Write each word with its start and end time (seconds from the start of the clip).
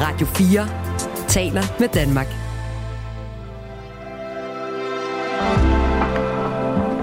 Radio 0.00 0.26
4 0.26 0.68
taler 1.28 1.62
med 1.80 1.88
Danmark. 1.88 2.26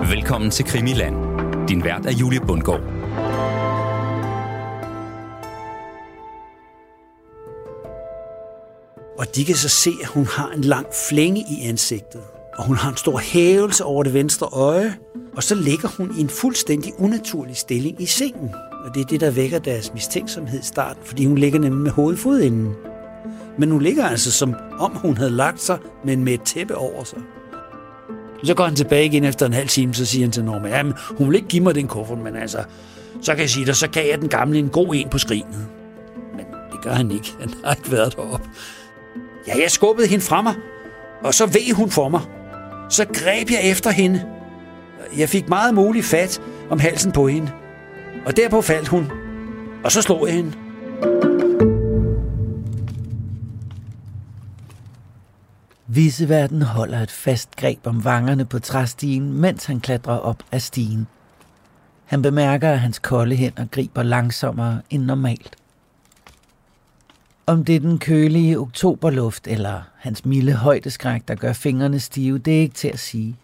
Velkommen 0.09 0.51
til 0.51 0.65
Krimiland. 0.65 1.15
Din 1.67 1.83
vært 1.83 2.05
er 2.05 2.11
Julie 2.11 2.39
Bundgaard. 2.39 2.81
Og 9.19 9.35
de 9.35 9.45
kan 9.45 9.55
så 9.55 9.69
se, 9.69 9.91
at 10.01 10.07
hun 10.07 10.25
har 10.25 10.51
en 10.51 10.61
lang 10.61 10.85
flænge 11.09 11.41
i 11.41 11.67
ansigtet. 11.67 12.21
Og 12.57 12.65
hun 12.65 12.75
har 12.75 12.89
en 12.89 12.97
stor 12.97 13.17
hævelse 13.17 13.83
over 13.83 14.03
det 14.03 14.13
venstre 14.13 14.47
øje. 14.47 14.95
Og 15.37 15.43
så 15.43 15.55
ligger 15.55 15.87
hun 15.97 16.11
i 16.17 16.21
en 16.21 16.29
fuldstændig 16.29 16.93
unaturlig 16.97 17.55
stilling 17.55 18.01
i 18.01 18.05
sengen. 18.05 18.49
Og 18.85 18.95
det 18.95 19.01
er 19.01 19.05
det, 19.05 19.21
der 19.21 19.31
vækker 19.31 19.59
deres 19.59 19.93
mistænksomhed 19.93 20.59
i 20.59 20.65
starten, 20.65 21.03
fordi 21.05 21.25
hun 21.25 21.37
ligger 21.37 21.59
nemlig 21.59 21.81
med 21.81 21.91
hovedet 21.91 22.19
fodenden. 22.19 22.75
Men 23.57 23.71
hun 23.71 23.81
ligger 23.81 24.05
altså 24.05 24.31
som 24.31 24.55
om 24.79 24.91
hun 24.95 25.17
havde 25.17 25.31
lagt 25.31 25.61
sig, 25.61 25.77
men 26.03 26.23
med 26.23 26.33
et 26.33 26.41
tæppe 26.41 26.75
over 26.75 27.03
sig. 27.03 27.19
Så 28.43 28.53
går 28.53 28.63
han 28.63 28.75
tilbage 28.75 29.05
igen 29.05 29.23
efter 29.23 29.45
en 29.45 29.53
halv 29.53 29.67
time, 29.67 29.93
så 29.93 30.05
siger 30.05 30.25
han 30.25 30.31
til 30.31 30.43
Norma, 30.43 30.69
ja, 30.69 30.83
hun 31.17 31.27
vil 31.27 31.35
ikke 31.35 31.47
give 31.47 31.63
mig 31.63 31.75
den 31.75 31.87
kuffert, 31.87 32.17
men 32.17 32.35
altså, 32.35 32.63
så 33.21 33.31
kan 33.31 33.41
jeg 33.41 33.49
sige 33.49 33.65
dig, 33.65 33.75
så 33.75 33.87
gav 33.87 34.09
jeg 34.09 34.21
den 34.21 34.29
gamle 34.29 34.59
en 34.59 34.69
god 34.69 34.95
en 34.95 35.09
på 35.09 35.17
skrinet. 35.17 35.67
Men 36.35 36.45
det 36.71 36.81
gør 36.81 36.91
han 36.91 37.11
ikke. 37.11 37.33
Han 37.39 37.53
har 37.63 37.73
ikke 37.73 37.91
været 37.91 38.15
deroppe. 38.15 38.49
Ja, 39.47 39.53
jeg 39.61 39.71
skubbede 39.71 40.07
hende 40.07 40.23
fra 40.23 40.41
mig, 40.41 40.55
og 41.23 41.33
så 41.33 41.45
ved 41.45 41.73
hun 41.73 41.89
for 41.89 42.09
mig. 42.09 42.21
Så 42.89 43.05
greb 43.13 43.51
jeg 43.51 43.71
efter 43.71 43.89
hende. 43.89 44.25
Jeg 45.17 45.29
fik 45.29 45.49
meget 45.49 45.73
muligt 45.73 46.05
fat 46.05 46.41
om 46.69 46.79
halsen 46.79 47.11
på 47.11 47.27
hende. 47.27 47.51
Og 48.25 48.37
derpå 48.37 48.61
faldt 48.61 48.87
hun, 48.87 49.11
og 49.83 49.91
så 49.91 50.01
slog 50.01 50.27
jeg 50.27 50.35
hende. 50.35 50.51
Viseverden 55.87 56.61
holder 56.61 56.99
et 56.99 57.11
fast 57.11 57.55
greb 57.55 57.87
om 57.87 58.03
vangerne 58.03 58.45
på 58.45 58.59
træstigen, 58.59 59.33
mens 59.33 59.65
han 59.65 59.79
klatrer 59.79 60.17
op 60.17 60.43
af 60.51 60.61
stigen. 60.61 61.07
Han 62.05 62.21
bemærker, 62.21 62.71
at 62.71 62.79
hans 62.79 62.99
kolde 62.99 63.35
hænder 63.35 63.65
griber 63.65 64.03
langsommere 64.03 64.81
end 64.89 65.03
normalt. 65.03 65.55
Om 67.45 67.65
det 67.65 67.75
er 67.75 67.79
den 67.79 67.99
kølige 67.99 68.59
oktoberluft 68.59 69.47
eller 69.47 69.81
hans 69.97 70.25
milde 70.25 70.53
højdeskræk, 70.53 71.27
der 71.27 71.35
gør 71.35 71.53
fingrene 71.53 71.99
stive, 71.99 72.37
det 72.37 72.57
er 72.57 72.61
ikke 72.61 72.75
til 72.75 72.87
at 72.87 72.99
sige. 72.99 73.35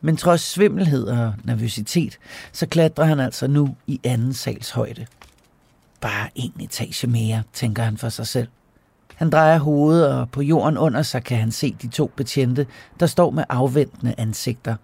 Men 0.00 0.16
trods 0.16 0.40
svimmelhed 0.40 1.04
og 1.04 1.34
nervøsitet, 1.44 2.18
så 2.52 2.66
klatrer 2.66 3.04
han 3.04 3.20
altså 3.20 3.46
nu 3.46 3.76
i 3.86 4.00
anden 4.04 4.32
sals 4.32 4.70
højde. 4.70 5.06
Bare 6.00 6.28
en 6.34 6.52
etage 6.60 7.06
mere, 7.06 7.42
tænker 7.52 7.82
han 7.82 7.96
for 7.96 8.08
sig 8.08 8.26
selv. 8.26 8.48
Han 9.14 9.30
drejer 9.30 9.58
hovedet, 9.58 10.14
og 10.14 10.30
på 10.30 10.42
jorden 10.42 10.78
under 10.78 11.02
sig 11.02 11.24
kan 11.24 11.38
han 11.38 11.52
se 11.52 11.76
de 11.82 11.88
to 11.88 12.10
betjente, 12.16 12.66
der 13.00 13.06
står 13.06 13.30
med 13.30 13.44
afventende 13.48 14.14
ansigter. 14.18 14.76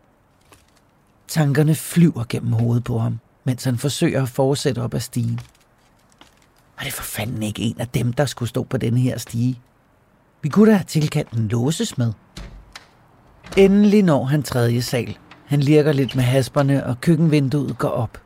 Tankerne 1.28 1.74
flyver 1.74 2.24
gennem 2.28 2.52
hovedet 2.52 2.84
på 2.84 2.98
ham, 2.98 3.18
mens 3.44 3.64
han 3.64 3.78
forsøger 3.78 4.22
at 4.22 4.28
fortsætte 4.28 4.82
op 4.82 4.94
ad 4.94 5.00
stigen. 5.00 5.40
Var 6.78 6.84
det 6.84 6.92
for 6.92 7.02
fanden 7.02 7.42
ikke 7.42 7.62
en 7.62 7.76
af 7.80 7.88
dem, 7.88 8.12
der 8.12 8.26
skulle 8.26 8.48
stå 8.48 8.62
på 8.62 8.76
denne 8.76 9.00
her 9.00 9.18
stige? 9.18 9.60
Vi 10.42 10.48
kunne 10.48 10.70
da 10.70 10.76
have 10.76 10.84
tilkaldt 10.84 11.30
en 11.30 11.48
låsesmed. 11.48 12.12
Endelig 13.56 14.02
når 14.02 14.24
han 14.24 14.42
tredje 14.42 14.82
sal. 14.82 15.18
Han 15.44 15.60
lirker 15.60 15.92
lidt 15.92 16.16
med 16.16 16.24
hasperne, 16.24 16.86
og 16.86 17.00
køkkenvinduet 17.00 17.78
går 17.78 17.88
op. 17.88 18.18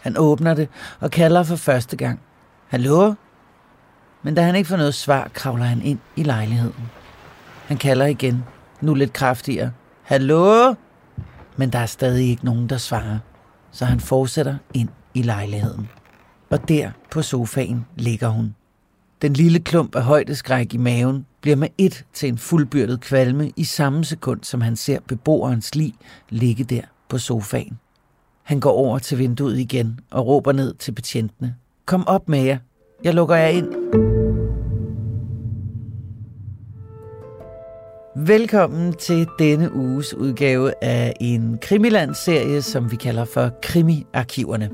Han 0.00 0.16
åbner 0.18 0.54
det 0.54 0.68
og 1.00 1.10
kalder 1.10 1.42
for 1.42 1.56
første 1.56 1.96
gang. 1.96 2.20
Hallo? 2.66 3.14
Men 4.26 4.34
da 4.34 4.42
han 4.42 4.56
ikke 4.56 4.68
får 4.68 4.76
noget 4.76 4.94
svar, 4.94 5.30
kravler 5.34 5.64
han 5.64 5.82
ind 5.82 5.98
i 6.16 6.22
lejligheden. 6.22 6.90
Han 7.66 7.76
kalder 7.76 8.06
igen, 8.06 8.44
nu 8.80 8.94
lidt 8.94 9.12
kraftigere. 9.12 9.72
Hallo? 10.02 10.74
Men 11.56 11.70
der 11.70 11.78
er 11.78 11.86
stadig 11.86 12.28
ikke 12.28 12.44
nogen, 12.44 12.68
der 12.68 12.76
svarer, 12.76 13.18
så 13.70 13.84
han 13.84 14.00
fortsætter 14.00 14.56
ind 14.74 14.88
i 15.14 15.22
lejligheden. 15.22 15.88
Og 16.50 16.68
der 16.68 16.90
på 17.10 17.22
sofaen 17.22 17.86
ligger 17.96 18.28
hun. 18.28 18.54
Den 19.22 19.32
lille 19.32 19.60
klump 19.60 19.94
af 19.94 20.02
højdeskræk 20.02 20.74
i 20.74 20.76
maven 20.76 21.26
bliver 21.40 21.56
med 21.56 21.68
et 21.78 22.04
til 22.12 22.28
en 22.28 22.38
fuldbyrdet 22.38 23.00
kvalme 23.00 23.50
i 23.56 23.64
samme 23.64 24.04
sekund, 24.04 24.44
som 24.44 24.60
han 24.60 24.76
ser 24.76 24.98
beboerens 25.08 25.74
lig 25.74 25.94
ligge 26.28 26.64
der 26.64 26.82
på 27.08 27.18
sofaen. 27.18 27.78
Han 28.42 28.60
går 28.60 28.72
over 28.72 28.98
til 28.98 29.18
vinduet 29.18 29.58
igen 29.58 30.00
og 30.10 30.26
råber 30.26 30.52
ned 30.52 30.74
til 30.74 30.92
betjentene. 30.92 31.54
Kom 31.84 32.06
op 32.06 32.28
med 32.28 32.42
jer. 32.42 32.58
Jeg 33.04 33.14
lukker 33.14 33.36
jer 33.36 33.48
ind. 33.48 34.05
Velkommen 38.18 38.92
til 38.92 39.26
denne 39.38 39.74
uges 39.74 40.14
udgave 40.14 40.72
af 40.82 41.12
en 41.20 41.58
Krimiland-serie, 41.62 42.62
som 42.62 42.90
vi 42.90 42.96
kalder 42.96 43.24
for 43.24 43.50
Krimi-arkiverne. 43.62 44.70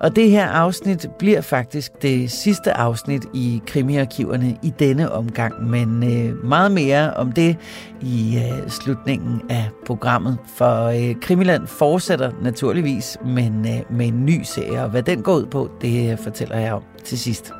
Og 0.00 0.16
det 0.16 0.30
her 0.30 0.46
afsnit 0.46 1.06
bliver 1.18 1.40
faktisk 1.40 1.92
det 2.02 2.30
sidste 2.30 2.72
afsnit 2.72 3.24
i 3.34 3.62
krimiarkiverne 3.66 4.56
i 4.62 4.72
denne 4.78 5.12
omgang, 5.12 5.70
men 5.70 6.02
øh, 6.02 6.44
meget 6.44 6.72
mere 6.72 7.14
om 7.14 7.32
det 7.32 7.56
i 8.00 8.36
øh, 8.36 8.70
slutningen 8.70 9.42
af 9.50 9.70
programmet. 9.86 10.38
For 10.56 10.84
øh, 10.84 11.14
Krimiland 11.20 11.66
fortsætter 11.66 12.32
naturligvis, 12.42 13.18
men 13.24 13.66
øh, 13.68 13.96
med 13.96 14.06
en 14.06 14.26
ny 14.26 14.42
serie, 14.42 14.82
og 14.82 14.90
hvad 14.90 15.02
den 15.02 15.22
går 15.22 15.34
ud 15.34 15.46
på, 15.46 15.70
det 15.80 16.12
øh, 16.12 16.18
fortæller 16.18 16.58
jeg 16.58 16.72
om 16.72 16.82
til 17.04 17.18
sidst. 17.18 17.52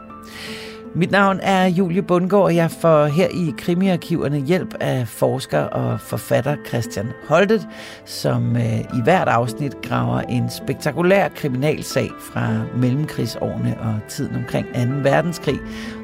Mit 0.94 1.10
navn 1.10 1.40
er 1.42 1.66
Julie 1.66 2.02
Bundgaard, 2.02 2.42
og 2.44 2.54
jeg 2.54 2.70
får 2.70 3.06
her 3.06 3.28
i 3.28 3.54
krimiarkiverne 3.58 4.38
hjælp 4.38 4.74
af 4.80 5.08
forsker 5.08 5.60
og 5.60 6.00
forfatter 6.00 6.56
Christian 6.68 7.06
Holtet, 7.28 7.68
som 8.04 8.56
øh, 8.56 8.80
i 8.80 9.02
hvert 9.04 9.28
afsnit 9.28 9.82
graver 9.82 10.20
en 10.20 10.50
spektakulær 10.50 11.28
kriminalsag 11.28 12.10
fra 12.32 12.60
mellemkrigsårene 12.76 13.76
og 13.80 13.94
tiden 14.08 14.36
omkring 14.36 14.66
2. 14.66 14.80
verdenskrig 15.10 15.58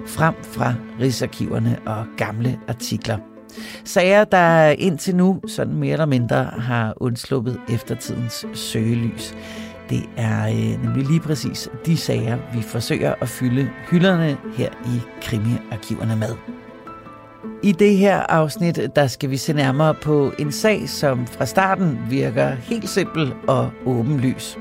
frem 0.06 0.34
fra 0.42 0.74
rigsarkiverne 1.00 1.78
og 1.86 2.04
gamle 2.16 2.58
artikler. 2.68 3.18
Sager, 3.84 4.24
der 4.24 4.68
indtil 4.68 5.16
nu 5.16 5.40
sådan 5.46 5.74
mere 5.74 5.92
eller 5.92 6.06
mindre 6.06 6.44
har 6.44 6.94
undsluppet 6.96 7.60
eftertidens 7.68 8.46
søgelys. 8.54 9.34
Det 9.90 10.02
er 10.16 10.48
øh, 10.48 10.84
nemlig 10.84 11.06
lige 11.06 11.20
præcis 11.20 11.68
de 11.86 11.96
sager, 11.96 12.38
vi 12.54 12.62
forsøger 12.62 13.14
at 13.20 13.28
fylde 13.28 13.70
hylderne 13.90 14.36
her 14.56 14.68
i 14.86 15.00
krimiarkiverne 15.22 16.16
med. 16.16 16.34
I 17.62 17.72
det 17.72 17.96
her 17.96 18.20
afsnit, 18.20 18.80
der 18.96 19.06
skal 19.06 19.30
vi 19.30 19.36
se 19.36 19.52
nærmere 19.52 19.94
på 19.94 20.32
en 20.38 20.52
sag, 20.52 20.88
som 20.88 21.26
fra 21.26 21.46
starten 21.46 21.98
virker 22.10 22.48
helt 22.50 22.88
simpel 22.88 23.34
og 23.46 23.70
åbenlys. 23.86 24.58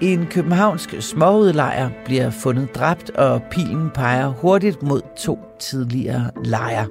En 0.00 0.26
københavnsk 0.26 0.94
småudlejer 1.00 1.90
bliver 2.04 2.30
fundet 2.30 2.74
dræbt, 2.74 3.10
og 3.10 3.42
pilen 3.50 3.90
peger 3.94 4.28
hurtigt 4.28 4.82
mod 4.82 5.00
to 5.18 5.38
tidligere 5.58 6.30
lejer. 6.44 6.86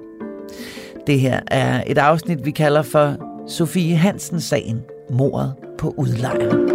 Det 1.07 1.19
her 1.19 1.39
er 1.47 1.83
et 1.87 1.97
afsnit, 1.97 2.45
vi 2.45 2.51
kalder 2.51 2.81
for 2.81 3.15
Sofie 3.47 3.95
Hansen-sagen, 3.95 4.81
mordet 5.09 5.53
på 5.77 5.93
udlejeren. 5.97 6.70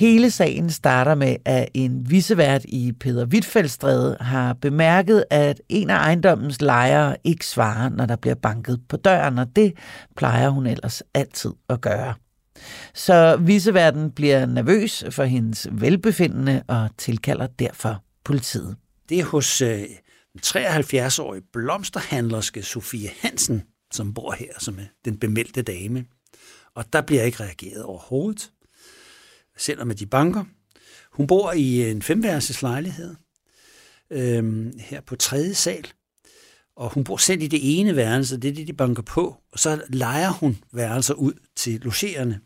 Hele 0.00 0.30
sagen 0.30 0.70
starter 0.70 1.14
med, 1.14 1.36
at 1.44 1.68
en 1.74 2.10
visevært 2.10 2.64
i 2.64 2.92
Peter 3.00 3.26
Wittfeldstræde 3.26 4.16
har 4.20 4.52
bemærket, 4.52 5.24
at 5.30 5.60
en 5.68 5.90
af 5.90 5.96
ejendommens 5.96 6.60
lejere 6.60 7.16
ikke 7.24 7.46
svarer, 7.46 7.88
når 7.88 8.06
der 8.06 8.16
bliver 8.16 8.34
banket 8.34 8.80
på 8.88 8.96
døren, 8.96 9.38
og 9.38 9.56
det 9.56 9.72
plejer 10.16 10.48
hun 10.48 10.66
ellers 10.66 11.02
altid 11.14 11.50
at 11.68 11.80
gøre. 11.80 12.14
Så 12.94 13.36
viceværten 13.36 14.10
bliver 14.10 14.46
nervøs 14.46 15.04
for 15.10 15.24
hendes 15.24 15.68
velbefindende 15.72 16.62
og 16.68 16.88
tilkalder 16.98 17.46
derfor 17.46 18.02
politiet. 18.24 18.76
Det 19.08 19.20
er 19.20 19.24
hos 19.24 19.62
øh, 19.62 19.82
73-årige 20.46 21.42
blomsterhandlerske 21.52 22.62
Sofie 22.62 23.10
Hansen, 23.20 23.62
som 23.92 24.14
bor 24.14 24.32
her, 24.32 24.52
som 24.58 24.78
er 24.78 24.86
den 25.04 25.18
bemeldte 25.18 25.62
dame. 25.62 26.04
Og 26.74 26.92
der 26.92 27.00
bliver 27.00 27.22
ikke 27.22 27.42
reageret 27.42 27.82
overhovedet 27.82 28.50
selvom 29.60 29.90
de 29.90 30.06
banker. 30.06 30.44
Hun 31.12 31.26
bor 31.26 31.52
i 31.52 31.90
en 31.90 32.02
femværelses 32.02 32.62
lejlighed 32.62 33.14
øh, 34.10 34.72
her 34.78 35.00
på 35.00 35.16
tredje 35.16 35.54
sal, 35.54 35.86
og 36.76 36.92
hun 36.92 37.04
bor 37.04 37.16
selv 37.16 37.42
i 37.42 37.46
det 37.46 37.80
ene 37.80 37.96
værelse, 37.96 38.36
det 38.36 38.48
er 38.50 38.54
det, 38.54 38.66
de 38.66 38.72
banker 38.72 39.02
på, 39.02 39.36
og 39.52 39.58
så 39.58 39.82
leger 39.88 40.30
hun 40.30 40.58
værelser 40.72 41.14
ud 41.14 41.32
til 41.56 41.80
logerende. 41.80 42.38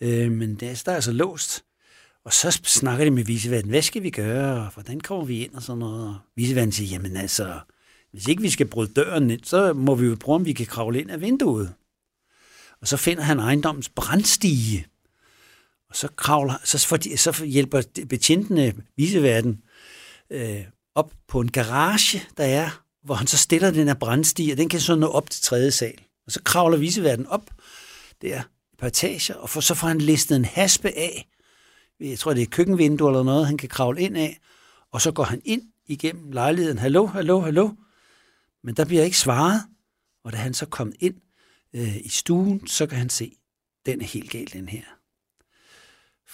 Øh, 0.00 0.32
men 0.32 0.54
der, 0.54 0.82
der 0.84 0.92
er 0.92 0.96
altså 0.96 1.12
låst, 1.12 1.64
og 2.24 2.32
så 2.32 2.60
snakker 2.64 3.04
de 3.04 3.10
med 3.10 3.24
viseverden, 3.24 3.70
hvad 3.70 3.82
skal 3.82 4.02
vi 4.02 4.10
gøre, 4.10 4.66
og 4.66 4.72
hvordan 4.72 5.00
kommer 5.00 5.24
vi 5.24 5.44
ind 5.44 5.54
og 5.54 5.62
sådan 5.62 5.78
noget. 5.78 6.08
Og 6.08 6.72
siger, 6.72 6.90
jamen 6.90 7.16
altså, 7.16 7.60
hvis 8.12 8.28
ikke 8.28 8.42
vi 8.42 8.50
skal 8.50 8.66
bryde 8.66 8.92
døren 8.94 9.30
ind, 9.30 9.44
så 9.44 9.72
må 9.72 9.94
vi 9.94 10.06
jo 10.06 10.16
prøve, 10.20 10.36
om 10.36 10.44
vi 10.44 10.52
kan 10.52 10.66
kravle 10.66 11.00
ind 11.00 11.10
af 11.10 11.20
vinduet. 11.20 11.74
Og 12.80 12.88
så 12.88 12.96
finder 12.96 13.22
han 13.22 13.38
ejendommens 13.38 13.88
brandstige, 13.88 14.86
og 15.94 15.98
så, 15.98 16.08
kravler, 16.16 16.54
så, 16.64 16.86
for 16.86 17.16
så 17.16 17.44
hjælper 17.44 17.82
betjentene 18.08 18.74
viseverden 18.96 19.62
øh, 20.30 20.64
op 20.94 21.12
på 21.28 21.40
en 21.40 21.50
garage, 21.50 22.22
der 22.36 22.44
er, 22.44 22.82
hvor 23.04 23.14
han 23.14 23.26
så 23.26 23.36
stiller 23.36 23.70
den 23.70 23.86
her 23.86 23.94
brændstige, 23.94 24.52
og 24.52 24.58
den 24.58 24.68
kan 24.68 24.80
så 24.80 24.94
nå 24.94 25.06
op 25.06 25.30
til 25.30 25.42
tredje 25.42 25.70
sal. 25.70 25.98
Og 26.26 26.32
så 26.32 26.40
kravler 26.44 26.78
viseverden 26.78 27.26
op 27.26 27.50
der 28.22 28.38
et 28.38 28.46
par 28.78 28.86
etager, 28.86 29.34
og 29.34 29.50
for, 29.50 29.60
så 29.60 29.74
får 29.74 29.88
han 29.88 29.98
listet 29.98 30.36
en 30.36 30.44
haspe 30.44 30.88
af, 30.88 31.28
jeg 32.00 32.18
tror 32.18 32.34
det 32.34 32.40
er 32.40 32.46
et 32.46 32.50
køkkenvindue 32.50 33.08
eller 33.08 33.22
noget, 33.22 33.46
han 33.46 33.56
kan 33.56 33.68
kravle 33.68 34.00
ind 34.00 34.16
af, 34.16 34.40
og 34.92 35.00
så 35.00 35.12
går 35.12 35.24
han 35.24 35.42
ind 35.44 35.62
igennem 35.86 36.32
lejligheden, 36.32 36.78
hallo, 36.78 37.06
hallo, 37.06 37.40
hallo, 37.40 37.70
men 38.64 38.74
der 38.74 38.84
bliver 38.84 39.02
ikke 39.02 39.18
svaret, 39.18 39.62
og 40.24 40.32
da 40.32 40.36
han 40.36 40.54
så 40.54 40.66
kom 40.66 40.92
ind 41.00 41.14
øh, 41.74 41.96
i 41.96 42.08
stuen, 42.08 42.66
så 42.66 42.86
kan 42.86 42.98
han 42.98 43.10
se, 43.10 43.36
den 43.86 44.00
er 44.00 44.06
helt 44.06 44.30
galt, 44.30 44.52
den 44.52 44.68
her. 44.68 44.82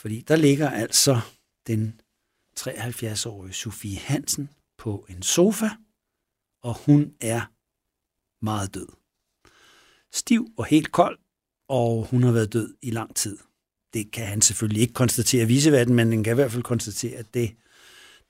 Fordi 0.00 0.20
der 0.20 0.36
ligger 0.36 0.70
altså 0.70 1.20
den 1.66 2.00
73-årige 2.60 3.52
Sofie 3.52 3.98
Hansen 3.98 4.50
på 4.78 5.06
en 5.08 5.22
sofa, 5.22 5.68
og 6.62 6.74
hun 6.86 7.12
er 7.20 7.40
meget 8.44 8.74
død. 8.74 8.86
Stiv 10.12 10.48
og 10.56 10.66
helt 10.66 10.92
kold, 10.92 11.18
og 11.68 12.06
hun 12.10 12.22
har 12.22 12.32
været 12.32 12.52
død 12.52 12.74
i 12.82 12.90
lang 12.90 13.16
tid. 13.16 13.38
Det 13.94 14.12
kan 14.12 14.26
han 14.26 14.42
selvfølgelig 14.42 14.82
ikke 14.82 14.94
konstatere 14.94 15.46
viseverden, 15.46 15.94
men 15.94 16.12
han 16.12 16.24
kan 16.24 16.32
i 16.32 16.34
hvert 16.34 16.52
fald 16.52 16.62
konstatere, 16.62 17.18
at 17.18 17.34
det, 17.34 17.56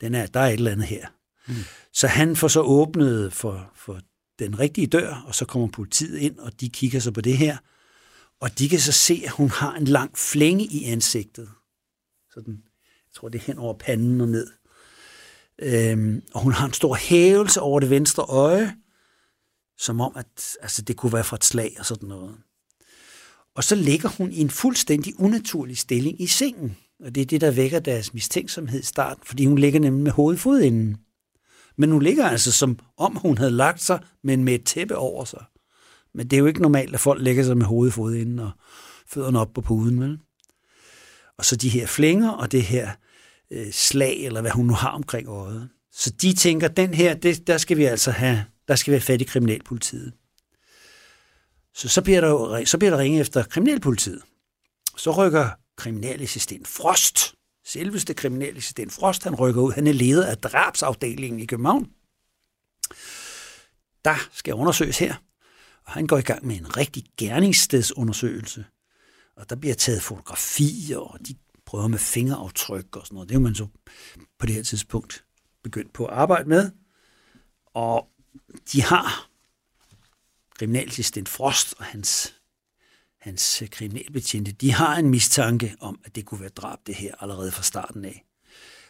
den 0.01 0.15
er, 0.15 0.27
der 0.27 0.41
er 0.41 0.47
et 0.47 0.53
eller 0.53 0.73
andet 0.73 0.87
her. 0.87 1.09
Mm. 1.49 1.55
Så 1.93 2.07
han 2.07 2.37
får 2.37 2.49
så 2.49 2.61
åbnet 2.61 3.33
for, 3.33 3.73
for 3.75 4.01
den 4.39 4.59
rigtige 4.59 4.87
dør, 4.87 5.25
og 5.27 5.35
så 5.35 5.45
kommer 5.45 5.69
politiet 5.69 6.19
ind, 6.19 6.39
og 6.39 6.61
de 6.61 6.69
kigger 6.69 7.01
så 7.01 7.13
på 7.13 7.21
det 7.21 7.39
her, 7.39 7.57
og 8.41 8.59
de 8.59 8.69
kan 8.69 8.81
så 8.81 8.93
se, 8.93 9.23
at 9.25 9.31
hun 9.31 9.51
har 9.51 9.75
en 9.75 9.85
lang 9.85 10.19
flænge 10.19 10.65
i 10.65 10.85
ansigtet. 10.85 11.51
Sådan, 12.35 12.55
jeg 12.83 13.15
tror, 13.15 13.29
det 13.29 13.39
er 13.39 13.45
hen 13.45 13.59
over 13.59 13.75
panden 13.75 14.21
og 14.21 14.29
ned. 14.29 14.47
Øhm, 15.63 16.23
og 16.35 16.43
hun 16.43 16.53
har 16.53 16.67
en 16.67 16.73
stor 16.73 16.95
hævelse 16.95 17.61
over 17.61 17.81
det 17.81 17.91
venstre 17.91 18.23
øje, 18.23 18.77
som 19.79 20.01
om, 20.01 20.13
at 20.17 20.57
altså, 20.61 20.83
det 20.83 20.97
kunne 20.97 21.13
være 21.13 21.25
fra 21.25 21.37
et 21.37 21.45
slag 21.45 21.77
og 21.79 21.87
sådan 21.87 22.09
noget. 22.09 22.37
Og 23.55 23.65
så 23.65 23.75
ligger 23.75 24.09
hun 24.09 24.33
i 24.33 24.41
en 24.41 24.51
fuldstændig 24.51 25.21
unaturlig 25.21 25.79
stilling 25.79 26.21
i 26.21 26.27
sengen. 26.27 26.77
Og 27.05 27.15
det 27.15 27.21
er 27.21 27.27
det, 27.27 27.41
der 27.41 27.51
vækker 27.51 27.81
deres 27.81 28.15
mistænksomhed 28.15 28.81
i 28.81 28.85
starten, 28.85 29.25
fordi 29.27 29.47
hun 29.47 29.59
ligger 29.59 29.81
nemlig 29.81 30.03
med 30.03 30.13
hovedet 30.13 30.41
fodenden. 30.41 30.97
Men 31.77 31.91
hun 31.91 32.03
ligger 32.03 32.29
altså 32.29 32.53
som 32.53 32.79
om 32.97 33.17
hun 33.17 33.39
havde 33.39 33.51
lagt 33.51 33.83
sig, 33.83 34.01
men 34.25 34.45
med 34.45 34.55
et 34.55 34.65
tæppe 34.65 34.97
over 34.97 35.25
sig. 35.25 35.45
Men 36.15 36.27
det 36.27 36.37
er 36.37 36.41
jo 36.41 36.47
ikke 36.47 36.63
normalt, 36.63 36.95
at 36.95 37.01
folk 37.01 37.23
lægger 37.23 37.45
sig 37.45 37.57
med 37.57 37.67
hovedet 37.67 37.95
fodenden 37.95 38.39
og 38.39 38.51
fødderne 39.07 39.41
op 39.41 39.53
på 39.55 39.61
puden, 39.61 40.01
vel? 40.01 40.19
Og 41.41 41.47
så 41.47 41.57
de 41.57 41.69
her 41.69 41.87
flænger 41.87 42.31
og 42.31 42.53
det 42.53 42.63
her 42.63 42.91
øh, 43.51 43.73
slag, 43.73 44.17
eller 44.17 44.41
hvad 44.41 44.51
hun 44.51 44.67
nu 44.67 44.73
har 44.73 44.91
omkring 44.91 45.29
øjet. 45.29 45.69
Så 45.93 46.11
de 46.11 46.33
tænker, 46.33 46.69
den 46.69 46.95
her, 46.95 47.15
det, 47.15 47.47
der 47.47 47.59
skal 47.59 47.77
vi 47.77 47.85
altså 47.85 48.11
have, 48.11 48.45
der 48.69 48.75
skal 48.77 48.91
vi 48.91 48.95
have 48.95 49.01
fat 49.03 49.21
i 49.21 49.25
kriminalpolitiet. 49.25 50.13
Så, 51.75 51.89
så, 51.89 52.03
bliver 52.03 52.21
der, 52.21 52.65
så 52.65 52.79
bliver 52.79 52.91
der 52.91 52.99
ringet 52.99 53.21
efter 53.21 53.43
kriminalpolitiet. 53.43 54.23
Så 54.97 55.11
rykker 55.11 55.51
kriminalassistent 55.77 56.69
Frost, 56.69 57.35
selveste 57.65 58.15
kriminalassistent 58.15 58.93
Frost, 58.93 59.25
han 59.25 59.35
rykker 59.35 59.63
ud. 59.63 59.73
Han 59.73 59.87
er 59.87 59.93
leder 59.93 60.27
af 60.27 60.39
drabsafdelingen 60.39 61.41
i 61.41 61.47
København. 61.47 61.89
Der 64.05 64.29
skal 64.33 64.55
undersøges 64.55 64.99
her. 64.99 65.15
Og 65.87 65.93
han 65.93 66.07
går 66.07 66.19
i 66.19 66.23
gang 66.23 66.47
med 66.47 66.57
en 66.57 66.77
rigtig 66.77 67.05
gerningsstedsundersøgelse. 67.17 68.65
Og 69.41 69.51
der 69.51 69.57
bliver 69.57 69.75
taget 69.75 70.03
fotografier, 70.03 70.99
og 70.99 71.19
de 71.29 71.35
prøver 71.67 71.89
med 71.89 71.99
fingeraftryk 71.99 72.97
og 72.97 73.07
sådan 73.07 73.15
noget. 73.15 73.29
Det 73.29 73.35
er 73.35 73.39
man 73.39 73.55
så 73.55 73.67
på 74.39 74.47
det 74.47 74.55
her 74.55 74.63
tidspunkt 74.63 75.25
begyndt 75.63 75.93
på 75.93 76.07
at 76.07 76.15
arbejde 76.15 76.49
med. 76.49 76.71
Og 77.75 78.09
de 78.73 78.83
har 78.83 79.31
kriminalassistent 80.59 81.29
Frost 81.29 81.75
og 81.79 81.85
hans, 81.85 82.35
hans 83.21 83.63
kriminalbetjente, 83.71 84.53
de 84.53 84.73
har 84.73 84.97
en 84.97 85.11
mistanke 85.11 85.77
om, 85.81 86.01
at 86.05 86.15
det 86.15 86.25
kunne 86.25 86.41
være 86.41 86.49
drab 86.49 86.79
det 86.87 86.95
her 86.95 87.15
allerede 87.21 87.53
fra 87.53 87.63
starten 87.63 88.05
af. 88.05 88.25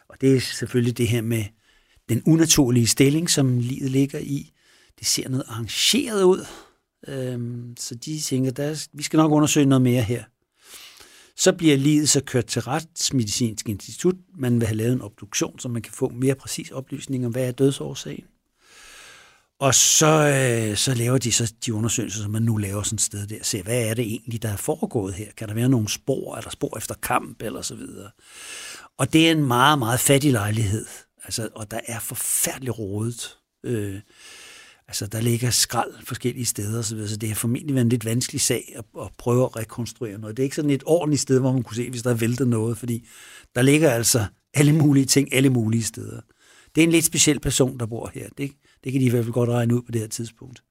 Og 0.07 0.21
det 0.21 0.35
er 0.35 0.39
selvfølgelig 0.39 0.97
det 0.97 1.07
her 1.07 1.21
med 1.21 1.45
den 2.09 2.23
unaturlige 2.25 2.87
stilling, 2.87 3.29
som 3.29 3.59
livet 3.59 3.91
ligger 3.91 4.19
i. 4.19 4.51
Det 4.99 5.07
ser 5.07 5.29
noget 5.29 5.45
arrangeret 5.47 6.23
ud, 6.23 6.45
øhm, 7.07 7.75
så 7.77 7.95
de 7.95 8.19
tænker, 8.19 8.51
der, 8.51 8.87
vi 8.93 9.03
skal 9.03 9.17
nok 9.17 9.31
undersøge 9.31 9.65
noget 9.65 9.81
mere 9.81 10.01
her. 10.01 10.23
Så 11.35 11.53
bliver 11.53 11.77
livet 11.77 12.09
så 12.09 12.21
kørt 12.23 12.45
til 12.45 12.61
Retsmedicinsk 12.61 13.69
Institut. 13.69 14.15
Man 14.37 14.59
vil 14.59 14.67
have 14.67 14.77
lavet 14.77 14.93
en 14.93 15.01
obduktion, 15.01 15.59
så 15.59 15.69
man 15.69 15.81
kan 15.81 15.93
få 15.93 16.09
mere 16.09 16.35
præcis 16.35 16.71
oplysning 16.71 17.25
om, 17.25 17.31
hvad 17.31 17.47
er 17.47 17.51
dødsårsagen. 17.51 18.25
Og 19.59 19.75
så, 19.75 20.07
øh, 20.07 20.77
så 20.77 20.93
laver 20.93 21.17
de 21.17 21.31
så 21.31 21.53
de 21.65 21.73
undersøgelser, 21.73 22.21
som 22.21 22.31
man 22.31 22.41
nu 22.41 22.57
laver 22.57 22.83
sådan 22.83 22.95
et 22.95 23.01
sted 23.01 23.27
der. 23.27 23.43
Se, 23.43 23.63
hvad 23.63 23.83
er 23.83 23.93
det 23.93 24.05
egentlig, 24.05 24.41
der 24.41 24.49
er 24.49 24.55
foregået 24.57 25.13
her? 25.13 25.31
Kan 25.37 25.47
der 25.47 25.53
være 25.53 25.69
nogle 25.69 25.89
spor? 25.89 26.35
Er 26.35 26.41
der 26.41 26.49
spor 26.49 26.77
efter 26.77 26.95
kamp? 26.95 27.41
Eller 27.41 27.61
så 27.61 27.75
videre. 27.75 28.11
Og 28.97 29.13
det 29.13 29.27
er 29.27 29.31
en 29.31 29.45
meget, 29.45 29.79
meget 29.79 29.99
fattig 29.99 30.31
lejlighed. 30.31 30.85
Altså, 31.23 31.49
og 31.55 31.71
der 31.71 31.79
er 31.87 31.99
forfærdeligt 31.99 32.79
rodet. 32.79 33.37
Øh, 33.63 33.99
altså, 34.91 35.07
der 35.07 35.21
ligger 35.21 35.49
skrald 35.49 35.93
forskellige 36.03 36.45
steder, 36.45 36.81
så, 36.81 36.95
videre, 36.95 37.09
så 37.09 37.17
det 37.17 37.29
har 37.29 37.35
formentlig 37.35 37.75
været 37.75 37.85
en 37.85 37.89
lidt 37.89 38.05
vanskelig 38.05 38.41
sag 38.41 38.73
at, 38.77 38.83
at 39.01 39.09
prøve 39.17 39.43
at 39.45 39.55
rekonstruere 39.55 40.17
noget. 40.17 40.37
Det 40.37 40.43
er 40.43 40.45
ikke 40.45 40.55
sådan 40.55 40.71
et 40.71 40.83
ordentligt 40.85 41.21
sted, 41.21 41.39
hvor 41.39 41.51
man 41.51 41.63
kunne 41.63 41.75
se, 41.75 41.89
hvis 41.89 42.01
der 42.01 42.09
er 42.09 42.13
væltet 42.13 42.47
noget, 42.47 42.77
fordi 42.77 43.07
der 43.55 43.61
ligger 43.61 43.91
altså 43.91 44.25
alle 44.53 44.75
mulige 44.75 45.05
ting, 45.05 45.33
alle 45.33 45.49
mulige 45.49 45.83
steder. 45.83 46.21
Det 46.75 46.81
er 46.81 46.85
en 46.85 46.91
lidt 46.91 47.05
speciel 47.05 47.39
person, 47.39 47.79
der 47.79 47.85
bor 47.85 48.11
her. 48.13 48.27
Det, 48.37 48.51
det 48.83 48.91
kan 48.91 49.01
de 49.01 49.05
i 49.05 49.09
hvert 49.09 49.23
fald 49.23 49.33
godt 49.33 49.49
regne 49.49 49.75
ud 49.75 49.81
på 49.81 49.91
det 49.91 50.01
her 50.01 50.07
tidspunkt. 50.07 50.63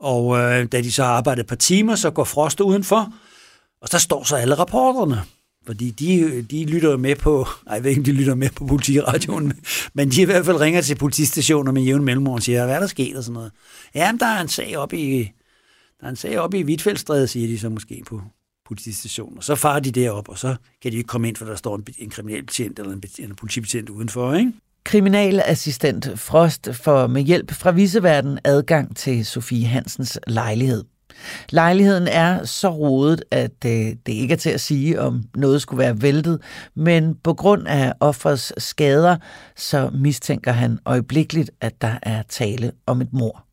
Og 0.00 0.38
øh, 0.38 0.66
da 0.72 0.80
de 0.80 0.92
så 0.92 1.02
har 1.02 1.10
arbejdet 1.10 1.40
et 1.40 1.48
par 1.48 1.56
timer, 1.56 1.94
så 1.94 2.10
går 2.10 2.24
Frost 2.24 2.60
udenfor, 2.60 3.14
og 3.80 3.92
der 3.92 3.98
står 3.98 4.24
så 4.24 4.36
alle 4.36 4.54
rapporterne. 4.54 5.22
Fordi 5.68 5.90
de, 5.90 6.42
de 6.42 6.64
lytter 6.64 6.96
med 6.96 7.16
på, 7.16 7.46
nej, 7.66 7.74
jeg 7.74 7.84
ved 7.84 7.90
ikke, 7.90 8.02
de 8.02 8.12
lytter 8.12 8.34
med 8.34 8.50
på 8.50 8.66
politiradioen, 8.66 9.52
men 9.94 10.10
de 10.10 10.20
i 10.20 10.24
hvert 10.24 10.46
fald 10.46 10.60
ringer 10.60 10.80
til 10.80 10.94
politistationer 10.94 11.72
med 11.72 11.82
jævn 11.82 12.04
mellemrum 12.04 12.34
og 12.34 12.42
siger, 12.42 12.64
hvad 12.64 12.74
er 12.74 12.80
der 12.80 12.86
sket 12.86 13.16
og 13.16 13.24
sådan 13.24 13.34
noget. 13.34 13.52
Jamen, 13.94 14.20
der 14.20 14.26
er 14.26 14.40
en 14.40 14.48
sag 14.48 14.76
op 14.76 14.92
i, 14.92 15.32
der 16.00 16.06
er 16.06 16.10
en 16.10 16.16
sag 16.16 16.38
op 16.38 16.54
i 16.54 16.62
Hvidtfældstræde, 16.62 17.28
siger 17.28 17.46
de 17.46 17.58
så 17.58 17.68
måske 17.68 18.02
på 18.06 18.22
politistationen. 18.66 19.38
Og 19.38 19.44
så 19.44 19.54
farer 19.54 19.80
de 19.80 19.90
derop, 19.90 20.28
og 20.28 20.38
så 20.38 20.56
kan 20.82 20.92
de 20.92 20.96
ikke 20.96 21.08
komme 21.08 21.28
ind, 21.28 21.36
for 21.36 21.44
der 21.44 21.56
står 21.56 21.76
en, 21.76 21.86
en 21.98 22.10
kriminalbetjent 22.10 22.78
eller 22.78 22.92
en, 22.92 23.02
en 23.18 23.34
politibetjent 23.34 23.88
udenfor, 23.88 24.34
ikke? 24.34 24.52
Kriminalassistent 24.84 26.08
Frost 26.16 26.68
får 26.72 27.06
med 27.06 27.22
hjælp 27.22 27.52
fra 27.52 27.70
viseverden 27.70 28.38
adgang 28.44 28.96
til 28.96 29.26
Sofie 29.26 29.66
Hansens 29.66 30.18
lejlighed. 30.26 30.84
Lejligheden 31.50 32.08
er 32.08 32.44
så 32.44 32.68
rodet, 32.68 33.22
at 33.30 33.64
øh, 33.66 33.72
det 34.06 34.12
ikke 34.12 34.32
er 34.32 34.38
til 34.38 34.50
at 34.50 34.60
sige, 34.60 35.00
om 35.00 35.24
noget 35.36 35.62
skulle 35.62 35.78
være 35.78 36.02
væltet, 36.02 36.40
men 36.74 37.14
på 37.14 37.34
grund 37.34 37.68
af 37.68 37.92
offers 38.00 38.52
skader, 38.58 39.16
så 39.56 39.90
mistænker 39.92 40.52
han 40.52 40.78
øjeblikkeligt, 40.84 41.50
at 41.60 41.82
der 41.82 41.98
er 42.02 42.22
tale 42.28 42.72
om 42.86 43.00
et 43.00 43.12
mor. 43.12 43.48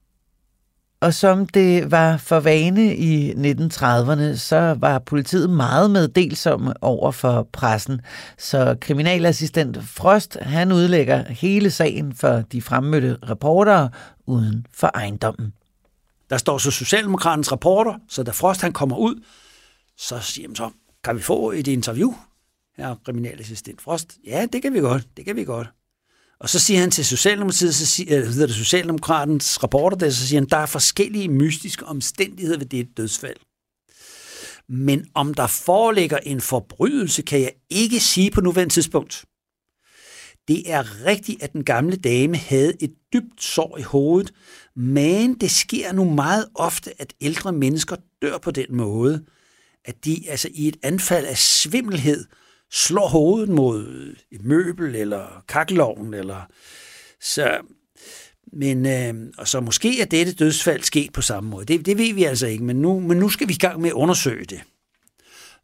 Og 1.06 1.14
som 1.14 1.46
det 1.48 1.92
var 1.92 2.18
for 2.18 2.40
vane 2.40 2.96
i 2.96 3.32
1930'erne, 3.32 4.36
så 4.36 4.76
var 4.80 5.00
politiet 5.00 5.50
meget 5.50 5.92
meddelsom 5.92 6.74
over 6.82 7.12
for 7.12 7.48
pressen. 7.54 8.02
Så 8.38 8.76
kriminalassistent 8.82 9.78
Frost, 9.84 10.38
han 10.42 10.72
udlægger 10.72 11.24
hele 11.30 11.72
sagen 11.72 12.14
for 12.14 12.44
de 12.52 12.62
fremmødte 12.62 13.18
reportere 13.30 13.90
uden 14.28 14.66
for 14.74 14.92
ejendommen. 14.96 15.54
Der 16.30 16.38
står 16.38 16.58
så 16.58 16.72
Socialdemokratens 16.72 17.52
rapporter, 17.52 18.00
så 18.10 18.24
da 18.24 18.32
Frost 18.32 18.62
han 18.62 18.74
kommer 18.74 18.98
ud, 18.98 19.24
så 19.98 20.20
siger 20.20 20.48
han 20.48 20.56
så, 20.56 20.70
kan 21.04 21.16
vi 21.16 21.22
få 21.22 21.52
et 21.52 21.68
interview? 21.68 22.14
Her 22.78 22.96
kriminalassistent 23.06 23.82
Frost. 23.82 24.18
Ja, 24.26 24.46
det 24.54 24.62
kan 24.62 24.74
vi 24.74 24.80
godt, 24.80 25.08
det 25.18 25.26
kan 25.26 25.36
vi 25.36 25.44
godt. 25.44 25.68
Og 26.40 26.50
så 26.50 26.60
siger 26.60 26.80
han 26.80 26.92
til 26.92 27.06
Socialdemokratiet, 27.06 27.76
så 27.76 27.86
siger, 27.86 28.18
øh, 28.18 28.28
hedder 28.28 28.48
det 28.48 28.56
Socialdemokratens 28.56 29.64
rapporter, 29.64 29.98
der, 29.98 30.10
så 30.10 30.28
siger 30.28 30.40
han, 30.40 30.50
der 30.50 30.58
er 30.58 30.66
forskellige 30.66 31.30
mystiske 31.30 31.86
omstændigheder 31.86 32.58
ved 32.58 32.66
det 32.66 32.98
dødsfald. 32.98 33.38
Men 34.70 35.08
om 35.14 35.34
der 35.34 35.48
foreligger 35.48 36.18
en 36.18 36.42
forbrydelse, 36.42 37.22
kan 37.22 37.42
jeg 37.42 37.52
ikke 37.70 38.00
sige 38.00 38.32
på 38.32 38.42
nuværende 38.42 38.74
tidspunkt. 38.74 39.26
Det 40.48 40.72
er 40.72 41.06
rigtigt, 41.06 41.44
at 41.44 41.54
den 41.54 41.64
gamle 41.64 41.96
dame 41.96 42.38
havde 42.38 42.74
et 42.84 42.94
dybt 43.14 43.44
sår 43.44 43.78
i 43.78 43.82
hovedet, 43.82 44.34
men 44.76 45.34
det 45.34 45.52
sker 45.52 45.92
nu 45.94 46.04
meget 46.04 46.48
ofte, 46.56 47.02
at 47.02 47.14
ældre 47.22 47.52
mennesker 47.52 47.96
dør 48.22 48.38
på 48.38 48.52
den 48.52 48.66
måde, 48.70 49.26
at 49.86 50.06
de 50.06 50.30
altså 50.30 50.50
i 50.52 50.68
et 50.68 50.78
anfald 50.84 51.26
af 51.26 51.38
svimmelhed 51.38 52.26
slår 52.72 53.08
hovedet 53.08 53.50
mod 53.50 53.86
et 54.32 54.46
møbel 54.46 54.96
eller 54.96 55.44
kakkeloven. 55.48 56.14
Eller, 56.14 56.42
så, 57.22 57.58
men, 58.54 58.86
øh, 58.86 59.32
og 59.38 59.48
så 59.48 59.60
måske 59.60 60.02
er 60.02 60.06
dette 60.06 60.34
dødsfald 60.34 60.84
sket 60.84 61.14
på 61.14 61.22
samme 61.22 61.50
måde. 61.50 61.66
Det, 61.66 61.86
det 61.86 61.98
ved 61.98 62.14
vi 62.14 62.24
altså 62.24 62.48
ikke, 62.48 62.64
men 62.64 62.76
nu, 62.76 63.00
men 63.00 63.18
nu 63.18 63.30
skal 63.30 63.48
vi 63.48 63.54
i 63.54 63.58
gang 63.58 63.82
med 63.82 63.90
at 63.90 63.94
undersøge 63.94 64.46
det. 64.46 64.62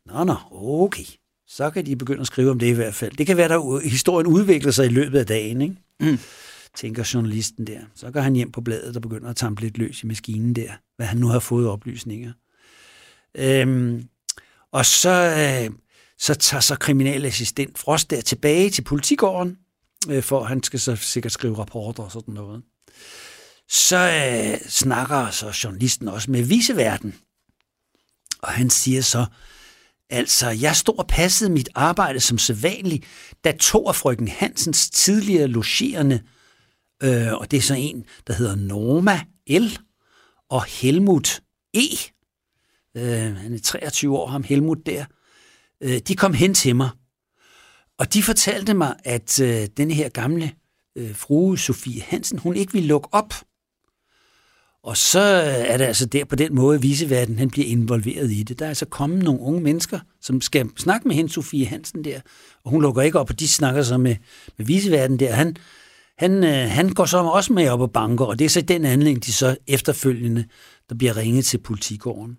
Nå, 0.05 0.23
nå, 0.23 0.35
okay. 0.51 1.05
Så 1.47 1.69
kan 1.69 1.85
de 1.85 1.95
begynde 1.95 2.21
at 2.21 2.27
skrive 2.27 2.51
om 2.51 2.59
det 2.59 2.67
i 2.67 2.71
hvert 2.71 2.95
fald. 2.95 3.11
Det 3.11 3.27
kan 3.27 3.37
være, 3.37 3.53
at 3.53 3.89
historien 3.89 4.27
udvikler 4.27 4.71
sig 4.71 4.85
i 4.85 4.89
løbet 4.89 5.19
af 5.19 5.25
dagen, 5.25 5.61
ikke? 5.61 5.75
Mm 5.99 6.19
tænker 6.75 7.09
journalisten 7.13 7.67
der. 7.67 7.79
Så 7.95 8.11
går 8.11 8.21
han 8.21 8.35
hjem 8.35 8.51
på 8.51 8.61
bladet 8.61 8.95
og 8.95 9.01
begynder 9.01 9.29
at 9.29 9.35
tampe 9.35 9.61
lidt 9.61 9.77
løs 9.77 10.03
i 10.03 10.05
maskinen 10.05 10.55
der, 10.55 10.71
hvad 10.95 11.05
han 11.05 11.17
nu 11.17 11.27
har 11.27 11.39
fået 11.39 11.67
oplysninger. 11.67 12.33
Øhm, 13.35 14.07
og 14.71 14.85
så, 14.85 15.09
øh, 15.09 15.75
så 16.17 16.33
tager 16.33 16.61
så 16.61 16.75
kriminalassistent 16.75 17.79
Frost 17.79 18.09
der 18.09 18.21
tilbage 18.21 18.69
til 18.69 18.81
politigården, 18.81 19.57
øh, 20.09 20.23
for 20.23 20.43
han 20.43 20.63
skal 20.63 20.79
så 20.79 20.95
sikkert 20.95 21.31
skrive 21.31 21.57
rapporter 21.57 22.03
og 22.03 22.11
sådan 22.11 22.33
noget. 22.33 22.61
Så 23.69 23.97
øh, 23.97 24.69
snakker 24.69 25.29
så 25.29 25.59
journalisten 25.63 26.07
også 26.07 26.31
med 26.31 26.43
viseverden, 26.43 27.15
og 28.39 28.49
han 28.49 28.69
siger 28.69 29.01
så, 29.01 29.25
altså, 30.09 30.49
jeg 30.49 30.75
stod 30.75 30.97
og 30.97 31.07
passede 31.07 31.51
mit 31.51 31.69
arbejde 31.75 32.19
som 32.19 32.37
sædvanligt, 32.37 33.05
da 33.43 33.51
to 33.51 33.87
af 33.87 33.95
frøken 33.95 34.27
Hansens 34.27 34.89
tidligere 34.89 35.47
logerende, 35.47 36.21
øh, 37.03 37.33
og 37.33 37.51
det 37.51 37.57
er 37.57 37.61
så 37.61 37.75
en, 37.75 38.05
der 38.27 38.33
hedder 38.33 38.55
Norma 38.55 39.19
L. 39.49 39.67
og 40.49 40.63
Helmut 40.63 41.41
E. 41.73 41.87
Øh, 42.97 43.35
han 43.35 43.53
er 43.53 43.59
23 43.63 44.17
år, 44.17 44.27
ham 44.27 44.43
Helmut 44.43 44.85
der. 44.85 45.05
Øh, 45.83 45.99
de 46.07 46.15
kom 46.15 46.33
hen 46.33 46.53
til 46.53 46.75
mig, 46.75 46.89
og 47.97 48.13
de 48.13 48.23
fortalte 48.23 48.73
mig, 48.73 48.95
at 49.03 49.41
øh, 49.41 49.67
denne 49.77 49.93
her 49.93 50.09
gamle 50.09 50.51
øh, 50.95 51.15
frue 51.15 51.59
Sofie 51.59 52.01
Hansen, 52.01 52.39
hun 52.39 52.55
ikke 52.55 52.73
ville 52.73 52.87
lukke 52.87 53.09
op. 53.11 53.33
Og 54.83 54.97
så 54.97 55.19
øh, 55.19 55.71
er 55.71 55.77
det 55.77 55.85
altså 55.85 56.05
der 56.05 56.25
på 56.25 56.35
den 56.35 56.55
måde, 56.55 56.75
at 56.75 56.83
viseverden 56.83 57.39
han 57.39 57.49
bliver 57.49 57.67
involveret 57.67 58.31
i 58.31 58.43
det. 58.43 58.59
Der 58.59 58.65
er 58.65 58.69
altså 58.69 58.85
kommet 58.85 59.23
nogle 59.23 59.39
unge 59.39 59.61
mennesker, 59.61 59.99
som 60.21 60.41
skal 60.41 60.69
snakke 60.77 61.07
med 61.07 61.15
hende, 61.15 61.31
Sofie 61.31 61.65
Hansen 61.65 62.03
der, 62.03 62.19
og 62.63 62.71
hun 62.71 62.81
lukker 62.81 63.01
ikke 63.01 63.19
op, 63.19 63.29
og 63.29 63.39
de 63.39 63.47
snakker 63.47 63.83
så 63.83 63.97
med, 63.97 64.15
med 64.57 64.65
viseverden 64.65 65.19
der. 65.19 65.31
Han, 65.33 65.55
han, 66.17 66.43
øh, 66.43 66.69
han 66.69 66.89
går 66.89 67.05
så 67.05 67.17
også 67.17 67.53
med 67.53 67.69
op 67.69 67.81
og 67.81 67.91
banker, 67.91 68.25
og 68.25 68.39
det 68.39 68.45
er 68.45 68.49
så 68.49 68.61
den 68.61 68.85
anledning, 68.85 69.25
de 69.25 69.33
så 69.33 69.57
efterfølgende, 69.67 70.45
der 70.89 70.95
bliver 70.95 71.17
ringet 71.17 71.45
til 71.45 71.57
politigården. 71.57 72.37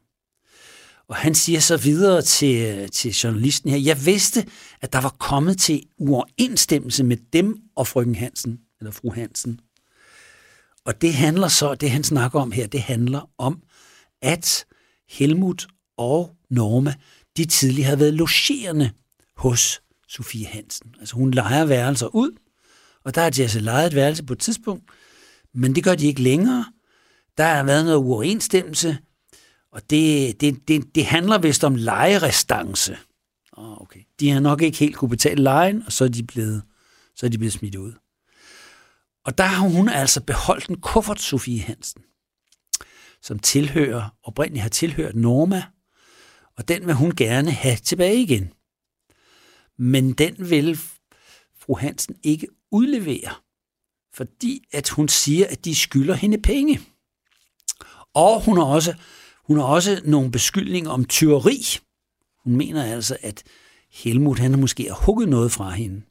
Og 1.08 1.16
han 1.16 1.34
siger 1.34 1.60
så 1.60 1.76
videre 1.76 2.22
til, 2.22 2.66
øh, 2.66 2.88
til 2.88 3.10
journalisten 3.12 3.70
her, 3.70 3.78
jeg 3.78 4.06
vidste, 4.06 4.46
at 4.80 4.92
der 4.92 5.00
var 5.00 5.16
kommet 5.18 5.58
til 5.58 5.82
uoverensstemmelse 5.98 7.04
med 7.04 7.16
dem 7.32 7.56
og 7.76 7.86
frøken 7.86 8.14
Hansen, 8.14 8.58
eller 8.80 8.92
fru 8.92 9.12
Hansen. 9.12 9.60
Og 10.84 11.02
det 11.02 11.14
handler 11.14 11.48
så, 11.48 11.74
det 11.74 11.90
han 11.90 12.04
snakker 12.04 12.40
om 12.40 12.52
her, 12.52 12.66
det 12.66 12.80
handler 12.82 13.30
om, 13.38 13.62
at 14.22 14.64
Helmut 15.08 15.66
og 15.96 16.36
Norma, 16.50 16.94
de 17.36 17.44
tidligere 17.44 17.86
havde 17.86 18.00
været 18.00 18.14
logerende 18.14 18.90
hos 19.36 19.82
Sofie 20.08 20.46
Hansen. 20.46 20.94
Altså 21.00 21.14
hun 21.14 21.30
leger 21.30 21.64
værelser 21.64 22.14
ud, 22.14 22.30
og 23.04 23.14
der 23.14 23.22
har 23.22 23.30
de 23.30 23.42
altså 23.42 23.60
lejet 23.60 23.86
et 23.86 23.94
værelse 23.94 24.24
på 24.24 24.32
et 24.32 24.38
tidspunkt, 24.38 24.84
men 25.54 25.74
det 25.74 25.84
gør 25.84 25.94
de 25.94 26.06
ikke 26.06 26.22
længere. 26.22 26.64
Der 27.36 27.44
har 27.44 27.62
været 27.62 27.84
noget 27.84 27.98
uoverensstemmelse, 27.98 28.98
og 29.72 29.90
det, 29.90 30.40
det, 30.40 30.68
det, 30.68 30.94
det 30.94 31.06
handler 31.06 31.38
vist 31.38 31.64
om 31.64 31.74
lejerestance. 31.74 32.98
Oh, 33.52 33.82
okay. 33.82 34.00
De 34.20 34.30
har 34.30 34.40
nok 34.40 34.62
ikke 34.62 34.78
helt 34.78 34.96
kunne 34.96 35.08
betale 35.08 35.42
lejen, 35.42 35.82
og 35.86 35.92
så 35.92 36.04
er 36.04 36.08
de 36.08 36.22
blevet, 36.22 36.62
så 37.16 37.26
er 37.26 37.30
de 37.30 37.38
blevet 37.38 37.52
smidt 37.52 37.74
ud. 37.74 37.92
Og 39.24 39.38
der 39.38 39.44
har 39.44 39.68
hun 39.68 39.88
altså 39.88 40.20
beholdt 40.20 40.66
en 40.66 40.80
kuffert, 40.80 41.20
Sofie 41.20 41.60
Hansen, 41.60 42.02
som 43.22 43.38
tilhører, 43.38 44.16
oprindeligt 44.22 44.62
har 44.62 44.68
tilhørt 44.68 45.16
Norma, 45.16 45.64
og 46.56 46.68
den 46.68 46.86
vil 46.86 46.94
hun 46.94 47.14
gerne 47.14 47.50
have 47.50 47.76
tilbage 47.76 48.22
igen. 48.22 48.52
Men 49.78 50.12
den 50.12 50.50
vil 50.50 50.78
fru 51.58 51.76
Hansen 51.76 52.16
ikke 52.22 52.46
udlevere, 52.72 53.34
fordi 54.14 54.64
at 54.72 54.88
hun 54.88 55.08
siger, 55.08 55.46
at 55.50 55.64
de 55.64 55.74
skylder 55.74 56.14
hende 56.14 56.38
penge. 56.38 56.80
Og 58.14 58.44
hun 58.44 58.56
har 58.56 58.64
også, 58.64 58.94
hun 59.44 59.58
har 59.58 59.64
også 59.64 60.00
nogle 60.04 60.30
beskyldninger 60.30 60.90
om 60.90 61.04
tyveri. 61.04 61.62
Hun 62.44 62.56
mener 62.56 62.84
altså, 62.84 63.16
at 63.20 63.42
Helmut 63.90 64.38
han 64.38 64.60
måske 64.60 64.88
har 64.88 65.04
hugget 65.06 65.28
noget 65.28 65.52
fra 65.52 65.70
hende. 65.70 66.02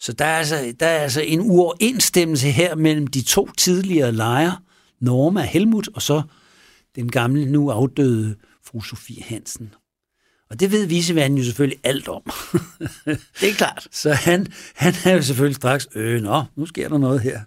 Så 0.00 0.12
der 0.12 0.24
er, 0.24 0.38
altså, 0.38 0.74
der 0.80 0.86
er 0.86 0.98
altså 0.98 1.20
en 1.20 1.40
uoverensstemmelse 1.40 2.50
her 2.50 2.74
mellem 2.74 3.06
de 3.06 3.22
to 3.22 3.50
tidligere 3.50 4.12
lejre, 4.12 4.58
Norma 5.00 5.42
Helmut, 5.42 5.88
og 5.94 6.02
så 6.02 6.22
den 6.96 7.10
gamle, 7.10 7.52
nu 7.52 7.70
afdøde 7.70 8.36
fru 8.62 8.80
Sofie 8.80 9.22
Hansen. 9.22 9.74
Og 10.50 10.60
det 10.60 10.72
ved 10.72 10.86
viseverden 10.86 11.38
jo 11.38 11.44
selvfølgelig 11.44 11.78
alt 11.84 12.08
om. 12.08 12.22
det 13.40 13.50
er 13.50 13.54
klart. 13.56 13.88
Så 13.90 14.12
han, 14.12 14.46
han 14.74 14.94
er 15.04 15.12
jo 15.12 15.22
selvfølgelig 15.22 15.56
straks, 15.56 15.88
øh, 15.94 16.22
nå, 16.22 16.44
nu 16.56 16.66
sker 16.66 16.88
der 16.88 16.98
noget 16.98 17.20
her. 17.20 17.40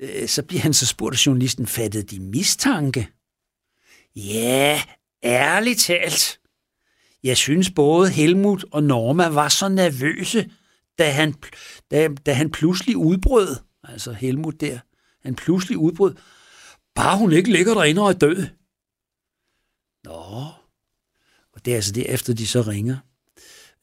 Øh, 0.00 0.28
så 0.28 0.42
bliver 0.42 0.60
han 0.60 0.74
så 0.74 0.86
spurgt 0.86 1.14
af 1.14 1.26
journalisten, 1.26 1.66
fattede 1.66 2.02
de 2.02 2.20
mistanke? 2.20 3.08
Ja, 4.16 4.82
ærligt 5.24 5.80
talt. 5.80 6.40
Jeg 7.22 7.36
synes 7.36 7.70
både 7.70 8.10
Helmut 8.10 8.64
og 8.70 8.82
Norma 8.82 9.28
var 9.28 9.48
så 9.48 9.68
nervøse, 9.68 10.50
da 10.98 11.10
han, 11.10 11.34
da, 11.90 12.08
da 12.26 12.32
han 12.32 12.50
pludselig 12.50 12.96
udbrød, 12.96 13.56
altså 13.84 14.12
Helmut 14.12 14.60
der, 14.60 14.78
han 15.22 15.34
pludselig 15.34 15.78
udbrød, 15.78 16.14
bare 16.94 17.18
hun 17.18 17.32
ikke 17.32 17.52
ligger 17.52 17.74
derinde 17.74 18.02
og 18.02 18.08
er 18.08 18.12
død. 18.12 18.46
Nå, 20.04 20.44
og 21.60 21.64
det 21.64 21.70
er 21.70 21.76
altså 21.76 21.92
derefter, 21.92 22.34
de 22.34 22.46
så 22.46 22.62
ringer. 22.62 22.96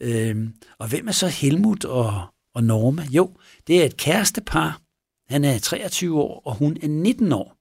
Øhm, 0.02 0.54
og 0.80 0.88
hvem 0.88 1.08
er 1.08 1.12
så 1.12 1.28
Helmut 1.28 1.86
og, 1.86 2.26
og 2.54 2.64
Norma? 2.64 3.08
Jo, 3.12 3.36
det 3.68 3.82
er 3.82 3.86
et 3.86 3.98
kærestepar. 3.98 4.82
Han 5.30 5.44
er 5.44 5.60
23 5.60 6.22
år, 6.22 6.42
og 6.46 6.56
hun 6.56 6.78
er 6.82 6.88
19 6.88 7.32
år. 7.32 7.58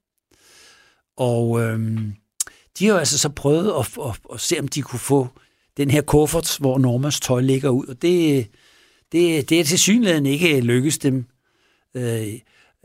Og 1.17 1.61
øhm, 1.61 2.15
de 2.79 2.87
har 2.87 2.93
jo 2.93 2.99
altså 2.99 3.19
så 3.19 3.29
prøvet 3.29 3.73
at, 3.79 3.99
at, 4.09 4.21
at 4.33 4.41
se, 4.41 4.61
om 4.61 4.69
de 4.69 4.83
kunne 4.83 4.99
få 4.99 5.29
den 5.77 5.91
her 5.91 6.03
kuffert, 6.03 6.57
hvor 6.61 6.79
Normas 6.79 7.21
tøj 7.21 7.41
ligger 7.41 7.71
ud. 7.71 7.87
Og 7.87 8.03
det, 8.03 8.47
det, 9.13 9.49
det 9.51 9.61
er 9.61 9.65
til 9.65 9.79
synligheden 9.79 10.27
ikke 10.27 10.61
lykkes 10.61 10.99
dem 10.99 11.27
øh, 11.95 12.33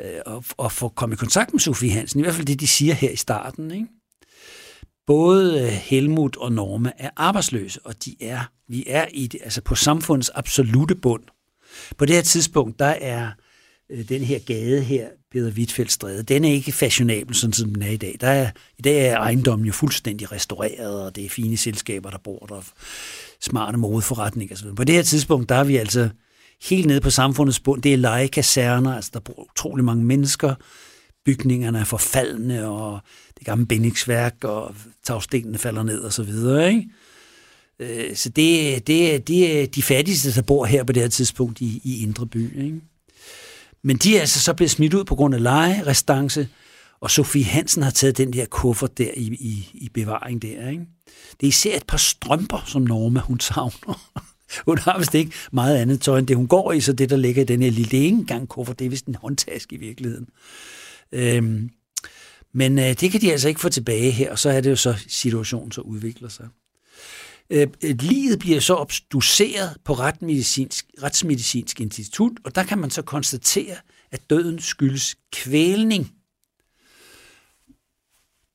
øh, 0.01 0.21
at, 0.25 0.53
at 0.63 0.71
få 0.71 0.89
komme 0.89 1.13
i 1.13 1.17
kontakt 1.17 1.53
med 1.53 1.59
Sofie 1.59 1.91
Hansen. 1.91 2.19
I 2.19 2.23
hvert 2.23 2.35
fald 2.35 2.47
det, 2.47 2.59
de 2.59 2.67
siger 2.67 2.93
her 2.93 3.09
i 3.09 3.15
starten. 3.15 3.71
Ikke? 3.71 3.87
Både 5.11 5.61
øh, 5.61 5.67
Helmut 5.67 6.37
og 6.37 6.51
Norma 6.51 6.91
er 6.97 7.09
arbejdsløse, 7.15 7.79
og 7.83 8.05
de 8.05 8.15
er, 8.21 8.51
vi 8.67 8.83
er 8.87 9.05
i 9.13 9.27
det, 9.27 9.39
altså 9.43 9.61
på 9.61 9.75
samfundets 9.75 10.29
absolute 10.29 10.95
bund. 10.95 11.23
På 11.97 12.05
det 12.05 12.15
her 12.15 12.21
tidspunkt, 12.21 12.79
der 12.79 12.85
er 12.85 13.31
øh, 13.89 14.09
den 14.09 14.21
her 14.21 14.39
gade 14.39 14.81
her, 14.81 15.07
Peder 15.31 15.51
Wittfeldt 15.51 15.91
Stræde, 15.91 16.23
den 16.23 16.45
er 16.45 16.49
ikke 16.49 16.71
fashionabel, 16.71 17.35
sådan 17.35 17.53
som 17.53 17.73
den 17.73 17.81
er 17.81 17.89
i 17.89 17.97
dag. 17.97 18.17
Der 18.21 18.27
er, 18.27 18.51
I 18.77 18.81
dag 18.81 19.07
er 19.07 19.17
ejendommen 19.17 19.65
jo 19.65 19.73
fuldstændig 19.73 20.31
restaureret, 20.31 21.05
og 21.05 21.15
det 21.15 21.25
er 21.25 21.29
fine 21.29 21.57
selskaber, 21.57 22.09
der 22.09 22.17
bor 22.17 22.45
der, 22.45 22.71
smarte 23.41 23.77
modeforretninger 23.77 24.55
osv. 24.55 24.67
På 24.75 24.83
det 24.83 24.95
her 24.95 25.03
tidspunkt, 25.03 25.49
der 25.49 25.55
er 25.55 25.63
vi 25.63 25.77
altså 25.77 26.09
helt 26.69 26.85
nede 26.85 27.01
på 27.01 27.09
samfundets 27.09 27.59
bund. 27.59 27.81
Det 27.81 27.93
er 27.93 27.97
legekaserner, 27.97 28.95
altså 28.95 29.11
der 29.13 29.19
bor 29.19 29.49
utrolig 29.51 29.85
mange 29.85 30.03
mennesker, 30.03 30.55
bygningerne 31.25 31.79
er 31.79 31.83
forfaldende, 31.83 32.67
og 32.67 32.99
det 33.37 33.45
gamle 33.45 33.65
bindingsværk, 33.65 34.43
og 34.43 34.75
tagstenene 35.03 35.57
falder 35.57 35.83
ned 35.83 35.99
og 35.99 36.13
så 36.13 36.23
videre, 36.23 36.69
ikke? 36.69 36.89
Øh, 37.79 38.15
så 38.15 38.29
det, 38.29 38.87
det, 38.87 39.27
det 39.27 39.61
er 39.61 39.67
de 39.67 39.81
fattigste, 39.81 40.35
der 40.35 40.41
bor 40.41 40.65
her 40.65 40.83
på 40.83 40.93
det 40.93 41.01
her 41.01 41.09
tidspunkt 41.09 41.61
i, 41.61 41.81
i 41.83 42.03
Indre 42.03 42.27
By. 42.27 42.63
Ikke? 42.63 42.81
Men 43.83 43.97
de 43.97 44.15
er 44.15 44.19
altså 44.19 44.39
så 44.39 44.53
blevet 44.53 44.71
smidt 44.71 44.93
ud 44.93 45.03
på 45.03 45.15
grund 45.15 45.35
af 45.35 45.43
leje, 45.43 45.83
restance, 45.87 46.47
og 46.99 47.11
Sofie 47.11 47.43
Hansen 47.43 47.83
har 47.83 47.91
taget 47.91 48.17
den 48.17 48.33
der 48.33 48.45
kuffert 48.45 48.97
der 48.97 49.11
i, 49.17 49.23
i, 49.23 49.69
i 49.73 49.89
bevaring 49.93 50.41
der. 50.41 50.69
Ikke? 50.69 50.85
Det 51.31 51.43
er 51.43 51.47
især 51.47 51.77
et 51.77 51.85
par 51.87 51.97
strømper, 51.97 52.63
som 52.65 52.81
Norma 52.81 53.19
hun 53.19 53.39
savner. 53.39 54.21
hun 54.67 54.77
har 54.77 54.97
vist 54.97 55.15
ikke 55.15 55.31
meget 55.51 55.77
andet 55.77 56.01
tøj 56.01 56.19
end 56.19 56.27
det, 56.27 56.35
hun 56.35 56.47
går 56.47 56.71
i, 56.71 56.81
så 56.81 56.93
det, 56.93 57.09
der 57.09 57.17
ligger 57.17 57.41
i 57.41 57.45
den 57.45 57.61
her 57.61 57.71
lille 57.71 57.97
engang 57.97 58.47
kuffert, 58.47 58.79
det 58.79 58.85
er 58.85 58.89
vist 58.89 59.05
en 59.05 59.15
håndtaske 59.15 59.75
i 59.75 59.79
virkeligheden. 59.79 60.27
Øhm, 61.11 61.69
men 62.53 62.79
øh, 62.79 62.85
det 62.85 63.11
kan 63.11 63.21
de 63.21 63.31
altså 63.31 63.47
ikke 63.47 63.61
få 63.61 63.69
tilbage 63.69 64.11
her, 64.11 64.31
og 64.31 64.39
så 64.39 64.49
er 64.49 64.61
det 64.61 64.69
jo 64.69 64.75
så, 64.75 65.03
situationen 65.07 65.71
så 65.71 65.81
udvikler 65.81 66.29
sig. 66.29 66.47
Øh, 67.49 67.67
øh 67.83 67.95
livet 67.99 68.39
bliver 68.39 68.59
så 68.59 68.75
obduceret 68.75 69.77
på 69.83 69.93
Retsmedicinsk, 69.93 70.85
Retsmedicinsk 71.03 71.81
Institut, 71.81 72.31
og 72.43 72.55
der 72.55 72.63
kan 72.63 72.77
man 72.77 72.89
så 72.89 73.01
konstatere, 73.01 73.75
at 74.11 74.29
døden 74.29 74.59
skyldes 74.59 75.15
kvælning. 75.31 76.11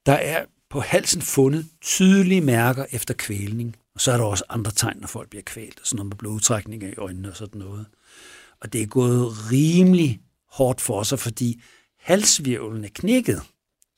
Der 0.06 0.12
er 0.12 0.44
på 0.70 0.80
halsen 0.80 1.22
fundet 1.22 1.66
tydelige 1.80 2.40
mærker 2.40 2.84
efter 2.90 3.14
kvælning, 3.14 3.76
og 3.94 4.00
så 4.00 4.12
er 4.12 4.16
der 4.16 4.24
også 4.24 4.44
andre 4.48 4.70
tegn, 4.70 4.96
når 5.00 5.08
folk 5.08 5.30
bliver 5.30 5.42
kvalt, 5.42 5.80
sådan 5.84 5.96
noget 5.96 6.08
med 6.08 6.16
blodtrækninger 6.16 6.88
i 6.88 6.94
øjnene 6.96 7.28
og 7.28 7.36
sådan 7.36 7.58
noget. 7.58 7.86
Og 8.60 8.72
det 8.72 8.82
er 8.82 8.86
gået 8.86 9.52
rimelig 9.52 10.20
hårdt 10.50 10.80
for 10.80 11.02
sig, 11.02 11.18
fordi 11.18 11.62
halsvirvlen 11.98 12.84
er 12.84 12.88
knækket. 12.94 13.42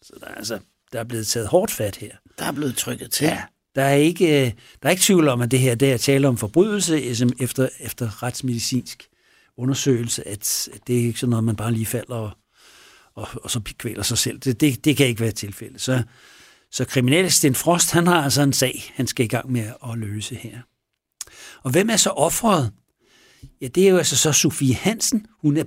Så 0.02 0.12
der 0.20 0.26
er, 0.26 0.34
altså, 0.34 0.58
der 0.92 1.00
er 1.00 1.04
blevet 1.04 1.26
taget 1.26 1.48
hårdt 1.48 1.70
fat 1.70 1.96
her. 1.96 2.16
Der 2.38 2.44
er 2.44 2.52
blevet 2.52 2.76
trykket 2.76 3.10
til. 3.10 3.24
Ja, 3.24 3.42
Der 3.74 3.82
er 3.82 3.94
ikke, 3.94 4.54
der 4.82 4.88
er 4.88 4.90
ikke 4.90 5.02
tvivl 5.02 5.28
om, 5.28 5.40
at 5.40 5.50
det 5.50 5.58
her 5.58 5.74
det 5.74 5.92
er 5.92 5.96
tale 5.96 6.28
om 6.28 6.36
forbrydelse 6.36 7.02
efter, 7.40 7.68
efter 7.80 8.22
retsmedicinsk 8.22 9.08
undersøgelse, 9.56 10.28
at 10.28 10.68
det 10.86 10.98
er 10.98 11.02
ikke 11.02 11.20
sådan 11.20 11.30
noget, 11.30 11.44
man 11.44 11.56
bare 11.56 11.72
lige 11.72 11.86
falder 11.86 12.14
og, 12.14 12.30
og, 13.14 13.28
og 13.44 13.50
så 13.50 13.60
kvæler 13.78 14.02
sig 14.02 14.18
selv. 14.18 14.38
Det, 14.38 14.60
det, 14.60 14.84
det 14.84 14.96
kan 14.96 15.06
ikke 15.06 15.20
være 15.20 15.32
tilfældet. 15.32 15.80
Så, 15.80 16.02
så 16.70 16.84
kriminalassistent 16.84 17.56
Frost, 17.56 17.90
han 17.90 18.06
har 18.06 18.22
altså 18.22 18.42
en 18.42 18.52
sag, 18.52 18.92
han 18.94 19.06
skal 19.06 19.24
i 19.24 19.28
gang 19.28 19.52
med 19.52 19.72
at 19.90 19.98
løse 19.98 20.34
her. 20.34 20.58
Og 21.62 21.70
hvem 21.70 21.90
er 21.90 21.96
så 21.96 22.10
offeret? 22.10 22.72
Ja, 23.60 23.66
det 23.66 23.84
er 23.84 23.90
jo 23.90 23.96
altså 23.96 24.16
så 24.16 24.32
Sofie 24.32 24.74
Hansen. 24.74 25.26
Hun 25.42 25.56
er 25.56 25.64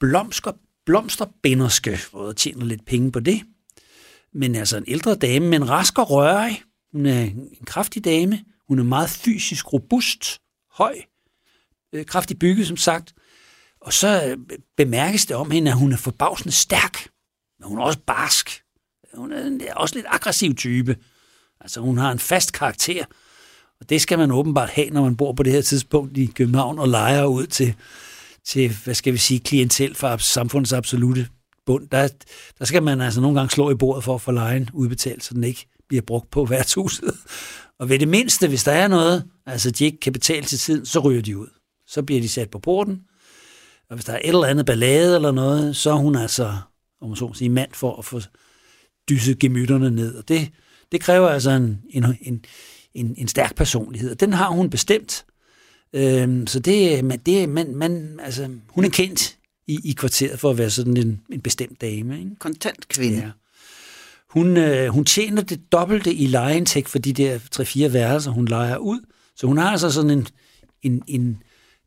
blomster, 0.00 0.52
blomsterbinderske, 0.86 1.98
og 2.12 2.36
tjener 2.36 2.64
lidt 2.64 2.84
penge 2.84 3.12
på 3.12 3.20
det. 3.20 3.42
Men 4.34 4.54
altså 4.54 4.76
en 4.76 4.84
ældre 4.86 5.14
dame, 5.14 5.48
men 5.48 5.70
rask 5.70 5.98
og 5.98 6.10
rørig. 6.10 6.62
Hun 6.92 7.06
er 7.06 7.20
en 7.22 7.64
kraftig 7.66 8.04
dame. 8.04 8.44
Hun 8.68 8.78
er 8.78 8.82
meget 8.82 9.10
fysisk 9.10 9.72
robust, 9.72 10.40
høj, 10.70 10.96
øh, 11.92 12.06
kraftig 12.06 12.38
bygget, 12.38 12.66
som 12.66 12.76
sagt. 12.76 13.14
Og 13.80 13.92
så 13.92 14.26
øh, 14.26 14.38
bemærkes 14.76 15.26
det 15.26 15.36
om 15.36 15.50
hende, 15.50 15.70
at 15.70 15.76
hun 15.76 15.92
er 15.92 15.96
forbavsende 15.96 16.52
stærk. 16.52 17.08
Men 17.58 17.68
hun 17.68 17.78
er 17.78 17.82
også 17.82 17.98
barsk. 18.06 18.62
Hun 19.14 19.32
er 19.32 19.74
også 19.74 19.94
lidt 19.94 20.06
aggressiv 20.08 20.54
type. 20.54 20.96
Altså 21.60 21.80
hun 21.80 21.98
har 21.98 22.12
en 22.12 22.18
fast 22.18 22.52
karakter. 22.52 23.04
Og 23.80 23.90
det 23.90 24.00
skal 24.00 24.18
man 24.18 24.30
åbenbart 24.30 24.70
have, 24.70 24.90
når 24.90 25.02
man 25.02 25.16
bor 25.16 25.32
på 25.32 25.42
det 25.42 25.52
her 25.52 25.62
tidspunkt 25.62 26.16
i 26.18 26.26
København 26.26 26.78
og 26.78 26.88
leger 26.88 27.24
ud 27.24 27.46
til, 27.46 27.74
til 28.44 28.76
hvad 28.84 28.94
skal 28.94 29.12
vi 29.12 29.18
sige, 29.18 29.40
klientel 29.40 29.94
for 29.94 30.16
samfundets 30.16 30.72
absolute 30.72 31.28
bund. 31.66 31.88
Der, 31.88 32.08
der 32.58 32.64
skal 32.64 32.82
man 32.82 33.00
altså 33.00 33.20
nogle 33.20 33.38
gange 33.38 33.50
slå 33.50 33.70
i 33.70 33.74
bordet 33.74 34.04
for 34.04 34.14
at 34.14 34.20
få 34.20 34.30
lejen 34.30 34.70
udbetalt, 34.72 35.24
så 35.24 35.34
den 35.34 35.44
ikke 35.44 35.66
bliver 35.88 36.02
brugt 36.02 36.30
på 36.30 36.44
værtshuset. 36.44 37.14
Og 37.78 37.88
ved 37.88 37.98
det 37.98 38.08
mindste, 38.08 38.48
hvis 38.48 38.64
der 38.64 38.72
er 38.72 38.88
noget, 38.88 39.24
altså 39.46 39.70
de 39.70 39.84
ikke 39.84 40.00
kan 40.00 40.12
betale 40.12 40.46
til 40.46 40.58
tiden, 40.58 40.86
så 40.86 40.98
ryger 40.98 41.22
de 41.22 41.38
ud. 41.38 41.48
Så 41.86 42.02
bliver 42.02 42.20
de 42.20 42.28
sat 42.28 42.50
på 42.50 42.58
porten, 42.58 43.00
og 43.90 43.96
hvis 43.96 44.04
der 44.04 44.12
er 44.12 44.18
et 44.18 44.28
eller 44.28 44.44
andet 44.44 44.66
ballade 44.66 45.16
eller 45.16 45.30
noget, 45.30 45.76
så 45.76 45.90
er 45.90 45.94
hun 45.94 46.16
altså, 46.16 46.56
om 47.00 47.08
man 47.08 47.16
så 47.16 47.32
sige, 47.34 47.48
mand 47.50 47.70
for 47.72 47.96
at 47.96 48.04
få 48.04 48.20
dysset 49.08 49.38
gemytterne 49.38 49.90
ned. 49.90 50.14
Og 50.14 50.28
det, 50.28 50.50
det 50.92 51.00
kræver 51.00 51.28
altså 51.28 51.50
en, 51.50 51.82
en, 51.90 52.04
en, 52.20 52.44
en, 52.94 53.14
en 53.18 53.28
stærk 53.28 53.56
personlighed, 53.56 54.10
og 54.10 54.20
den 54.20 54.32
har 54.32 54.50
hun 54.50 54.70
bestemt. 54.70 55.24
Øhm, 55.92 56.46
så 56.46 56.60
det, 56.60 57.04
man, 57.04 57.18
det 57.18 57.48
man, 57.48 57.76
man, 57.76 58.20
altså, 58.22 58.50
hun 58.68 58.84
er 58.84 58.90
kendt 58.90 59.38
i, 59.66 59.80
i 59.84 59.92
kvarteret 59.92 60.40
for 60.40 60.50
at 60.50 60.58
være 60.58 60.70
sådan 60.70 60.96
en, 60.96 61.20
en 61.32 61.40
bestemt 61.40 61.80
dame. 61.80 62.18
Ikke? 62.18 62.30
Kontant 62.38 62.88
kvinde. 62.88 63.18
Ja. 63.18 63.30
Hun, 64.30 64.56
øh, 64.56 64.88
hun 64.88 65.04
tjener 65.04 65.42
det 65.42 65.72
dobbelte 65.72 66.14
i 66.14 66.26
lejeindtægt 66.26 66.88
for 66.88 66.98
de 66.98 67.12
der 67.12 67.38
3-4 67.38 67.88
værelser, 67.88 68.30
hun 68.30 68.48
lejer 68.48 68.76
ud. 68.76 69.00
Så 69.36 69.46
hun 69.46 69.58
har 69.58 69.70
altså 69.70 69.90
sådan 69.90 70.10
en, 70.10 70.26
en, 70.82 71.02
en 71.06 71.42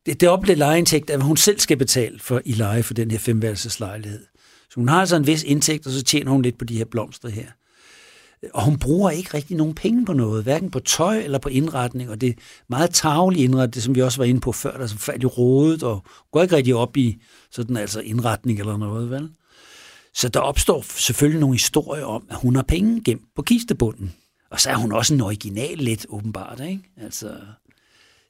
det, 0.06 0.20
det 0.20 0.28
oplever 0.28 0.58
lejeindtægt, 0.58 1.10
at 1.10 1.22
hun 1.22 1.36
selv 1.36 1.58
skal 1.58 1.76
betale 1.76 2.18
for 2.18 2.42
i 2.44 2.52
leje 2.52 2.82
for 2.82 2.94
den 2.94 3.10
her 3.10 3.18
femværelseslejlighed. 3.18 4.24
Så 4.70 4.74
hun 4.74 4.88
har 4.88 5.00
altså 5.00 5.16
en 5.16 5.26
vis 5.26 5.42
indtægt, 5.42 5.86
og 5.86 5.92
så 5.92 6.02
tjener 6.02 6.30
hun 6.30 6.42
lidt 6.42 6.58
på 6.58 6.64
de 6.64 6.78
her 6.78 6.84
blomster 6.84 7.28
her. 7.28 7.46
Og 8.54 8.64
hun 8.64 8.78
bruger 8.78 9.10
ikke 9.10 9.34
rigtig 9.34 9.56
nogen 9.56 9.74
penge 9.74 10.04
på 10.04 10.12
noget, 10.12 10.42
hverken 10.42 10.70
på 10.70 10.80
tøj 10.80 11.18
eller 11.18 11.38
på 11.38 11.48
indretning, 11.48 12.10
og 12.10 12.20
det 12.20 12.28
er 12.28 12.34
meget 12.68 12.90
tavlig 12.90 13.44
indretning, 13.44 13.74
det 13.74 13.82
som 13.82 13.94
vi 13.94 14.02
også 14.02 14.18
var 14.18 14.24
inde 14.24 14.40
på 14.40 14.52
før, 14.52 14.72
der 14.72 14.78
er 14.78 14.86
faldt 14.86 15.00
færdig 15.00 15.38
rådet, 15.38 15.82
og 15.82 16.02
går 16.32 16.42
ikke 16.42 16.56
rigtig 16.56 16.74
op 16.74 16.96
i 16.96 17.22
sådan 17.50 17.76
altså 17.76 18.00
indretning 18.00 18.60
eller 18.60 18.76
noget, 18.76 19.10
vel? 19.10 19.30
Så 20.14 20.28
der 20.28 20.40
opstår 20.40 20.82
selvfølgelig 20.82 21.40
nogle 21.40 21.54
historier 21.54 22.04
om, 22.04 22.26
at 22.30 22.36
hun 22.36 22.56
har 22.56 22.62
penge 22.62 23.02
gemt 23.04 23.34
på 23.36 23.42
kistebunden. 23.42 24.14
Og 24.50 24.60
så 24.60 24.70
er 24.70 24.74
hun 24.74 24.92
også 24.92 25.14
en 25.14 25.20
original 25.20 25.78
lidt, 25.78 26.06
åbenbart, 26.08 26.60
ikke? 26.60 26.82
Altså, 26.96 27.36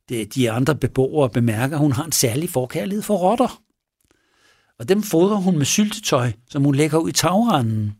det, 0.09 0.35
de 0.35 0.50
andre 0.50 0.75
beboere 0.75 1.31
bemærker, 1.31 1.77
at 1.77 1.81
hun 1.81 1.93
har 1.93 2.05
en 2.05 2.12
særlig 2.12 2.50
forkærlighed 2.50 3.03
for 3.03 3.17
rotter. 3.17 3.62
Og 4.79 4.88
dem 4.88 5.03
fodrer 5.03 5.37
hun 5.37 5.59
med 5.59 5.66
syltetøj, 5.66 6.33
som 6.51 6.64
hun 6.64 6.75
lægger 6.75 6.99
ud 6.99 7.09
i 7.09 7.12
tagranden. 7.12 7.98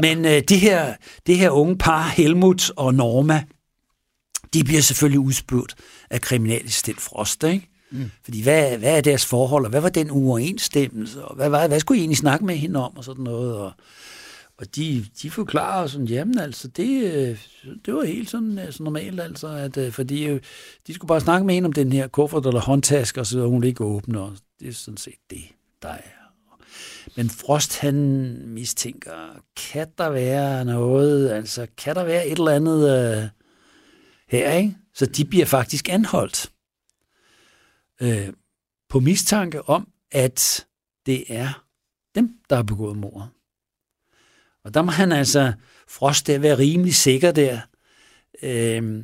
Men 0.00 0.24
øh, 0.24 0.42
det, 0.48 0.60
her, 0.60 0.94
det 1.26 1.38
her 1.38 1.50
unge 1.50 1.78
par, 1.78 2.02
Helmut 2.02 2.70
og 2.76 2.94
Norma, 2.94 3.44
de 4.54 4.64
bliver 4.64 4.80
selvfølgelig 4.80 5.20
udspurgt 5.20 5.74
af 6.10 6.20
kriminalassistent 6.20 7.00
Frost, 7.00 7.44
ikke? 7.44 7.68
Mm. 7.90 8.10
Fordi 8.24 8.42
hvad, 8.42 8.78
hvad 8.78 8.96
er 8.96 9.00
deres 9.00 9.26
forhold, 9.26 9.64
og 9.64 9.70
hvad 9.70 9.80
var 9.80 9.88
den 9.88 10.10
uoverensstemmelse, 10.10 11.24
og 11.24 11.36
hvad, 11.36 11.48
hvad, 11.48 11.68
hvad 11.68 11.80
skulle 11.80 11.98
I 11.98 12.00
egentlig 12.00 12.18
snakke 12.18 12.44
med 12.44 12.56
hende 12.56 12.84
om, 12.84 12.96
og 12.96 13.04
sådan 13.04 13.24
noget, 13.24 13.56
og, 13.56 13.72
og 14.58 14.76
de, 14.76 15.06
de 15.22 15.30
forklarer 15.30 15.86
sådan, 15.86 16.06
jamen 16.06 16.38
altså, 16.38 16.68
det, 16.68 17.14
øh, 17.14 17.38
det 17.86 17.94
var 17.94 18.04
helt 18.04 18.30
sådan, 18.30 18.60
sådan 18.70 18.84
normalt, 18.84 19.20
altså, 19.20 19.48
at, 19.48 19.76
øh, 19.76 19.92
fordi 19.92 20.38
de 20.86 20.94
skulle 20.94 21.08
bare 21.08 21.20
snakke 21.20 21.46
med 21.46 21.54
hende 21.54 21.66
om 21.66 21.72
den 21.72 21.92
her 21.92 22.06
kuffert 22.06 22.46
eller 22.46 22.60
håndtaske, 22.60 23.20
og 23.20 23.26
så 23.26 23.46
hun 23.46 23.64
ikke 23.64 23.84
åbne, 23.84 24.20
og 24.20 24.32
det 24.60 24.68
er 24.68 24.72
sådan 24.72 24.96
set 24.96 25.20
det, 25.30 25.44
der 25.82 25.88
er. 25.88 26.25
Men 27.16 27.30
Frost, 27.30 27.78
han 27.78 27.94
mistænker, 28.46 29.40
kan 29.56 29.88
der 29.98 30.10
være 30.10 30.64
noget, 30.64 31.30
altså, 31.30 31.66
kan 31.76 31.94
der 31.94 32.04
være 32.04 32.26
et 32.26 32.38
eller 32.38 32.50
andet 32.50 32.90
øh, 32.90 33.28
her, 34.28 34.52
ikke? 34.52 34.76
Så 34.94 35.06
de 35.06 35.24
bliver 35.24 35.46
faktisk 35.46 35.88
anholdt 35.88 36.52
øh, 38.02 38.28
på 38.88 39.00
mistanke 39.00 39.68
om, 39.68 39.88
at 40.12 40.66
det 41.06 41.24
er 41.28 41.64
dem, 42.14 42.30
der 42.50 42.56
har 42.56 42.62
begået 42.62 42.96
mordet. 42.96 43.28
Og 44.64 44.74
der 44.74 44.82
må 44.82 44.90
han 44.90 45.12
altså, 45.12 45.52
Frost, 45.88 46.26
der 46.26 46.38
være 46.38 46.58
rimelig 46.58 46.94
sikker 46.94 47.32
der 47.32 47.60
øh, 48.42 49.02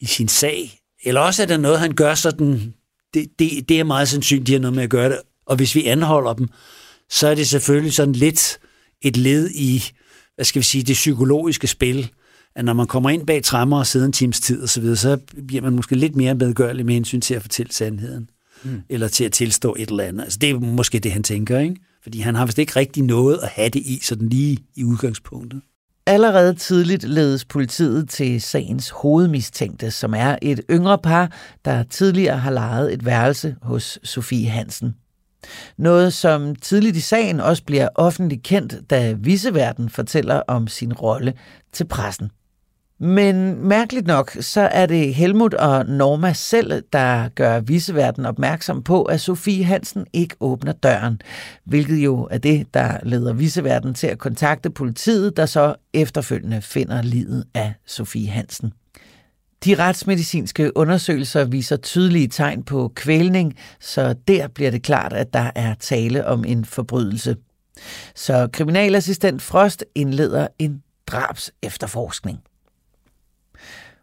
i 0.00 0.06
sin 0.06 0.28
sag. 0.28 0.80
Eller 1.04 1.20
også 1.20 1.42
er 1.42 1.46
det 1.46 1.60
noget, 1.60 1.80
han 1.80 1.94
gør 1.94 2.14
sådan, 2.14 2.74
det, 3.14 3.38
det, 3.38 3.68
det 3.68 3.80
er 3.80 3.84
meget 3.84 4.08
sandsynligt, 4.08 4.46
de 4.46 4.52
har 4.52 4.60
noget 4.60 4.74
med 4.74 4.82
at 4.82 4.90
gøre 4.90 5.08
det. 5.08 5.20
Og 5.46 5.56
hvis 5.56 5.74
vi 5.74 5.84
anholder 5.84 6.32
dem, 6.32 6.48
så 7.10 7.28
er 7.28 7.34
det 7.34 7.48
selvfølgelig 7.48 7.92
sådan 7.92 8.14
lidt 8.14 8.58
et 9.02 9.16
led 9.16 9.50
i, 9.50 9.84
hvad 10.34 10.44
skal 10.44 10.60
vi 10.60 10.64
sige, 10.64 10.84
det 10.84 10.94
psykologiske 10.94 11.66
spil, 11.66 12.10
at 12.54 12.64
når 12.64 12.72
man 12.72 12.86
kommer 12.86 13.10
ind 13.10 13.26
bag 13.26 13.42
træmmer 13.42 13.78
og 13.78 13.86
sidder 13.86 14.06
en 14.06 14.12
times 14.12 14.40
tid 14.40 14.62
osv., 14.62 14.84
så, 14.84 14.96
så 14.96 15.18
bliver 15.46 15.62
man 15.62 15.76
måske 15.76 15.96
lidt 15.96 16.16
mere 16.16 16.34
medgørlig 16.34 16.86
med 16.86 16.94
hensyn 16.94 17.20
til 17.20 17.34
at 17.34 17.42
fortælle 17.42 17.72
sandheden. 17.72 18.30
Mm. 18.64 18.82
Eller 18.88 19.08
til 19.08 19.24
at 19.24 19.32
tilstå 19.32 19.76
et 19.78 19.88
eller 19.88 20.04
andet. 20.04 20.22
Altså, 20.24 20.38
det 20.38 20.50
er 20.50 20.58
måske 20.58 20.98
det, 20.98 21.12
han 21.12 21.22
tænker, 21.22 21.58
ikke? 21.58 21.76
Fordi 22.02 22.20
han 22.20 22.34
har 22.34 22.46
vist 22.46 22.58
ikke 22.58 22.76
rigtig 22.76 23.02
noget 23.02 23.38
at 23.42 23.48
have 23.48 23.68
det 23.68 23.80
i, 23.80 24.00
sådan 24.02 24.28
lige 24.28 24.58
i 24.76 24.84
udgangspunktet. 24.84 25.60
Allerede 26.06 26.54
tidligt 26.54 27.04
ledes 27.04 27.44
politiet 27.44 28.08
til 28.08 28.42
sagens 28.42 28.90
hovedmistænkte, 28.90 29.90
som 29.90 30.14
er 30.14 30.36
et 30.42 30.60
yngre 30.70 30.98
par, 30.98 31.32
der 31.64 31.82
tidligere 31.82 32.38
har 32.38 32.50
lejet 32.50 32.92
et 32.92 33.04
værelse 33.04 33.56
hos 33.62 33.98
Sofie 34.04 34.48
Hansen. 34.48 34.94
Noget, 35.76 36.12
som 36.12 36.54
tidligt 36.54 36.96
i 36.96 37.00
sagen 37.00 37.40
også 37.40 37.64
bliver 37.64 37.88
offentligt 37.94 38.42
kendt, 38.42 38.90
da 38.90 39.12
viseverden 39.12 39.90
fortæller 39.90 40.42
om 40.48 40.68
sin 40.68 40.92
rolle 40.92 41.34
til 41.72 41.84
pressen. 41.84 42.30
Men 43.02 43.68
mærkeligt 43.68 44.06
nok, 44.06 44.36
så 44.40 44.60
er 44.60 44.86
det 44.86 45.14
Helmut 45.14 45.54
og 45.54 45.86
Norma 45.86 46.32
selv, 46.32 46.82
der 46.92 47.28
gør 47.28 47.60
viseverden 47.60 48.26
opmærksom 48.26 48.82
på, 48.82 49.02
at 49.02 49.20
Sofie 49.20 49.64
Hansen 49.64 50.06
ikke 50.12 50.36
åbner 50.40 50.72
døren, 50.72 51.20
hvilket 51.64 51.96
jo 51.96 52.28
er 52.30 52.38
det, 52.38 52.74
der 52.74 52.98
leder 53.02 53.32
viseverden 53.32 53.94
til 53.94 54.06
at 54.06 54.18
kontakte 54.18 54.70
politiet, 54.70 55.36
der 55.36 55.46
så 55.46 55.74
efterfølgende 55.94 56.62
finder 56.62 57.02
livet 57.02 57.44
af 57.54 57.72
Sofie 57.86 58.28
Hansen. 58.30 58.72
De 59.64 59.74
retsmedicinske 59.74 60.76
undersøgelser 60.76 61.44
viser 61.44 61.76
tydelige 61.76 62.28
tegn 62.28 62.62
på 62.62 62.92
kvælning, 62.94 63.56
så 63.80 64.14
der 64.28 64.48
bliver 64.48 64.70
det 64.70 64.82
klart, 64.82 65.12
at 65.12 65.32
der 65.32 65.50
er 65.54 65.74
tale 65.74 66.26
om 66.26 66.44
en 66.44 66.64
forbrydelse. 66.64 67.36
Så 68.14 68.48
kriminalassistent 68.52 69.42
Frost 69.42 69.84
indleder 69.94 70.46
en 70.58 70.82
drabs 71.06 71.50
efterforskning. 71.62 72.38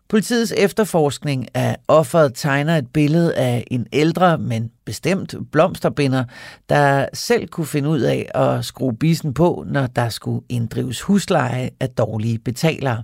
Politiets 0.10 0.54
efterforskning 0.58 1.48
af 1.54 1.78
offeret 1.88 2.32
tegner 2.36 2.78
et 2.78 2.88
billede 2.94 3.36
af 3.36 3.64
en 3.72 3.88
ældre, 3.94 4.38
men 4.38 4.72
bestemt 4.86 5.36
blomsterbinder, 5.52 6.24
der 6.70 7.06
selv 7.14 7.48
kunne 7.48 7.68
finde 7.68 7.90
ud 7.90 8.00
af 8.00 8.32
at 8.36 8.66
skrue 8.66 8.98
bisen 8.98 9.34
på, 9.34 9.64
når 9.68 9.88
der 9.88 10.10
skulle 10.10 10.42
inddrives 10.50 11.02
husleje 11.02 11.70
af 11.80 11.90
dårlige 11.90 12.40
betalere. 12.40 13.04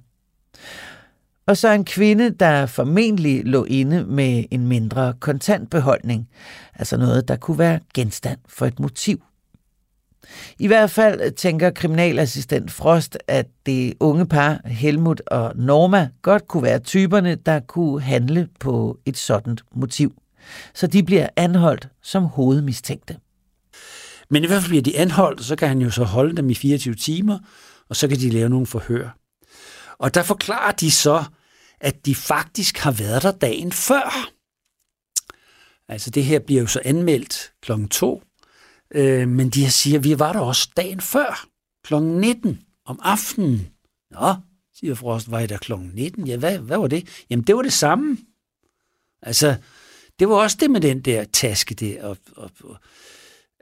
Og 1.45 1.57
så 1.57 1.71
en 1.71 1.85
kvinde, 1.85 2.29
der 2.29 2.65
formentlig 2.65 3.45
lå 3.45 3.63
inde 3.63 4.03
med 4.03 4.43
en 4.51 4.67
mindre 4.67 5.13
kontantbeholdning, 5.19 6.29
altså 6.75 6.97
noget, 6.97 7.27
der 7.27 7.35
kunne 7.35 7.59
være 7.59 7.79
genstand 7.93 8.39
for 8.47 8.65
et 8.65 8.79
motiv. 8.79 9.23
I 10.59 10.67
hvert 10.67 10.91
fald 10.91 11.31
tænker 11.31 11.69
kriminalassistent 11.69 12.71
Frost, 12.71 13.17
at 13.27 13.47
det 13.65 13.93
unge 13.99 14.25
par, 14.25 14.61
Helmut 14.65 15.21
og 15.27 15.51
Norma, 15.55 16.09
godt 16.21 16.47
kunne 16.47 16.63
være 16.63 16.79
typerne, 16.79 17.35
der 17.35 17.59
kunne 17.59 18.01
handle 18.01 18.47
på 18.59 18.99
et 19.05 19.17
sådan 19.17 19.57
motiv. 19.75 20.13
Så 20.73 20.87
de 20.87 21.03
bliver 21.03 21.27
anholdt 21.35 21.89
som 22.01 22.23
hovedmistænkte. 22.23 23.17
Men 24.29 24.43
i 24.43 24.47
hvert 24.47 24.61
fald 24.61 24.69
bliver 24.69 24.83
de 24.83 24.97
anholdt, 24.97 25.43
så 25.43 25.55
kan 25.55 25.67
han 25.67 25.81
jo 25.81 25.89
så 25.89 26.03
holde 26.03 26.37
dem 26.37 26.49
i 26.49 26.53
24 26.53 26.95
timer, 26.95 27.39
og 27.89 27.95
så 27.95 28.07
kan 28.07 28.17
de 28.17 28.29
lave 28.29 28.49
nogle 28.49 28.65
forhør. 28.65 29.22
Og 29.99 30.13
der 30.13 30.23
forklarer 30.23 30.71
de 30.71 30.91
så, 30.91 31.23
at 31.79 32.05
de 32.05 32.15
faktisk 32.15 32.77
har 32.77 32.91
været 32.91 33.23
der 33.23 33.31
dagen 33.31 33.71
før. 33.71 34.29
Altså 35.87 36.09
det 36.09 36.25
her 36.25 36.39
bliver 36.39 36.61
jo 36.61 36.67
så 36.67 36.81
anmeldt 36.85 37.53
klokken 37.61 37.89
2, 37.89 38.23
øh, 38.91 39.27
men 39.27 39.49
de 39.49 39.71
siger, 39.71 39.97
at 39.97 40.03
vi 40.03 40.19
var 40.19 40.33
der 40.33 40.39
også 40.39 40.69
dagen 40.77 41.01
før, 41.01 41.47
klokken 41.83 42.19
19 42.19 42.59
om 42.85 42.99
aftenen. 43.03 43.67
Nå, 44.11 44.35
siger 44.75 44.95
Frost, 44.95 45.31
var 45.31 45.39
I 45.39 45.47
der 45.47 45.57
klokken 45.57 45.91
19? 45.93 46.27
Ja, 46.27 46.37
hvad, 46.37 46.57
hvad 46.57 46.77
var 46.77 46.87
det? 46.87 47.25
Jamen, 47.29 47.47
det 47.47 47.55
var 47.55 47.61
det 47.61 47.73
samme. 47.73 48.17
Altså, 49.21 49.55
det 50.19 50.29
var 50.29 50.35
også 50.35 50.57
det 50.59 50.71
med 50.71 50.81
den 50.81 51.01
der 51.01 51.23
taske 51.23 51.75
der. 51.75 52.03
Og, 52.03 52.17
og, 52.35 52.51
og, 52.63 52.77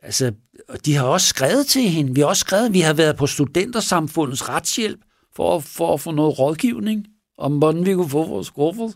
altså, 0.02 0.34
og 0.70 0.86
de 0.86 0.96
har 0.96 1.06
også 1.06 1.28
skrevet 1.28 1.68
til 1.68 1.90
hende. 1.90 2.16
Vi 2.16 2.20
har 2.20 2.28
også 2.28 2.40
skrevet, 2.40 2.74
vi 2.74 2.80
har 2.80 2.94
været 2.94 3.18
på 3.18 3.28
Studentersamfundets 3.28 4.50
retshjælp 4.50 5.00
for, 5.36 5.60
for 5.60 5.94
at 5.94 6.00
få 6.00 6.12
noget 6.12 6.40
rådgivning 6.40 7.08
om, 7.38 7.58
hvordan 7.58 7.86
vi 7.86 7.94
kunne 7.94 8.10
få 8.10 8.28
vores 8.28 8.50
kuffert. 8.50 8.92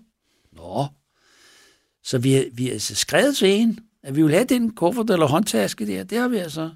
Nå. 0.54 0.86
Så 2.04 2.18
vi, 2.18 2.34
har, 2.34 2.46
vi 2.54 2.66
har 2.66 2.74
altså 2.74 2.96
skrevet 2.96 3.38
til 3.38 3.50
en, 3.50 3.80
at 4.04 4.16
vi 4.16 4.24
vil 4.24 4.34
have 4.34 4.46
den 4.46 4.72
kuffert 4.72 5.10
eller 5.10 5.28
håndtaske 5.28 5.88
der. 5.88 6.04
Det 6.04 6.18
har 6.18 6.28
vi 6.28 6.38
altså. 6.38 6.70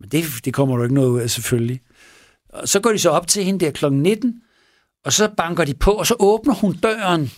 Men 0.00 0.08
det, 0.08 0.24
det 0.44 0.54
kommer 0.54 0.76
du 0.76 0.82
ikke 0.82 0.94
noget 0.94 1.08
ud 1.08 1.20
af, 1.20 1.30
selvfølgelig. 1.30 1.80
Og 2.48 2.68
så 2.68 2.80
går 2.80 2.92
de 2.92 2.98
så 2.98 3.10
op 3.10 3.26
til 3.26 3.44
hende 3.44 3.64
der 3.64 3.70
kl. 3.70 3.92
19, 3.92 4.42
og 5.04 5.12
så 5.12 5.28
banker 5.36 5.64
de 5.64 5.74
på, 5.74 5.90
og 5.90 6.06
så 6.06 6.16
åbner 6.18 6.54
hun 6.54 6.72
døren, 6.72 7.30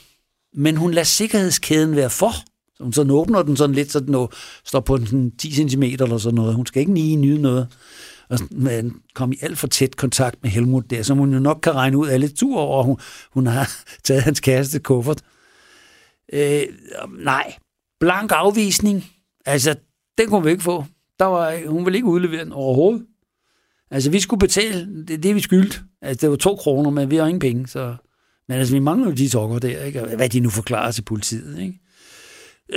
men 0.55 0.76
hun 0.76 0.90
lader 0.90 1.05
sikkerhedskæden 1.05 1.96
være 1.96 2.11
for. 2.11 2.33
Så 2.76 2.83
hun 2.83 2.92
sådan 2.92 3.11
åbner 3.11 3.42
den 3.42 3.57
sådan 3.57 3.74
lidt, 3.74 3.92
så 3.92 4.00
den 4.00 4.29
står 4.64 4.81
på 4.81 4.98
sådan 4.98 5.33
10 5.38 5.68
cm 5.68 5.83
eller 5.83 6.18
sådan 6.18 6.35
noget. 6.35 6.55
Hun 6.55 6.66
skal 6.66 6.81
ikke 6.81 6.94
lige 6.94 7.16
nyde 7.16 7.42
noget. 7.42 7.68
Og 8.29 8.39
man 8.51 8.95
kom 9.15 9.33
i 9.33 9.37
alt 9.43 9.59
for 9.59 9.67
tæt 9.67 9.97
kontakt 9.97 10.43
med 10.43 10.51
Helmut 10.51 10.91
der, 10.91 11.03
som 11.03 11.19
hun 11.19 11.33
jo 11.33 11.39
nok 11.39 11.59
kan 11.62 11.75
regne 11.75 11.99
ud 11.99 12.09
alle 12.09 12.29
tur 12.29 12.59
over, 12.59 12.83
hun, 12.83 12.99
hun 13.31 13.47
har 13.47 13.71
taget 14.05 14.23
hans 14.23 14.41
kæreste 14.41 14.79
kuffert. 14.79 15.23
Øh, 16.33 16.62
nej, 17.19 17.55
blank 18.01 18.33
afvisning. 18.35 19.05
Altså, 19.47 19.77
den 20.19 20.29
kunne 20.29 20.45
vi 20.45 20.51
ikke 20.51 20.62
få. 20.62 20.85
Der 21.19 21.25
var, 21.25 21.69
hun 21.69 21.85
ville 21.85 21.99
ikke 21.99 22.09
udlevere 22.09 22.45
den 22.45 22.53
overhovedet. 22.53 23.07
Altså, 23.91 24.11
vi 24.11 24.21
skulle 24.21 24.41
betale 24.41 25.05
det, 25.07 25.23
det 25.23 25.35
vi 25.35 25.41
skyldte. 25.41 25.81
Altså, 26.03 26.21
det 26.21 26.31
var 26.31 26.37
to 26.37 26.57
kroner, 26.57 26.91
men 26.91 27.11
vi 27.11 27.17
har 27.17 27.27
ingen 27.27 27.41
penge, 27.41 27.67
så... 27.67 27.97
Men 28.49 28.59
altså, 28.59 28.75
vi 28.75 28.81
mangler 28.81 29.09
jo 29.09 29.15
de 29.15 29.31
sokker 29.31 29.59
der, 29.59 29.85
ikke? 29.85 30.01
Hvad 30.01 30.29
de 30.29 30.41
nu 30.41 30.51
forklarer 30.51 30.93
til 30.93 31.03
politiet, 31.03 31.61
ikke? 31.61 31.81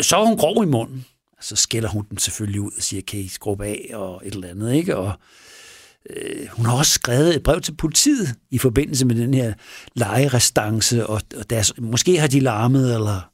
Så 0.01 0.17
er 0.17 0.25
hun 0.25 0.37
grov 0.37 0.63
i 0.63 0.65
munden. 0.65 1.05
Så 1.41 1.55
skælder 1.55 1.89
hun 1.89 2.05
dem 2.09 2.17
selvfølgelig 2.17 2.61
ud 2.61 2.71
og 2.77 2.83
siger, 2.83 3.01
kan 3.01 3.19
I 3.19 3.27
skrubbe 3.27 3.65
af 3.65 3.89
og 3.93 4.21
et 4.25 4.33
eller 4.33 4.47
andet, 4.47 4.73
ikke? 4.73 4.97
Og 4.97 5.13
øh, 6.09 6.47
hun 6.47 6.65
har 6.65 6.77
også 6.77 6.91
skrevet 6.91 7.35
et 7.35 7.43
brev 7.43 7.61
til 7.61 7.75
politiet 7.75 8.35
i 8.51 8.57
forbindelse 8.57 9.05
med 9.05 9.15
den 9.15 9.33
her 9.33 9.53
lejerestance, 9.95 11.07
og, 11.07 11.21
og 11.37 11.49
deres, 11.49 11.73
måske 11.77 12.19
har 12.19 12.27
de 12.27 12.39
larmet, 12.39 12.93
eller 12.93 13.31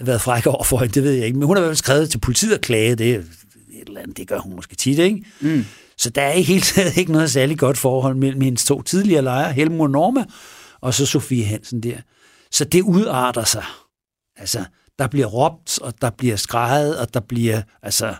været 0.00 0.20
frække 0.20 0.50
over 0.50 0.64
for 0.64 0.78
hende, 0.78 0.94
det 0.94 1.02
ved 1.02 1.12
jeg 1.12 1.26
ikke. 1.26 1.38
Men 1.38 1.46
hun 1.46 1.56
har 1.56 1.64
vel 1.64 1.76
skrevet 1.76 2.10
til 2.10 2.18
politiet 2.18 2.54
og 2.54 2.60
klage, 2.60 2.94
det, 2.94 3.14
et 3.14 3.24
eller 3.86 4.00
andet, 4.00 4.16
det 4.16 4.28
gør 4.28 4.38
hun 4.38 4.56
måske 4.56 4.76
tit, 4.76 4.98
ikke? 4.98 5.24
Mm. 5.40 5.64
Så 5.98 6.10
der 6.10 6.22
er 6.22 6.32
i 6.32 6.42
hele 6.42 6.60
taget 6.60 6.96
ikke 6.96 7.12
noget 7.12 7.30
særligt 7.30 7.60
godt 7.60 7.78
forhold 7.78 8.16
mellem 8.16 8.40
hendes 8.40 8.64
to 8.64 8.82
tidligere 8.82 9.22
lejere, 9.22 9.52
Helmut 9.52 9.90
Norma, 9.90 10.24
og 10.80 10.94
så 10.94 11.06
Sofie 11.06 11.44
Hansen 11.44 11.82
der. 11.82 11.96
Så 12.50 12.64
det 12.64 12.82
udarter 12.82 13.44
sig. 13.44 13.64
Altså, 14.36 14.64
der 14.98 15.06
bliver 15.08 15.26
råbt, 15.26 15.78
og 15.78 16.00
der 16.00 16.10
bliver 16.10 16.36
skrejet, 16.36 16.98
og 16.98 17.14
der 17.14 17.20
bliver 17.20 17.62
altså 17.82 18.14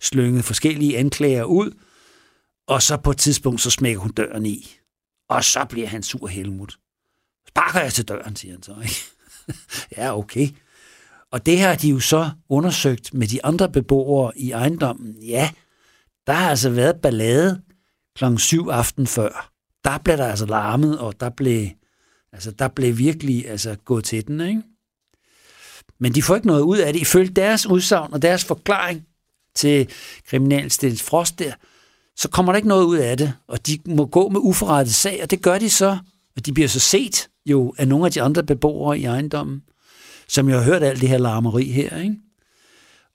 slynget 0.00 0.44
forskellige 0.44 0.98
anklager 0.98 1.44
ud, 1.44 1.70
og 2.66 2.82
så 2.82 2.96
på 2.96 3.10
et 3.10 3.16
tidspunkt, 3.18 3.60
så 3.60 3.70
smækker 3.70 4.00
hun 4.00 4.10
døren 4.10 4.46
i. 4.46 4.76
Og 5.28 5.44
så 5.44 5.64
bliver 5.64 5.88
han 5.88 6.02
sur 6.02 6.26
Helmut. 6.26 6.78
Sparker 7.48 7.80
jeg 7.80 7.92
til 7.92 8.08
døren, 8.08 8.36
siger 8.36 8.54
han 8.54 8.62
så. 8.62 8.74
Ikke? 8.82 8.94
ja, 9.96 10.18
okay. 10.18 10.48
Og 11.30 11.46
det 11.46 11.60
har 11.60 11.74
de 11.74 11.88
jo 11.88 12.00
så 12.00 12.30
undersøgt 12.48 13.14
med 13.14 13.28
de 13.28 13.44
andre 13.44 13.68
beboere 13.68 14.38
i 14.38 14.50
ejendommen. 14.50 15.22
Ja, 15.22 15.50
der 16.26 16.32
har 16.32 16.50
altså 16.50 16.70
været 16.70 17.00
ballade 17.02 17.62
klokken 18.16 18.38
7 18.38 18.68
aften 18.68 19.06
før. 19.06 19.52
Der 19.84 19.98
blev 19.98 20.16
der 20.16 20.26
altså 20.26 20.46
larmet, 20.46 20.98
og 20.98 21.20
der 21.20 21.30
blev, 21.30 21.68
altså, 22.32 22.50
der 22.50 22.68
blev 22.68 22.98
virkelig 22.98 23.48
altså, 23.48 23.76
gået 23.84 24.04
til 24.04 24.26
den. 24.26 24.40
Ikke? 24.40 24.62
Men 26.02 26.12
de 26.12 26.22
får 26.22 26.34
ikke 26.34 26.46
noget 26.46 26.62
ud 26.62 26.78
af 26.78 26.92
det. 26.92 27.00
Ifølge 27.00 27.30
deres 27.30 27.66
udsagn 27.66 28.12
og 28.12 28.22
deres 28.22 28.44
forklaring 28.44 29.06
til 29.54 29.88
kriminalstens 30.28 31.02
Frost 31.02 31.38
der, 31.38 31.52
så 32.16 32.28
kommer 32.28 32.52
der 32.52 32.56
ikke 32.56 32.68
noget 32.68 32.84
ud 32.84 32.96
af 32.96 33.16
det, 33.16 33.32
og 33.48 33.66
de 33.66 33.78
må 33.86 34.06
gå 34.06 34.28
med 34.28 34.40
uforrettet 34.42 34.94
sag, 34.94 35.20
og 35.22 35.30
det 35.30 35.42
gør 35.42 35.58
de 35.58 35.70
så, 35.70 35.98
og 36.36 36.46
de 36.46 36.52
bliver 36.52 36.68
så 36.68 36.80
set 36.80 37.28
jo 37.46 37.74
af 37.78 37.88
nogle 37.88 38.06
af 38.06 38.12
de 38.12 38.22
andre 38.22 38.42
beboere 38.42 38.98
i 38.98 39.04
ejendommen, 39.04 39.62
som 40.28 40.48
jo 40.48 40.56
har 40.56 40.64
hørt 40.64 40.82
alt 40.82 41.00
det 41.00 41.08
her 41.08 41.18
larmeri 41.18 41.64
her, 41.64 41.98
ikke? 42.02 42.16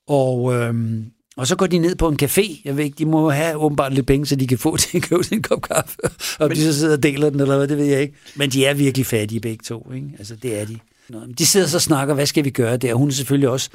Og, 0.06 0.54
øhm, 0.54 1.04
og 1.36 1.46
så 1.46 1.56
går 1.56 1.66
de 1.66 1.78
ned 1.78 1.96
på 1.96 2.08
en 2.08 2.18
café. 2.22 2.60
Jeg 2.64 2.76
ved 2.76 2.84
ikke, 2.84 2.98
de 2.98 3.06
må 3.06 3.30
have 3.30 3.56
åbenbart 3.56 3.94
lidt 3.94 4.06
penge, 4.06 4.26
så 4.26 4.36
de 4.36 4.46
kan 4.46 4.58
få 4.58 4.76
til 4.82 4.96
at 4.96 5.02
købe 5.02 5.22
en 5.32 5.42
kop 5.42 5.62
kaffe. 5.62 5.96
Og 6.38 6.48
Men, 6.48 6.56
de 6.56 6.62
så 6.62 6.78
sidder 6.78 6.96
og 6.96 7.02
deler 7.02 7.30
den, 7.30 7.40
eller 7.40 7.56
hvad, 7.56 7.68
det 7.68 7.78
ved 7.78 7.84
jeg 7.84 8.00
ikke. 8.00 8.14
Men 8.36 8.50
de 8.50 8.64
er 8.64 8.74
virkelig 8.74 9.06
fattige 9.06 9.40
begge 9.40 9.62
to, 9.62 9.92
ikke? 9.94 10.10
Altså, 10.18 10.36
det 10.36 10.60
er 10.60 10.64
de. 10.64 10.78
De 11.38 11.46
sidder 11.46 11.66
så 11.66 11.76
og 11.76 11.82
snakker, 11.82 12.14
hvad 12.14 12.26
skal 12.26 12.44
vi 12.44 12.50
gøre 12.50 12.76
der? 12.76 12.94
Hun 12.94 13.08
er 13.08 13.12
selvfølgelig 13.12 13.48
også, 13.48 13.70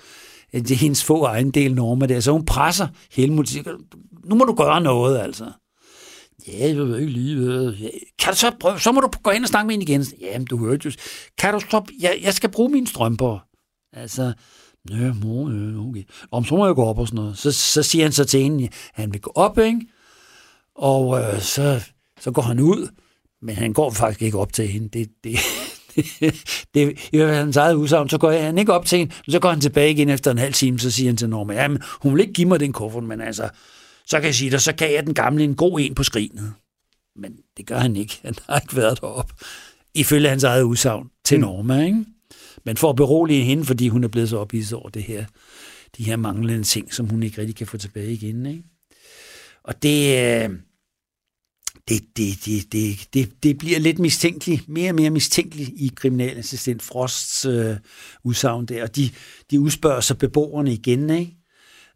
øh, 0.54 0.62
det 0.62 0.72
er 0.72 0.76
hendes 0.76 1.04
få 1.04 1.24
egen 1.24 1.52
del 1.52 1.76
Norma 1.76 2.06
der, 2.06 2.20
så 2.20 2.32
hun 2.32 2.46
presser 2.46 2.88
Helmut, 3.12 3.50
siger, 3.50 3.64
nu 4.26 4.36
må 4.36 4.46
du 4.46 4.54
gøre 4.54 4.82
noget, 4.82 5.20
altså. 5.20 5.52
Ja, 6.48 6.68
jeg 6.68 6.78
ved 6.78 7.00
ikke 7.00 7.12
lige. 7.12 7.70
Ja. 7.70 7.88
Kan 8.20 8.34
du 8.34 8.40
så 8.40 8.52
prøve? 8.60 8.80
Så 8.80 8.92
må 8.92 9.02
du 9.02 9.10
gå 9.24 9.32
ind 9.32 9.44
og 9.44 9.50
snakke 9.50 9.68
med 9.68 9.74
hende 9.74 9.84
igen. 9.84 10.06
Jamen, 10.22 10.46
du 10.46 10.58
hørte 10.58 10.86
jo. 10.86 10.92
Kan 11.38 11.54
du 11.54 11.60
så... 11.60 11.82
Jeg, 12.00 12.20
jeg 12.22 12.34
skal 12.34 12.52
bruge 12.52 12.70
mine 12.70 12.88
strømper. 12.88 13.40
Altså, 13.94 14.34
Ja, 14.90 15.14
mor, 15.14 15.50
ja, 15.50 15.90
okay. 15.90 16.04
Om 16.32 16.46
så 16.46 16.56
må 16.56 16.66
jeg 16.66 16.76
gå 16.76 16.84
op 16.84 17.00
og 17.00 17.08
sådan 17.08 17.16
noget. 17.16 17.38
Så, 17.38 17.52
så 17.52 17.84
siger 17.84 18.06
han 18.06 18.12
så 18.12 18.26
til 18.26 18.42
hende, 18.42 18.64
at 18.64 18.72
han 18.94 19.14
vil 19.14 19.22
gå 19.22 19.32
op, 19.36 19.58
ikke? 19.58 19.82
Og 20.76 21.20
øh, 21.20 21.42
så, 21.42 21.82
så 22.20 22.32
går 22.32 22.42
han 22.42 22.60
ud, 22.60 22.88
men 23.42 23.56
han 23.56 23.74
går 23.74 23.92
faktisk 23.92 24.22
ikke 24.22 24.38
op 24.38 24.54
til 24.54 24.68
hende. 24.68 24.90
Det, 24.90 25.10
det, 25.24 25.40
det, 25.96 26.34
det 26.74 27.00
i 27.12 27.18
hvert 27.18 27.30
fald 27.30 27.38
hans 27.38 27.58
eget 27.58 27.74
udsagn. 27.74 28.10
Så 28.10 28.18
går 28.18 28.32
han 28.32 28.58
ikke 28.58 28.74
op 28.74 28.86
til 28.86 29.00
hende, 29.00 29.14
så 29.30 29.40
går 29.40 29.50
han 29.50 29.62
tilbage 29.62 29.92
igen 29.92 30.10
efter 30.10 30.32
en 30.32 30.38
halv 30.38 30.54
time, 30.54 30.80
så 30.80 30.92
siger 30.92 31.10
han 31.10 31.18
til 31.18 31.30
Norma, 31.30 31.54
jamen, 31.54 31.82
hun 32.02 32.14
vil 32.14 32.22
ikke 32.22 32.34
give 32.34 32.48
mig 32.48 32.60
den 32.60 32.74
kuffert, 32.74 33.04
men 33.04 33.22
altså, 33.22 33.50
så 34.08 34.18
kan 34.18 34.26
jeg 34.26 34.36
sige 34.36 34.52
dig, 34.52 34.62
så 34.62 34.74
kan 34.76 34.94
jeg 34.94 35.06
den 35.06 35.14
gamle 35.14 35.44
en 35.44 35.56
god 35.56 35.80
en 35.80 35.96
på 35.96 36.04
skrinet. 36.04 36.54
Men 37.16 37.36
det 37.58 37.66
gør 37.66 37.78
han 37.78 37.96
ikke. 37.96 38.20
Han 38.24 38.36
har 38.50 38.60
ikke 38.60 38.76
været 38.76 39.02
deroppe. 39.02 39.34
Ifølge 39.96 40.30
hans 40.30 40.44
eget 40.44 40.64
udsagn 40.64 41.10
til 41.26 41.38
mm. 41.38 41.42
Norma, 41.42 41.86
ikke? 41.86 42.06
Men 42.66 42.78
for 42.78 42.90
at 42.90 42.96
berolige 42.96 43.44
hende, 43.44 43.66
fordi 43.66 43.88
hun 43.88 44.04
er 44.04 44.08
blevet 44.08 44.30
så 44.30 44.38
ophidset 44.38 44.78
over 44.78 44.90
det 44.90 45.04
her, 45.04 45.26
de 45.98 46.04
her 46.04 46.16
manglende 46.16 46.64
ting, 46.64 46.94
som 46.94 47.10
hun 47.10 47.24
ikke 47.24 47.42
rigtig 47.42 47.56
kan 47.56 47.68
få 47.68 47.78
tilbage 47.78 48.14
igen. 48.14 48.46
Ikke? 48.46 48.64
Og 49.64 49.84
det, 49.84 50.18
øh, 50.44 50.50
det, 51.90 52.02
det, 52.18 52.46
det, 52.46 52.72
det, 52.72 53.14
det, 53.14 53.44
det 53.44 53.58
bliver 53.58 53.80
lidt 53.80 54.00
mistænkeligt, 54.00 54.70
mere 54.70 54.92
og 54.92 54.96
mere 54.96 55.10
mistænkeligt 55.10 55.70
i 55.76 55.92
kriminalassistent 55.96 56.84
Frosts 56.84 57.46
øh, 57.46 57.78
udsagn 58.24 58.66
der, 58.66 58.84
og 58.84 58.96
de, 58.96 59.10
de 59.52 59.60
udspørger 59.60 60.02
sig 60.02 60.18
beboerne 60.18 60.74
igen, 60.74 61.10
ikke? 61.10 61.38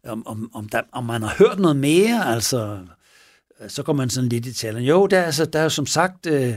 Om, 0.04 0.26
om, 0.26 0.50
om, 0.54 0.68
der, 0.68 0.80
om 0.92 1.04
man 1.04 1.22
har 1.22 1.34
hørt 1.38 1.58
noget 1.58 1.76
mere, 1.76 2.26
altså, 2.26 2.78
så 3.68 3.82
går 3.82 3.92
man 3.92 4.10
sådan 4.10 4.28
lidt 4.28 4.46
i 4.46 4.52
tallene. 4.52 4.86
Jo, 4.86 5.06
der, 5.06 5.22
altså, 5.22 5.44
der 5.44 5.58
er 5.58 5.62
jo 5.62 5.68
som 5.68 5.86
sagt 5.86 6.26
øh, 6.26 6.54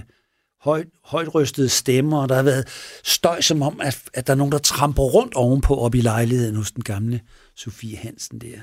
højt, 0.61 0.87
højtrystede 1.03 1.69
stemmer, 1.69 2.21
og 2.21 2.29
der 2.29 2.35
har 2.35 2.43
været 2.43 2.67
støj 3.03 3.41
som 3.41 3.61
om, 3.61 3.81
at, 3.81 4.01
at 4.13 4.27
der 4.27 4.33
er 4.33 4.37
nogen, 4.37 4.51
der 4.51 4.57
tramper 4.57 5.03
rundt 5.03 5.33
ovenpå 5.33 5.75
op 5.75 5.95
i 5.95 6.01
lejligheden 6.01 6.55
hos 6.55 6.71
den 6.71 6.83
gamle 6.83 7.21
Sofie 7.55 7.97
Hansen 7.97 8.39
der. 8.39 8.61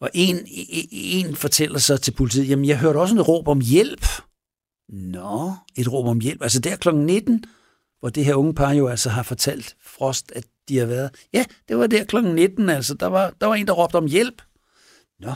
Og 0.00 0.10
en, 0.14 0.36
e, 0.36 0.60
e, 0.72 0.86
en 0.92 1.36
fortæller 1.36 1.78
så 1.78 1.96
til 1.96 2.12
politiet, 2.12 2.48
jamen 2.48 2.64
jeg 2.64 2.78
hørte 2.78 2.96
også 2.96 3.14
en 3.14 3.22
råb 3.22 3.48
om 3.48 3.60
hjælp. 3.60 4.06
Nå, 4.88 5.52
et 5.76 5.92
råb 5.92 6.06
om 6.06 6.20
hjælp. 6.20 6.42
Altså 6.42 6.60
der 6.60 6.76
kl. 6.76 6.94
19, 6.94 7.44
hvor 8.00 8.08
det 8.08 8.24
her 8.24 8.34
unge 8.34 8.54
par 8.54 8.72
jo 8.72 8.88
altså 8.88 9.10
har 9.10 9.22
fortalt 9.22 9.76
Frost, 9.82 10.32
at 10.34 10.44
de 10.68 10.78
har 10.78 10.86
været. 10.86 11.10
Ja, 11.32 11.44
det 11.68 11.78
var 11.78 11.86
der 11.86 12.04
kl. 12.04 12.16
19, 12.20 12.68
altså. 12.68 12.94
Der 12.94 13.06
var, 13.06 13.32
der 13.40 13.46
var 13.46 13.54
en, 13.54 13.66
der 13.66 13.72
råbte 13.72 13.96
om 13.96 14.06
hjælp. 14.06 14.42
Nå, 15.20 15.32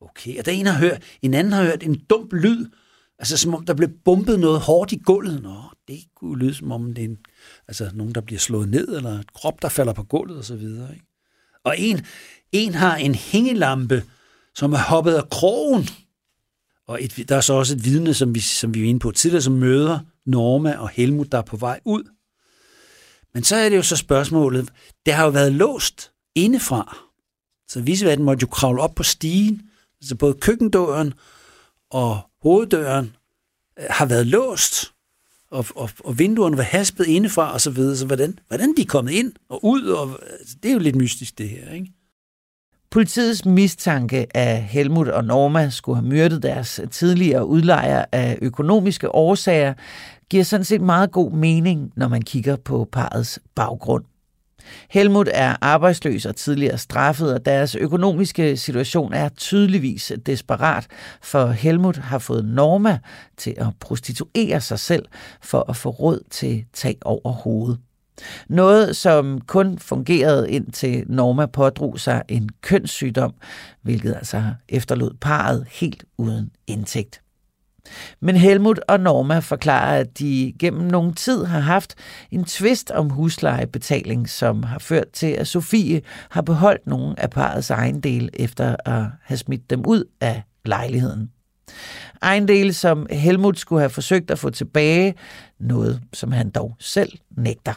okay. 0.00 0.38
Og 0.38 0.46
der 0.46 0.52
en 0.52 0.66
har 0.66 0.78
hørt, 0.78 1.02
en 1.22 1.34
anden 1.34 1.52
har 1.52 1.64
hørt 1.64 1.82
en 1.82 2.00
dum 2.10 2.28
lyd, 2.32 2.66
Altså 3.22 3.36
som 3.36 3.54
om 3.54 3.64
der 3.64 3.74
blev 3.74 3.88
bumpet 4.04 4.40
noget 4.40 4.60
hårdt 4.60 4.92
i 4.92 4.96
gulvet. 5.04 5.42
Nå, 5.42 5.62
det 5.88 6.04
kunne 6.16 6.38
lyde 6.38 6.54
som 6.54 6.72
om 6.72 6.94
det 6.94 7.04
er 7.04 7.08
en, 7.08 7.18
altså, 7.68 7.90
nogen, 7.94 8.14
der 8.14 8.20
bliver 8.20 8.38
slået 8.38 8.68
ned, 8.68 8.88
eller 8.96 9.18
et 9.18 9.32
krop, 9.32 9.62
der 9.62 9.68
falder 9.68 9.92
på 9.92 10.02
gulvet 10.02 10.38
og 10.38 10.44
så 10.44 10.56
videre. 10.56 10.94
Ikke? 10.94 11.06
Og 11.64 11.78
en, 11.78 12.06
en 12.52 12.74
har 12.74 12.96
en 12.96 13.14
hængelampe, 13.14 14.04
som 14.54 14.72
er 14.72 14.78
hoppet 14.78 15.14
af 15.14 15.30
krogen. 15.30 15.88
Og 16.86 17.04
et, 17.04 17.28
der 17.28 17.36
er 17.36 17.40
så 17.40 17.52
også 17.52 17.74
et 17.74 17.84
vidne, 17.84 18.14
som 18.14 18.34
vi, 18.34 18.40
som 18.40 18.74
vi 18.74 18.82
var 18.82 18.88
inde 18.88 19.00
på 19.00 19.10
tidligere, 19.10 19.42
som 19.42 19.52
møder 19.52 19.98
Norma 20.26 20.76
og 20.76 20.88
Helmut, 20.88 21.32
der 21.32 21.38
er 21.38 21.42
på 21.42 21.56
vej 21.56 21.80
ud. 21.84 22.02
Men 23.34 23.44
så 23.44 23.56
er 23.56 23.68
det 23.68 23.76
jo 23.76 23.82
så 23.82 23.96
spørgsmålet, 23.96 24.72
det 25.06 25.14
har 25.14 25.24
jo 25.24 25.30
været 25.30 25.52
låst 25.52 26.12
indefra. 26.34 26.96
Så 27.68 27.80
viseverden 27.80 28.24
måtte 28.24 28.42
jo 28.42 28.46
kravle 28.46 28.82
op 28.82 28.94
på 28.94 29.02
stigen, 29.02 29.62
så 30.02 30.14
både 30.16 30.34
køkkendøren 30.34 31.14
og 31.90 32.20
hoveddøren 32.42 33.16
øh, 33.78 33.86
har 33.90 34.06
været 34.06 34.26
låst, 34.26 34.92
og, 35.52 35.66
og, 35.76 35.90
og 36.04 36.18
vinduerne 36.18 36.56
var 36.56 36.62
haspet 36.62 37.06
indefra 37.06 37.52
og 37.52 37.60
så 37.60 37.70
videre. 37.70 37.96
Så 37.96 38.06
hvordan, 38.06 38.38
hvordan 38.48 38.74
de 38.76 38.82
er 38.82 38.86
kommet 38.86 39.12
ind 39.12 39.32
og 39.48 39.64
ud, 39.64 39.82
og, 39.82 40.18
altså, 40.40 40.56
det 40.62 40.68
er 40.68 40.72
jo 40.72 40.78
lidt 40.78 40.96
mystisk 40.96 41.38
det 41.38 41.48
her, 41.48 41.70
ikke? 41.70 41.92
Politiets 42.90 43.44
mistanke 43.44 44.36
af 44.36 44.62
Helmut 44.62 45.08
og 45.08 45.24
Norma 45.24 45.70
skulle 45.70 45.96
have 45.96 46.08
myrdet 46.08 46.42
deres 46.42 46.80
tidligere 46.90 47.46
udlejer 47.46 48.04
af 48.12 48.38
økonomiske 48.42 49.14
årsager, 49.14 49.74
giver 50.30 50.44
sådan 50.44 50.64
set 50.64 50.80
meget 50.80 51.12
god 51.12 51.32
mening, 51.32 51.92
når 51.96 52.08
man 52.08 52.22
kigger 52.22 52.56
på 52.56 52.88
parets 52.92 53.38
baggrund. 53.54 54.04
Helmut 54.90 55.28
er 55.32 55.56
arbejdsløs 55.60 56.26
og 56.26 56.36
tidligere 56.36 56.78
straffet, 56.78 57.34
og 57.34 57.44
deres 57.44 57.74
økonomiske 57.74 58.56
situation 58.56 59.12
er 59.12 59.28
tydeligvis 59.28 60.12
desperat, 60.26 60.86
for 61.22 61.46
Helmut 61.46 61.96
har 61.96 62.18
fået 62.18 62.44
Norma 62.44 62.98
til 63.36 63.54
at 63.56 63.66
prostituere 63.80 64.60
sig 64.60 64.78
selv 64.78 65.04
for 65.42 65.70
at 65.70 65.76
få 65.76 65.90
råd 65.90 66.20
til 66.30 66.64
tag 66.72 66.98
over 67.04 67.32
hovedet. 67.32 67.78
Noget, 68.48 68.96
som 68.96 69.40
kun 69.40 69.78
fungerede 69.78 70.50
indtil 70.50 71.04
Norma 71.06 71.46
pådrog 71.46 72.00
sig 72.00 72.22
en 72.28 72.48
kønssygdom, 72.60 73.34
hvilket 73.82 74.14
altså 74.14 74.44
efterlod 74.68 75.10
parret 75.20 75.66
helt 75.70 76.04
uden 76.18 76.50
indtægt. 76.66 77.20
Men 78.20 78.36
Helmut 78.36 78.80
og 78.88 79.00
Norma 79.00 79.38
forklarer, 79.38 80.00
at 80.00 80.18
de 80.18 80.54
gennem 80.58 80.82
nogen 80.82 81.14
tid 81.14 81.44
har 81.44 81.60
haft 81.60 81.94
en 82.30 82.44
tvist 82.44 82.90
om 82.90 83.10
huslejebetaling, 83.10 84.28
som 84.28 84.62
har 84.62 84.78
ført 84.78 85.08
til, 85.12 85.26
at 85.26 85.46
Sofie 85.46 86.02
har 86.30 86.42
beholdt 86.42 86.86
nogle 86.86 87.20
af 87.20 87.30
parets 87.30 87.70
ejendele 87.70 88.40
efter 88.40 88.76
at 88.84 89.04
have 89.22 89.38
smidt 89.38 89.70
dem 89.70 89.86
ud 89.86 90.04
af 90.20 90.42
lejligheden. 90.64 91.30
Ejendele, 92.22 92.72
som 92.72 93.06
Helmut 93.10 93.58
skulle 93.58 93.80
have 93.80 93.90
forsøgt 93.90 94.30
at 94.30 94.38
få 94.38 94.50
tilbage, 94.50 95.14
noget 95.60 96.00
som 96.12 96.32
han 96.32 96.50
dog 96.50 96.76
selv 96.78 97.12
nægter. 97.36 97.72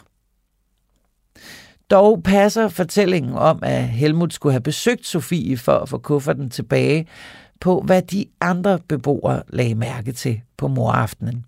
Dog 1.90 2.22
passer 2.22 2.68
fortællingen 2.68 3.32
om, 3.32 3.58
at 3.62 3.88
Helmut 3.88 4.32
skulle 4.32 4.52
have 4.52 4.60
besøgt 4.60 5.06
Sofie 5.06 5.56
for 5.56 5.72
at 5.72 5.88
få 5.88 5.98
kufferten 5.98 6.50
tilbage, 6.50 7.06
på 7.60 7.80
hvad 7.80 8.02
de 8.02 8.26
andre 8.40 8.78
beboere 8.88 9.42
lagde 9.48 9.74
mærke 9.74 10.12
til 10.12 10.40
på 10.56 10.68
moraftenen. 10.68 11.44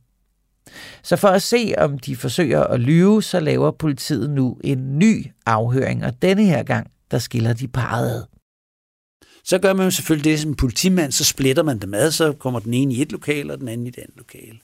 Så 1.02 1.16
for 1.16 1.28
at 1.28 1.42
se, 1.42 1.74
om 1.78 1.98
de 1.98 2.16
forsøger 2.16 2.64
at 2.64 2.80
lyve, 2.80 3.22
så 3.22 3.40
laver 3.40 3.70
politiet 3.70 4.30
nu 4.30 4.58
en 4.64 4.98
ny 4.98 5.26
afhøring, 5.46 6.04
og 6.04 6.22
denne 6.22 6.44
her 6.44 6.62
gang, 6.62 6.90
der 7.10 7.18
skiller 7.18 7.52
de 7.52 7.68
parret. 7.68 8.26
Så 9.44 9.58
gør 9.58 9.72
man 9.72 9.84
jo 9.84 9.90
selvfølgelig 9.90 10.32
det 10.32 10.40
som 10.40 10.54
politimand, 10.54 11.12
så 11.12 11.24
splitter 11.24 11.62
man 11.62 11.78
dem 11.78 11.94
ad, 11.94 12.10
så 12.10 12.32
kommer 12.32 12.60
den 12.60 12.74
ene 12.74 12.94
i 12.94 13.02
et 13.02 13.12
lokal, 13.12 13.50
og 13.50 13.58
den 13.58 13.68
anden 13.68 13.86
i 13.86 13.88
et 13.88 13.98
andet 13.98 14.16
lokal. 14.16 14.60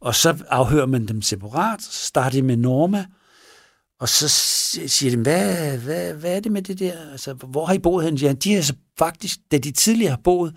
Og 0.00 0.14
så 0.14 0.44
afhører 0.48 0.86
man 0.86 1.06
dem 1.06 1.22
separat, 1.22 1.82
så 1.82 2.06
starter 2.06 2.30
de 2.30 2.42
med 2.42 2.56
Norma, 2.56 3.06
og 4.00 4.08
så 4.08 4.28
siger 4.88 5.10
de, 5.10 5.22
hvad, 5.22 5.78
hvad, 5.78 6.14
hvad 6.14 6.36
er 6.36 6.40
det 6.40 6.52
med 6.52 6.62
det 6.62 6.78
der? 6.78 7.10
Altså, 7.10 7.34
hvor 7.34 7.66
har 7.66 7.74
I 7.74 7.78
boet 7.78 8.04
hen? 8.04 8.14
Ja, 8.14 8.32
de 8.32 8.54
har 8.54 8.62
så 8.62 8.74
faktisk, 8.98 9.38
da 9.50 9.58
de 9.58 9.70
tidligere 9.70 10.10
har 10.10 10.20
boet, 10.24 10.56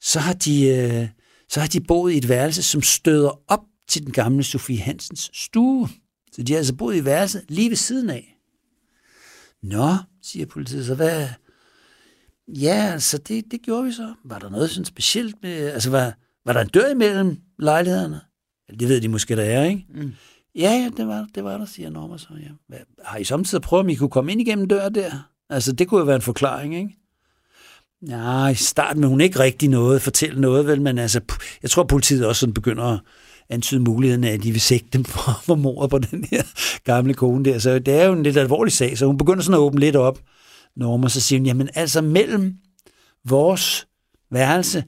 så 0.00 0.20
har 0.20 0.32
de, 0.32 0.68
øh, 0.68 1.08
så 1.48 1.60
har 1.60 1.68
de 1.68 1.80
boet 1.80 2.12
i 2.12 2.16
et 2.16 2.28
værelse, 2.28 2.62
som 2.62 2.82
støder 2.82 3.42
op 3.48 3.64
til 3.88 4.04
den 4.04 4.12
gamle 4.12 4.44
Sofie 4.44 4.80
Hansens 4.80 5.30
stue. 5.34 5.88
Så 6.32 6.42
de 6.42 6.52
har 6.52 6.58
altså 6.58 6.74
boet 6.74 6.96
i 6.96 7.04
værelset 7.04 7.44
lige 7.48 7.70
ved 7.70 7.76
siden 7.76 8.10
af. 8.10 8.36
Nå, 9.62 9.96
siger 10.22 10.46
politiet, 10.46 10.86
så 10.86 10.94
hvad? 10.94 11.28
Ja, 12.48 12.90
altså 12.92 13.18
det, 13.18 13.44
det 13.50 13.62
gjorde 13.62 13.84
vi 13.84 13.92
så. 13.92 14.14
Var 14.24 14.38
der 14.38 14.50
noget 14.50 14.70
sådan 14.70 14.84
specielt 14.84 15.36
med, 15.42 15.50
altså 15.52 15.90
var, 15.90 16.14
var 16.44 16.52
der 16.52 16.60
en 16.60 16.68
dør 16.68 16.90
imellem 16.90 17.36
lejlighederne? 17.58 18.20
Det 18.80 18.88
ved 18.88 19.00
de 19.00 19.08
måske, 19.08 19.36
der 19.36 19.42
er, 19.42 19.64
ikke? 19.64 19.86
Mm. 19.94 20.12
Ja, 20.56 20.70
ja, 20.70 20.90
det 20.96 21.06
var, 21.06 21.26
det 21.34 21.44
var 21.44 21.58
der, 21.58 21.64
siger 21.64 21.90
Norma 21.90 22.18
så. 22.18 22.28
Ja. 22.30 22.48
Hvad, 22.68 22.78
har 23.04 23.18
I 23.18 23.24
samtidig 23.24 23.62
prøvet, 23.62 23.84
om 23.84 23.88
I 23.88 23.94
kunne 23.94 24.10
komme 24.10 24.32
ind 24.32 24.40
igennem 24.40 24.68
døren 24.68 24.94
der? 24.94 25.10
Altså, 25.50 25.72
det 25.72 25.88
kunne 25.88 25.98
jo 25.98 26.04
være 26.04 26.16
en 26.16 26.22
forklaring, 26.22 26.76
ikke? 26.76 26.96
Ja, 28.08 28.46
i 28.46 28.54
starten 28.54 29.02
vil 29.02 29.08
hun 29.08 29.20
ikke 29.20 29.38
rigtig 29.38 29.68
noget, 29.68 30.02
fortælle 30.02 30.40
noget, 30.40 30.66
vel, 30.66 30.82
men 30.82 30.98
altså, 30.98 31.20
jeg 31.62 31.70
tror, 31.70 31.82
politiet 31.84 32.26
også 32.26 32.40
sådan 32.40 32.54
begynder 32.54 32.84
at 32.84 33.00
antyde 33.48 33.80
muligheden 33.80 34.24
af, 34.24 34.32
at 34.32 34.42
de 34.42 34.52
vil 34.52 34.60
sigte 34.60 34.88
dem 34.92 35.04
for, 35.04 35.30
for 35.46 35.54
mordet 35.54 35.90
på 35.90 35.98
den 35.98 36.24
her 36.30 36.42
gamle 36.84 37.14
kone 37.14 37.44
der. 37.44 37.58
Så 37.58 37.78
det 37.78 37.94
er 37.94 38.04
jo 38.04 38.12
en 38.12 38.22
lidt 38.22 38.36
alvorlig 38.36 38.72
sag, 38.72 38.98
så 38.98 39.06
hun 39.06 39.18
begynder 39.18 39.42
sådan 39.42 39.54
at 39.54 39.60
åbne 39.60 39.80
lidt 39.80 39.96
op, 39.96 40.18
Norma, 40.76 41.08
så 41.08 41.20
siger 41.20 41.38
hun, 41.38 41.46
jamen 41.46 41.68
altså 41.74 42.00
mellem 42.00 42.54
vores 43.24 43.86
værelse 44.30 44.84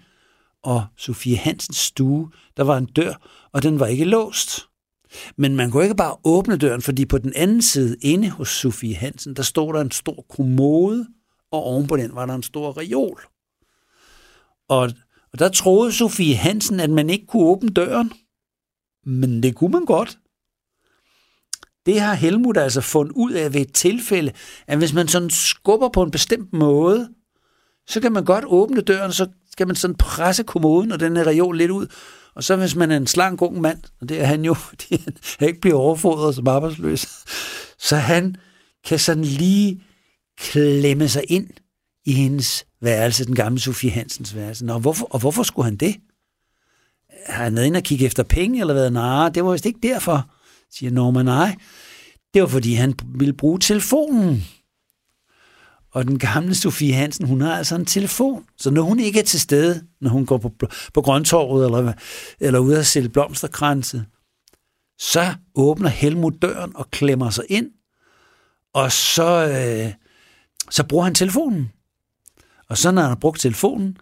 og 0.62 0.84
Sofie 0.96 1.36
Hansens 1.36 1.76
stue, 1.76 2.30
der 2.56 2.64
var 2.64 2.78
en 2.78 2.86
dør, 2.86 3.14
og 3.52 3.62
den 3.62 3.80
var 3.80 3.86
ikke 3.86 4.04
låst. 4.04 4.67
Men 5.36 5.56
man 5.56 5.70
kunne 5.70 5.82
ikke 5.82 5.94
bare 5.94 6.16
åbne 6.24 6.56
døren, 6.56 6.82
fordi 6.82 7.06
på 7.06 7.18
den 7.18 7.32
anden 7.36 7.62
side, 7.62 7.96
inde 8.00 8.30
hos 8.30 8.48
Sofie 8.48 8.94
Hansen, 8.94 9.36
der 9.36 9.42
stod 9.42 9.74
der 9.74 9.80
en 9.80 9.90
stor 9.90 10.26
kommode, 10.36 11.06
og 11.50 11.62
ovenpå 11.62 11.96
den 11.96 12.14
var 12.14 12.26
der 12.26 12.34
en 12.34 12.42
stor 12.42 12.78
reol. 12.78 13.20
Og, 14.68 14.92
og 15.32 15.38
der 15.38 15.48
troede 15.48 15.92
Sofie 15.92 16.36
Hansen, 16.36 16.80
at 16.80 16.90
man 16.90 17.10
ikke 17.10 17.26
kunne 17.26 17.42
åbne 17.42 17.68
døren. 17.68 18.12
Men 19.06 19.42
det 19.42 19.54
kunne 19.54 19.72
man 19.72 19.84
godt. 19.84 20.18
Det 21.86 22.00
har 22.00 22.14
Helmut 22.14 22.56
altså 22.56 22.80
fundet 22.80 23.12
ud 23.16 23.32
af 23.32 23.54
ved 23.54 23.60
et 23.60 23.72
tilfælde, 23.72 24.32
at 24.66 24.78
hvis 24.78 24.92
man 24.92 25.08
sådan 25.08 25.30
skubber 25.30 25.88
på 25.88 26.02
en 26.02 26.10
bestemt 26.10 26.52
måde, 26.52 27.08
så 27.86 28.00
kan 28.00 28.12
man 28.12 28.24
godt 28.24 28.44
åbne 28.46 28.80
døren, 28.80 29.12
så 29.12 29.28
skal 29.50 29.66
man 29.66 29.76
sådan 29.76 29.96
presse 29.96 30.42
kommoden 30.42 30.92
og 30.92 31.00
den 31.00 31.16
her 31.16 31.26
reol 31.26 31.56
lidt 31.56 31.70
ud, 31.70 31.86
og 32.38 32.44
så 32.44 32.56
hvis 32.56 32.74
man 32.74 32.90
er 32.90 32.96
en 32.96 33.06
slank 33.06 33.42
ung 33.42 33.60
mand, 33.60 33.78
og 34.00 34.08
det 34.08 34.20
er 34.20 34.24
han 34.24 34.44
jo, 34.44 34.54
fordi 34.68 35.04
han 35.38 35.48
ikke 35.48 35.60
bliver 35.60 35.76
overfodret 35.76 36.34
som 36.34 36.48
arbejdsløs, 36.48 37.06
så 37.78 37.96
han 37.96 38.36
kan 38.86 38.98
sådan 38.98 39.24
lige 39.24 39.82
klemme 40.38 41.08
sig 41.08 41.24
ind 41.28 41.48
i 42.06 42.12
hendes 42.12 42.64
værelse, 42.80 43.26
den 43.26 43.34
gamle 43.34 43.60
Sofie 43.60 43.90
Hansens 43.90 44.34
værelse. 44.34 44.66
Nå, 44.66 44.78
hvorfor, 44.78 45.06
og 45.10 45.20
hvorfor 45.20 45.42
skulle 45.42 45.64
han 45.64 45.76
det? 45.76 45.96
Har 47.26 47.44
han 47.44 47.54
været 47.56 47.66
inde 47.66 47.76
og 47.76 47.82
kigge 47.82 48.06
efter 48.06 48.22
penge, 48.22 48.60
eller 48.60 48.74
hvad? 48.74 48.90
Nej, 48.90 49.28
det 49.28 49.44
var 49.44 49.52
vist 49.52 49.66
ikke 49.66 49.80
derfor, 49.82 50.30
siger 50.70 50.90
Norman. 50.90 51.24
Nej, 51.24 51.56
det 52.34 52.42
var 52.42 52.48
fordi, 52.48 52.74
han 52.74 52.94
ville 53.14 53.34
bruge 53.34 53.58
telefonen. 53.58 54.44
Og 55.92 56.04
den 56.04 56.18
gamle 56.18 56.54
Sofie 56.54 56.94
Hansen, 56.94 57.26
hun 57.26 57.40
har 57.40 57.56
altså 57.56 57.74
en 57.74 57.84
telefon. 57.84 58.44
Så 58.58 58.70
når 58.70 58.82
hun 58.82 59.00
ikke 59.00 59.20
er 59.20 59.24
til 59.24 59.40
stede, 59.40 59.82
når 60.00 60.10
hun 60.10 60.26
går 60.26 60.38
på, 60.38 60.52
på 60.94 61.02
Grøntorvet 61.02 61.64
eller, 61.64 61.92
eller 62.40 62.58
ude 62.58 62.78
at 62.78 62.86
sælge 62.86 63.08
blomsterkranse, 63.08 64.04
så 64.98 65.34
åbner 65.54 65.88
Helmut 65.88 66.34
døren 66.42 66.72
og 66.76 66.90
klemmer 66.90 67.30
sig 67.30 67.44
ind, 67.48 67.70
og 68.74 68.92
så, 68.92 69.48
øh, 69.48 69.92
så 70.70 70.84
bruger 70.84 71.04
han 71.04 71.14
telefonen. 71.14 71.70
Og 72.68 72.78
så 72.78 72.90
når 72.90 73.02
han 73.02 73.08
har 73.08 73.16
brugt 73.16 73.40
telefonen, 73.40 73.96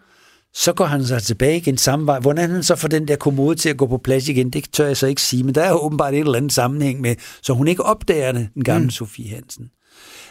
så 0.53 0.73
går 0.73 0.85
han 0.85 1.05
så 1.05 1.19
tilbage 1.19 1.57
igen 1.57 1.77
samme 1.77 2.05
vej. 2.05 2.19
Hvordan 2.19 2.51
han 2.51 2.63
så 2.63 2.75
får 2.75 2.87
den 2.87 3.07
der 3.07 3.15
kommode 3.15 3.55
til 3.55 3.69
at 3.69 3.77
gå 3.77 3.87
på 3.87 3.97
plads 3.97 4.29
igen, 4.29 4.49
det 4.49 4.71
tør 4.71 4.87
jeg 4.87 4.97
så 4.97 5.07
ikke 5.07 5.21
sige, 5.21 5.43
men 5.43 5.55
der 5.55 5.63
er 5.63 5.73
åbenbart 5.73 6.13
et 6.13 6.19
eller 6.19 6.35
andet 6.35 6.53
sammenhæng 6.53 7.01
med, 7.01 7.15
så 7.41 7.53
hun 7.53 7.67
ikke 7.67 7.83
opdager 7.83 8.31
det, 8.31 8.49
den 8.53 8.63
gamle 8.63 8.83
mm. 8.83 8.89
Sofie 8.89 9.29
Hansen. 9.29 9.69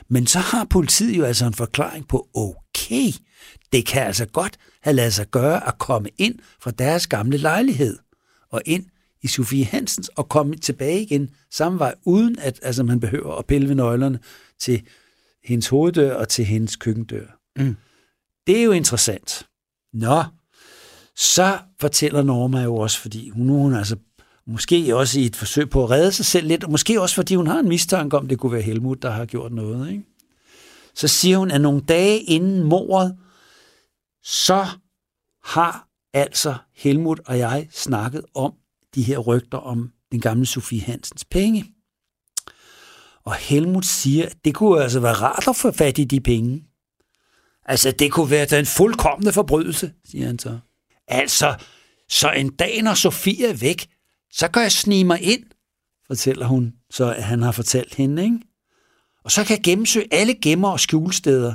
Men 0.09 0.27
så 0.27 0.39
har 0.39 0.65
politiet 0.65 1.19
jo 1.19 1.25
altså 1.25 1.47
en 1.47 1.55
forklaring 1.55 2.09
på, 2.09 2.29
okay, 2.35 3.13
det 3.73 3.87
kan 3.87 4.03
altså 4.03 4.27
godt 4.27 4.57
have 4.83 4.95
lavet 4.97 5.13
sig 5.13 5.27
gøre 5.31 5.69
at 5.69 5.79
komme 5.79 6.09
ind 6.19 6.39
fra 6.61 6.71
deres 6.71 7.07
gamle 7.07 7.37
lejlighed 7.37 7.99
og 8.51 8.63
ind 8.67 8.85
i 9.23 9.27
Sofie 9.29 9.65
Hansens 9.65 10.09
og 10.09 10.29
komme 10.29 10.57
tilbage 10.57 11.03
igen 11.03 11.31
samme 11.51 11.79
vej, 11.79 11.95
uden 12.05 12.39
at 12.39 12.61
altså, 12.63 12.83
man 12.83 13.01
behøver 13.01 13.35
at 13.35 13.47
pille 13.47 13.69
ved 13.69 13.75
nøglerne 13.75 14.19
til 14.59 14.83
hendes 15.45 15.69
hoveddør 15.69 16.15
og 16.15 16.29
til 16.29 16.45
hendes 16.45 16.77
køkkendør. 16.77 17.27
Mm. 17.57 17.77
Det 18.47 18.59
er 18.59 18.63
jo 18.63 18.73
interessant. 18.73 19.47
Nå, 19.93 20.25
så 21.17 21.59
fortæller 21.81 22.23
Norma 22.23 22.63
jo 22.63 22.77
også, 22.77 23.01
fordi 23.01 23.29
hun, 23.29 23.49
hun 23.49 23.75
altså 23.75 23.97
Måske 24.47 24.97
også 24.97 25.21
i 25.21 25.25
et 25.25 25.37
forsøg 25.37 25.71
på 25.71 25.85
at 25.85 25.91
redde 25.91 26.13
sig 26.13 26.27
selv 26.27 26.47
lidt, 26.47 26.65
og 26.65 26.71
måske 26.71 27.01
også 27.01 27.15
fordi 27.15 27.35
hun 27.35 27.47
har 27.47 27.59
en 27.59 27.69
mistanke 27.69 28.17
om, 28.17 28.29
det 28.29 28.39
kunne 28.39 28.53
være 28.53 28.63
Helmut, 28.63 29.03
der 29.03 29.11
har 29.11 29.25
gjort 29.25 29.53
noget. 29.53 29.91
Ikke? 29.91 30.05
Så 30.95 31.09
siger 31.09 31.39
hun, 31.39 31.51
at 31.51 31.61
nogle 31.61 31.81
dage 31.81 32.21
inden 32.21 32.63
mordet, 32.63 33.19
så 34.23 34.67
har 35.45 35.89
altså 36.13 36.55
Helmut 36.75 37.21
og 37.27 37.39
jeg 37.39 37.69
snakket 37.71 38.23
om 38.35 38.53
de 38.95 39.03
her 39.03 39.19
rygter 39.19 39.59
om 39.59 39.93
den 40.13 40.21
gamle 40.21 40.47
Sofie 40.47 40.81
Hansens 40.81 41.25
penge. 41.25 41.65
Og 43.25 43.35
Helmut 43.35 43.87
siger, 43.87 44.27
at 44.27 44.37
det 44.45 44.55
kunne 44.55 44.83
altså 44.83 45.01
være 45.01 45.13
rart 45.13 45.49
at 45.49 45.57
få 45.57 45.73
fat 45.73 45.99
i 45.99 46.05
de 46.05 46.21
penge. 46.21 46.65
Altså, 47.65 47.91
det 47.91 48.13
kunne 48.13 48.31
være 48.31 48.47
den 48.47 48.67
fuldkommende 48.67 49.33
forbrydelse, 49.33 49.93
siger 50.05 50.27
han 50.27 50.39
så. 50.39 50.59
Altså, 51.09 51.55
så 52.09 52.31
en 52.31 52.57
dag, 52.57 52.83
når 52.83 52.95
Sofie 52.95 53.47
er 53.47 53.55
væk, 53.55 53.87
så 54.37 54.49
kan 54.49 54.63
jeg 54.63 54.73
snige 54.73 55.05
mig 55.05 55.23
ind, 55.23 55.45
fortæller 56.07 56.47
hun, 56.47 56.75
så 56.91 57.13
han 57.13 57.43
har 57.43 57.53
fortalt 57.53 57.95
hende, 57.95 58.25
ikke? 58.25 58.39
Og 59.25 59.31
så 59.31 59.45
kan 59.45 59.57
jeg 59.57 59.65
gennemsøge 59.65 60.09
alle 60.11 60.35
gemmer 60.43 60.69
og 60.69 60.81
skjulesteder. 60.81 61.55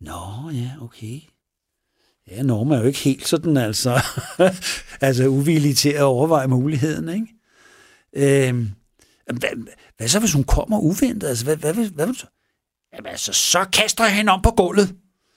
Nå, 0.00 0.50
ja, 0.50 0.70
okay. 0.80 1.20
Ja, 2.30 2.42
Norma 2.42 2.74
er 2.74 2.80
jo 2.80 2.86
ikke 2.86 2.98
helt 2.98 3.28
sådan, 3.28 3.56
altså, 3.56 4.00
altså 5.00 5.26
uvillig 5.26 5.76
til 5.76 5.88
at 5.88 6.02
overveje 6.02 6.48
muligheden, 6.48 7.08
ikke? 7.08 8.48
Øhm, 8.48 8.70
hvad, 9.26 9.70
hvad 9.96 10.08
så, 10.08 10.18
hvis 10.18 10.32
hun 10.32 10.44
kommer 10.44 10.78
uventet? 10.78 11.28
Altså, 11.28 11.44
hvad, 11.44 11.56
hvad, 11.56 11.74
hvad, 11.74 11.86
hvad 11.86 12.06
vil 12.06 12.16
så? 12.16 12.26
Jamen 12.94 13.10
altså, 13.10 13.32
så 13.32 13.64
kaster 13.72 14.04
jeg 14.04 14.16
hende 14.16 14.32
om 14.32 14.42
på 14.42 14.50
gulvet. 14.50 14.94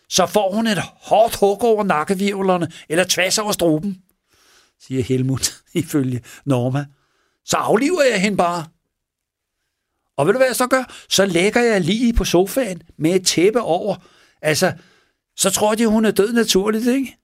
Så 0.10 0.26
får 0.26 0.56
hun 0.56 0.68
et 0.68 0.80
hårdt 0.80 1.36
hug 1.36 1.64
over 1.64 1.84
nakkevirvlerne, 1.84 2.72
eller 2.90 3.04
tværs 3.04 3.38
over 3.38 3.52
struben, 3.52 4.02
siger 4.80 5.04
Helmut 5.04 5.65
ifølge 5.84 6.22
Norma. 6.46 6.86
Så 7.46 7.58
afliver 7.58 8.04
jeg 8.04 8.22
hende 8.22 8.38
bare. 8.38 8.66
Og 10.18 10.26
ved 10.26 10.34
du 10.34 10.40
hvad 10.40 10.48
jeg 10.48 10.56
så 10.56 10.68
gør? 10.68 10.94
Så 11.10 11.26
lægger 11.26 11.62
jeg 11.62 11.82
lige 11.82 12.14
på 12.14 12.24
sofaen 12.24 12.82
med 12.98 13.16
et 13.16 13.26
tæppe 13.26 13.62
over. 13.62 13.96
Altså, 14.42 14.74
så 15.36 15.50
tror 15.50 15.76
de, 15.76 15.88
hun 15.88 16.06
er 16.06 16.12
død 16.12 16.34
naturligt, 16.34 16.88
ikke? 16.88 17.18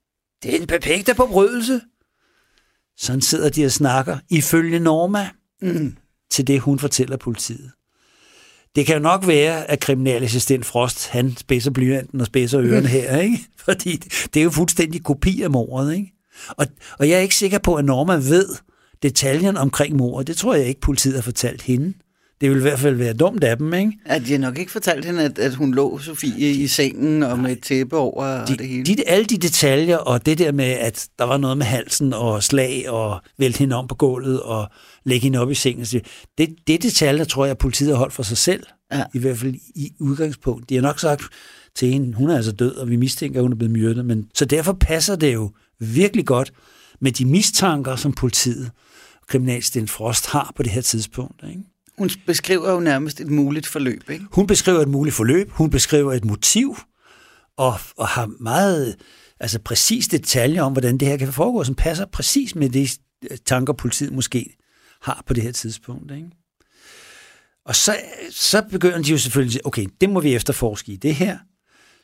Det 0.43 0.55
er 0.55 0.59
en 0.61 0.67
perfekte 0.67 1.15
forbrydelse. 1.15 1.81
Sådan 2.97 3.21
sidder 3.21 3.49
de 3.49 3.65
og 3.65 3.71
snakker, 3.71 4.17
ifølge 4.29 4.79
Norma, 4.79 5.29
mm, 5.61 5.97
til 6.31 6.47
det, 6.47 6.59
hun 6.59 6.79
fortæller 6.79 7.17
politiet. 7.17 7.71
Det 8.75 8.85
kan 8.85 8.95
jo 8.95 9.01
nok 9.01 9.27
være, 9.27 9.71
at 9.71 9.79
kriminalassistent 9.79 10.65
Frost, 10.65 11.07
han 11.07 11.37
spidser 11.37 11.71
blyanten 11.71 12.21
og 12.21 12.27
spidser 12.27 12.61
ørerne 12.61 12.87
her, 12.97 13.17
ikke? 13.19 13.39
Fordi 13.57 13.97
det 14.33 14.39
er 14.39 14.43
jo 14.43 14.49
fuldstændig 14.49 15.03
kopi 15.03 15.41
af 15.41 15.49
mordet, 15.49 15.95
ikke? 15.95 16.13
Og, 16.49 16.67
og 16.99 17.09
jeg 17.09 17.15
er 17.17 17.21
ikke 17.21 17.35
sikker 17.35 17.57
på, 17.57 17.75
at 17.75 17.85
Norma 17.85 18.15
ved 18.15 18.45
detaljen 19.03 19.57
omkring 19.57 19.95
mordet. 19.95 20.27
Det 20.27 20.37
tror 20.37 20.55
jeg 20.55 20.65
ikke, 20.65 20.81
politiet 20.81 21.15
har 21.15 21.21
fortalt 21.21 21.61
hende. 21.61 21.93
Det 22.41 22.49
vil 22.49 22.57
i 22.57 22.61
hvert 22.61 22.79
fald 22.79 22.95
være 22.95 23.13
dumt 23.13 23.43
af 23.43 23.57
dem, 23.57 23.73
ikke? 23.73 23.91
At 24.05 24.21
de 24.25 24.31
har 24.31 24.39
nok 24.39 24.57
ikke 24.57 24.71
fortalt 24.71 25.05
hende, 25.05 25.23
at, 25.23 25.39
at 25.39 25.55
hun 25.55 25.73
lå 25.73 25.99
Sofie 25.99 26.51
i 26.51 26.67
sengen 26.67 27.23
og 27.23 27.39
med 27.39 27.51
et 27.51 27.63
tæppe 27.63 27.97
over 27.97 28.25
de, 28.25 28.41
og 28.41 28.47
det 28.47 28.67
hele. 28.67 28.83
De, 28.83 29.07
alle 29.07 29.25
de 29.25 29.37
detaljer, 29.37 29.97
og 29.97 30.25
det 30.25 30.37
der 30.37 30.51
med, 30.51 30.65
at 30.65 31.07
der 31.19 31.25
var 31.25 31.37
noget 31.37 31.57
med 31.57 31.65
halsen 31.65 32.13
og 32.13 32.43
slag 32.43 32.89
og 32.89 33.21
vælte 33.37 33.59
hende 33.59 33.75
om 33.75 33.87
på 33.87 33.95
gulvet 33.95 34.41
og 34.41 34.67
lægge 35.03 35.23
hende 35.23 35.39
op 35.39 35.51
i 35.51 35.55
sengen. 35.55 35.85
Det, 36.37 36.55
det 36.67 36.83
detaljer, 36.83 37.23
tror 37.23 37.45
jeg, 37.45 37.57
politiet 37.57 37.89
har 37.89 37.97
holdt 37.97 38.13
for 38.13 38.23
sig 38.23 38.37
selv. 38.37 38.63
Ja. 38.93 39.03
I 39.13 39.19
hvert 39.19 39.37
fald 39.37 39.55
i 39.75 39.91
udgangspunkt. 39.99 40.69
De 40.69 40.75
har 40.75 40.81
nok 40.81 40.99
sagt 40.99 41.23
til 41.75 41.87
hende, 41.87 42.13
hun 42.13 42.29
er 42.29 42.35
altså 42.35 42.51
død, 42.51 42.75
og 42.75 42.89
vi 42.89 42.95
mistænker, 42.95 43.39
at 43.39 43.43
hun 43.43 43.51
er 43.51 43.55
blevet 43.55 43.71
myrdet. 43.71 44.05
Men, 44.05 44.27
så 44.33 44.45
derfor 44.45 44.73
passer 44.73 45.15
det 45.15 45.33
jo 45.33 45.51
virkelig 45.81 46.25
godt 46.25 46.53
med 46.99 47.11
de 47.11 47.25
mistanker, 47.25 47.95
som 47.95 48.13
politiet 48.13 48.71
og 49.21 49.27
kriminalsten 49.27 49.87
Frost 49.87 50.27
har 50.27 50.53
på 50.55 50.63
det 50.63 50.71
her 50.71 50.81
tidspunkt. 50.81 51.43
Ikke? 51.43 51.63
Hun 51.97 52.09
beskriver 52.25 52.71
jo 52.71 52.79
nærmest 52.79 53.21
et 53.21 53.27
muligt 53.27 53.67
forløb, 53.67 54.09
ikke? 54.09 54.25
Hun 54.31 54.47
beskriver 54.47 54.81
et 54.81 54.87
muligt 54.87 55.15
forløb, 55.15 55.51
hun 55.51 55.69
beskriver 55.69 56.13
et 56.13 56.25
motiv, 56.25 56.77
og, 57.57 57.79
og 57.97 58.07
har 58.07 58.31
meget 58.39 58.95
altså 59.39 59.59
præcis 59.59 60.07
detaljer 60.07 60.63
om, 60.63 60.71
hvordan 60.71 60.97
det 60.97 61.07
her 61.07 61.17
kan 61.17 61.33
foregå, 61.33 61.63
som 61.63 61.75
passer 61.75 62.05
præcis 62.05 62.55
med 62.55 62.69
de 62.69 62.87
tanker, 63.45 63.73
politiet 63.73 64.13
måske 64.13 64.57
har 65.01 65.23
på 65.25 65.33
det 65.33 65.43
her 65.43 65.51
tidspunkt. 65.51 66.11
Ikke? 66.11 66.27
Og 67.65 67.75
så, 67.75 67.97
så 68.31 68.61
begynder 68.61 69.01
de 69.01 69.11
jo 69.11 69.17
selvfølgelig 69.17 69.65
okay, 69.65 69.87
det 70.01 70.09
må 70.09 70.19
vi 70.19 70.35
efterforske 70.35 70.91
i 70.91 70.95
det 70.95 71.15
her. 71.15 71.37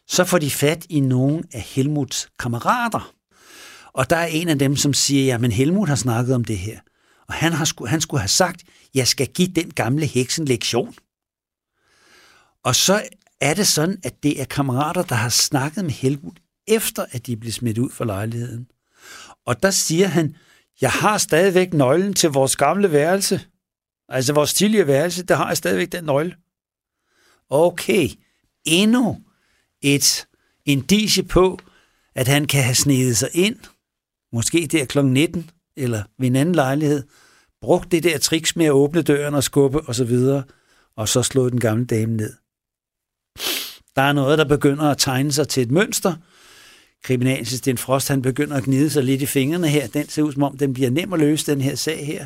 Så 0.08 0.24
får 0.24 0.38
de 0.38 0.52
fat 0.52 0.86
i 0.90 1.00
nogle 1.00 1.44
af 1.54 1.62
Helmuts 1.62 2.30
kammerater. 2.40 3.14
Og 3.98 4.10
der 4.10 4.16
er 4.16 4.26
en 4.26 4.50
af 4.50 4.60
dem, 4.60 4.76
som 4.76 4.94
siger, 4.94 5.26
ja, 5.26 5.38
men 5.38 5.52
Helmut 5.52 5.90
har 5.90 5.96
snakket 5.96 6.36
om 6.36 6.46
det 6.46 6.58
her. 6.58 6.80
Og 7.28 7.34
han, 7.34 7.54
har, 7.54 7.88
han 7.88 8.02
skulle 8.02 8.22
have 8.22 8.28
sagt, 8.28 8.64
jeg 8.94 9.08
skal 9.08 9.28
give 9.28 9.48
den 9.48 9.72
gamle 9.72 10.06
heks 10.06 10.40
en 10.40 10.46
lektion. 10.46 10.96
Og 12.64 12.76
så 12.76 13.04
er 13.42 13.54
det 13.54 13.68
sådan, 13.68 14.00
at 14.04 14.24
det 14.24 14.42
er 14.42 14.46
kammerater, 14.46 15.04
der 15.04 15.16
har 15.16 15.30
snakket 15.30 15.84
med 15.84 15.92
Helmut, 15.92 16.40
efter 16.68 17.06
at 17.12 17.28
de 17.28 17.38
blev 17.38 17.52
smidt 17.52 17.78
ud 17.78 17.90
fra 17.90 18.06
lejligheden. 18.06 18.68
Og 19.46 19.64
der 19.64 19.72
siger 19.72 20.08
han, 20.08 20.36
jeg 20.82 20.92
har 20.92 21.18
stadigvæk 21.18 21.74
nøglen 21.74 22.14
til 22.14 22.30
vores 22.30 22.56
gamle 22.56 22.92
værelse. 22.92 23.42
Altså 24.10 24.34
vores 24.34 24.54
tidligere 24.54 24.88
værelse, 24.88 25.24
der 25.24 25.36
har 25.36 25.48
jeg 25.48 25.58
stadigvæk 25.58 25.92
den 25.92 26.04
nøgle. 26.04 26.36
Okay, 27.50 28.10
endnu 28.66 29.22
et 29.82 30.28
indicie 30.66 31.24
på, 31.24 31.60
at 32.16 32.28
han 32.28 32.46
kan 32.48 32.64
have 32.64 32.76
snedet 32.76 33.18
sig 33.18 33.30
ind, 33.34 33.60
måske 34.34 34.68
der 34.72 34.86
kl. 34.86 35.06
19, 35.06 35.50
eller 35.78 36.04
ved 36.20 36.28
en 36.28 36.36
anden 36.36 36.56
lejlighed, 36.56 37.04
brugt 37.62 37.92
det 37.92 38.04
der 38.04 38.18
triks 38.18 38.56
med 38.56 38.66
at 38.66 38.72
åbne 38.72 39.02
døren 39.02 39.36
og 39.36 39.44
skubbe 39.44 39.78
osv., 39.78 39.88
og, 39.88 39.96
så 39.96 40.04
videre, 40.04 40.44
og 40.98 41.10
så 41.10 41.24
slået 41.24 41.52
den 41.52 41.60
gamle 41.60 41.86
dame 41.86 42.16
ned. 42.16 42.34
Der 43.96 44.02
er 44.02 44.14
noget, 44.14 44.38
der 44.38 44.46
begynder 44.46 44.84
at 44.84 44.98
tegne 44.98 45.32
sig 45.32 45.48
til 45.48 45.64
et 45.64 45.72
mønster. 45.72 46.16
Kriminalassistent 47.04 47.80
Frost, 47.80 48.08
han 48.08 48.22
begynder 48.22 48.58
at 48.58 48.64
gnide 48.64 48.90
sig 48.90 49.04
lidt 49.04 49.22
i 49.22 49.26
fingrene 49.26 49.68
her. 49.68 49.88
Den 49.88 50.10
ser 50.10 50.22
ud 50.22 50.32
som 50.32 50.44
om, 50.44 50.58
den 50.58 50.74
bliver 50.74 50.90
nem 50.90 51.14
at 51.14 51.20
løse, 51.20 51.52
den 51.52 51.62
her 51.62 51.76
sag 51.76 52.06
her. 52.06 52.26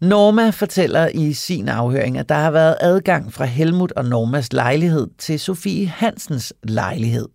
Norma 0.00 0.50
fortæller 0.50 1.08
i 1.08 1.32
sin 1.32 1.68
afhøring, 1.68 2.18
at 2.18 2.28
der 2.28 2.34
har 2.34 2.50
været 2.50 2.76
adgang 2.80 3.32
fra 3.32 3.44
Helmut 3.44 3.92
og 3.92 4.04
Normas 4.04 4.52
lejlighed 4.52 5.08
til 5.18 5.40
Sofie 5.40 5.86
Hansens 5.86 6.54
lejlighed. 6.62 7.28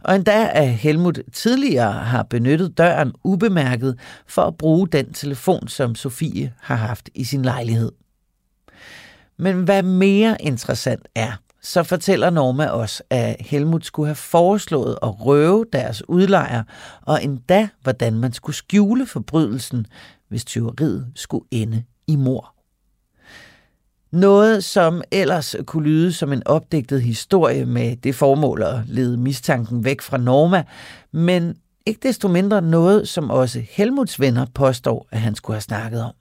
Og 0.00 0.16
endda 0.16 0.50
at 0.54 0.68
Helmut 0.68 1.18
tidligere 1.32 1.92
har 1.92 2.22
benyttet 2.22 2.78
døren 2.78 3.12
ubemærket 3.24 3.98
for 4.26 4.42
at 4.42 4.56
bruge 4.56 4.88
den 4.88 5.12
telefon, 5.12 5.68
som 5.68 5.94
Sofie 5.94 6.52
har 6.60 6.76
haft 6.76 7.10
i 7.14 7.24
sin 7.24 7.42
lejlighed. 7.42 7.92
Men 9.38 9.62
hvad 9.64 9.82
mere 9.82 10.36
interessant 10.42 11.08
er, 11.14 11.32
så 11.62 11.82
fortæller 11.82 12.30
Norma 12.30 12.66
os, 12.66 13.02
at 13.10 13.36
Helmut 13.40 13.84
skulle 13.84 14.06
have 14.06 14.14
foreslået 14.14 14.98
at 15.02 15.26
røve 15.26 15.66
deres 15.72 16.08
udlejer, 16.08 16.62
og 17.02 17.24
endda 17.24 17.68
hvordan 17.82 18.18
man 18.18 18.32
skulle 18.32 18.56
skjule 18.56 19.06
forbrydelsen, 19.06 19.86
hvis 20.28 20.44
tyveriet 20.44 21.06
skulle 21.14 21.44
ende 21.50 21.84
i 22.06 22.16
mor. 22.16 22.59
Noget, 24.12 24.64
som 24.64 25.02
ellers 25.10 25.56
kunne 25.66 25.84
lyde 25.84 26.12
som 26.12 26.32
en 26.32 26.42
opdigtet 26.46 27.02
historie 27.02 27.66
med 27.66 27.96
det 27.96 28.14
formål 28.14 28.62
at 28.62 28.80
lede 28.86 29.16
mistanken 29.16 29.84
væk 29.84 30.00
fra 30.00 30.16
Norma, 30.16 30.64
men 31.12 31.56
ikke 31.86 32.08
desto 32.08 32.28
mindre 32.28 32.62
noget, 32.62 33.08
som 33.08 33.30
også 33.30 33.62
Helmuts 33.70 34.20
venner 34.20 34.46
påstår, 34.54 35.08
at 35.10 35.20
han 35.20 35.34
skulle 35.34 35.54
have 35.54 35.60
snakket 35.60 36.02
om. 36.02 36.12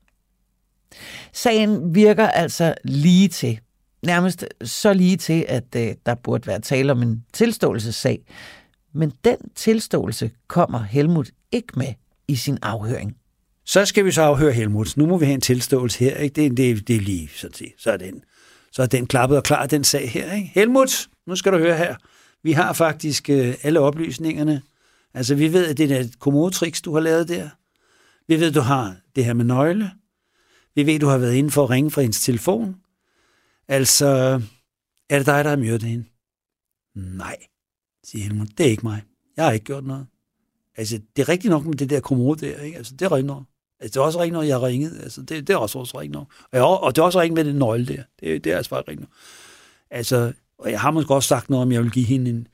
Sagen 1.34 1.96
virker 1.96 2.28
altså 2.28 2.74
lige 2.84 3.28
til. 3.28 3.60
Nærmest 4.06 4.46
så 4.64 4.94
lige 4.94 5.18
til, 5.18 5.46
at 5.48 5.76
øh, 5.76 5.96
der 6.06 6.16
burde 6.16 6.48
være 6.48 6.60
tale 6.60 6.92
om 6.92 7.02
en 7.02 7.26
tilståelsessag. 7.34 8.20
Men 8.94 9.14
den 9.24 9.38
tilståelse 9.56 10.32
kommer 10.48 10.80
Helmut 10.80 11.30
ikke 11.52 11.74
med 11.76 11.94
i 12.28 12.36
sin 12.36 12.58
afhøring. 12.62 13.16
Så 13.70 13.86
skal 13.86 14.06
vi 14.06 14.12
så 14.12 14.22
afhøre 14.22 14.52
Helmut. 14.52 14.98
Nu 14.98 15.06
må 15.06 15.18
vi 15.18 15.26
have 15.26 15.34
en 15.34 15.42
tilståelse 15.42 16.00
her. 16.00 16.18
Ikke? 16.18 16.42
Det, 16.42 16.58
det, 16.58 16.88
det 16.88 16.96
er 16.96 17.00
lige 17.00 17.30
sådan 17.36 17.54
set. 17.54 17.74
Så 17.78 17.92
er, 17.92 17.98
den, 17.98 18.24
så 18.72 18.82
er 18.82 18.86
den 18.86 19.08
klappet 19.08 19.38
og 19.38 19.44
klar, 19.44 19.66
den 19.66 19.84
sag 19.84 20.12
her. 20.12 20.34
Ikke? 20.34 20.52
Helmut, 20.54 21.10
nu 21.28 21.36
skal 21.36 21.52
du 21.52 21.58
høre 21.58 21.78
her. 21.78 21.96
Vi 22.44 22.52
har 22.52 22.74
faktisk 22.74 23.30
øh, 23.30 23.56
alle 23.64 23.80
oplysningerne. 23.80 24.62
Altså, 25.14 25.36
vi 25.36 25.54
ved, 25.54 25.68
at 25.68 25.78
det 25.78 25.92
er 25.92 26.00
et 26.00 26.20
komodotrix, 26.20 26.82
du 26.82 26.94
har 26.94 27.00
lavet 27.00 27.28
der. 27.28 27.50
Vi 28.28 28.40
ved, 28.40 28.48
at 28.48 28.56
du 28.56 28.60
har 28.60 28.96
det 29.16 29.26
her 29.26 29.34
med 29.34 29.46
nøgle. 29.46 29.92
Vi 30.76 30.86
ved, 30.86 30.94
at 30.94 31.02
du 31.02 31.08
har 31.08 31.18
været 31.18 31.36
inde 31.36 31.52
for 31.52 31.64
at 31.64 31.70
ringe 31.70 31.92
fra 31.92 32.02
hendes 32.02 32.22
telefon. 32.22 32.76
Altså, 33.68 34.08
er 35.10 35.18
det 35.18 35.26
dig, 35.26 35.44
der 35.44 35.50
har 35.50 35.58
myrdet 35.58 35.84
hende? 35.84 36.06
Nej, 36.96 37.38
siger 38.04 38.24
Helmut. 38.24 38.48
Det 38.58 38.66
er 38.66 38.70
ikke 38.70 38.84
mig. 38.84 39.02
Jeg 39.38 39.46
har 39.46 39.52
ikke 39.52 39.66
gjort 39.66 39.86
noget. 39.86 40.08
Altså, 40.78 41.00
det 41.16 41.22
er 41.22 41.30
rigtigt 41.30 41.52
nok 41.52 41.66
med 41.66 41.76
det 41.76 41.90
der 41.90 42.00
kommode 42.00 42.46
der, 42.46 42.62
ikke? 42.62 42.78
Altså, 42.78 42.94
det 42.94 43.02
er 43.02 43.12
rigtigt 43.12 43.28
nok. 43.28 43.44
Altså, 43.80 43.94
det 43.94 43.98
er 43.98 44.06
også 44.06 44.20
rigtigt 44.20 44.34
når 44.34 44.44
jeg 44.44 44.56
har 44.56 44.68
ringet. 44.68 45.00
Altså, 45.04 45.22
det, 45.22 45.48
det 45.48 45.54
er 45.54 45.58
også, 45.58 45.80
også 45.80 46.00
rigtigt 46.00 46.14
nok. 46.14 46.28
Og, 46.42 46.50
jeg, 46.58 46.64
og 46.64 46.96
det 46.96 47.02
er 47.02 47.06
også 47.06 47.22
rigtigt 47.22 47.36
med 47.36 47.46
den 47.46 47.56
nøgle 47.56 47.86
der. 47.86 48.04
Det, 48.20 48.44
det 48.44 48.52
er 48.52 48.58
altså 48.58 48.70
bare 48.70 48.80
rigtigt 48.80 49.00
nok. 49.00 49.10
Altså, 49.92 50.34
og 50.60 50.72
jeg 50.72 50.82
har 50.82 50.92
måske 50.92 51.14
også 51.14 51.28
sagt 51.28 51.50
noget 51.50 51.62
om, 51.62 51.72
jeg 51.72 51.84
vil 51.84 51.92
give 51.92 52.06
hende 52.06 52.30
en, 52.30 52.48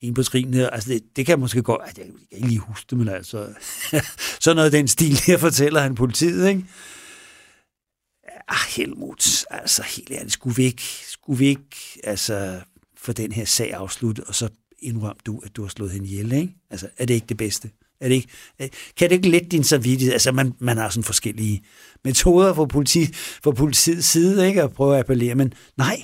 en 0.00 0.14
på 0.14 0.22
trin 0.22 0.54
her. 0.54 0.70
Altså, 0.70 0.90
det, 0.90 1.16
det 1.16 1.26
kan 1.26 1.32
jeg 1.32 1.38
måske 1.38 1.62
godt... 1.62 1.82
Altså, 1.86 2.02
jeg 2.02 2.10
kan 2.10 2.36
ikke 2.36 2.48
lige 2.48 2.58
huske 2.58 2.86
det, 2.90 2.98
men 2.98 3.08
altså... 3.08 3.48
så 4.40 4.54
noget 4.54 4.66
af 4.66 4.70
den 4.70 4.88
stil, 4.88 5.20
her 5.26 5.38
fortæller 5.38 5.80
han 5.80 5.94
politiet, 5.94 6.48
ikke? 6.48 6.64
Ah, 8.48 8.56
Helmut, 8.76 9.44
altså 9.50 9.82
helt 9.82 10.10
ærligt, 10.10 10.32
skulle 10.32 10.56
vi 10.56 10.64
ikke, 10.64 10.82
skulle 11.08 11.38
vi 11.38 11.46
ikke 11.46 11.76
altså, 12.04 12.60
få 12.96 13.12
den 13.12 13.32
her 13.32 13.44
sag 13.44 13.74
afsluttet, 13.74 14.24
og 14.24 14.34
så 14.34 14.48
indrøm 14.78 15.16
du, 15.26 15.40
at 15.44 15.56
du 15.56 15.62
har 15.62 15.68
slået 15.68 15.90
hende 15.90 16.06
ihjel, 16.06 16.32
ikke? 16.32 16.54
Altså, 16.70 16.88
er 16.98 17.06
det 17.06 17.14
ikke 17.14 17.26
det 17.26 17.36
bedste? 17.36 17.70
Er 18.00 18.08
det 18.08 18.14
ikke, 18.14 18.28
øh, 18.62 18.68
kan 18.96 19.10
det 19.10 19.16
ikke 19.16 19.28
lette 19.28 19.48
din 19.48 19.64
samvittighed? 19.64 20.12
Altså, 20.12 20.32
man, 20.32 20.54
man 20.58 20.76
har 20.76 20.88
sådan 20.88 21.04
forskellige 21.04 21.62
metoder 22.04 22.54
fra, 22.54 22.66
politi, 22.66 23.06
fra 23.14 23.50
politiets 23.50 24.06
side, 24.06 24.48
ikke? 24.48 24.62
At 24.62 24.72
prøve 24.72 24.94
at 24.94 25.00
appellere, 25.00 25.34
men 25.34 25.52
nej, 25.76 26.02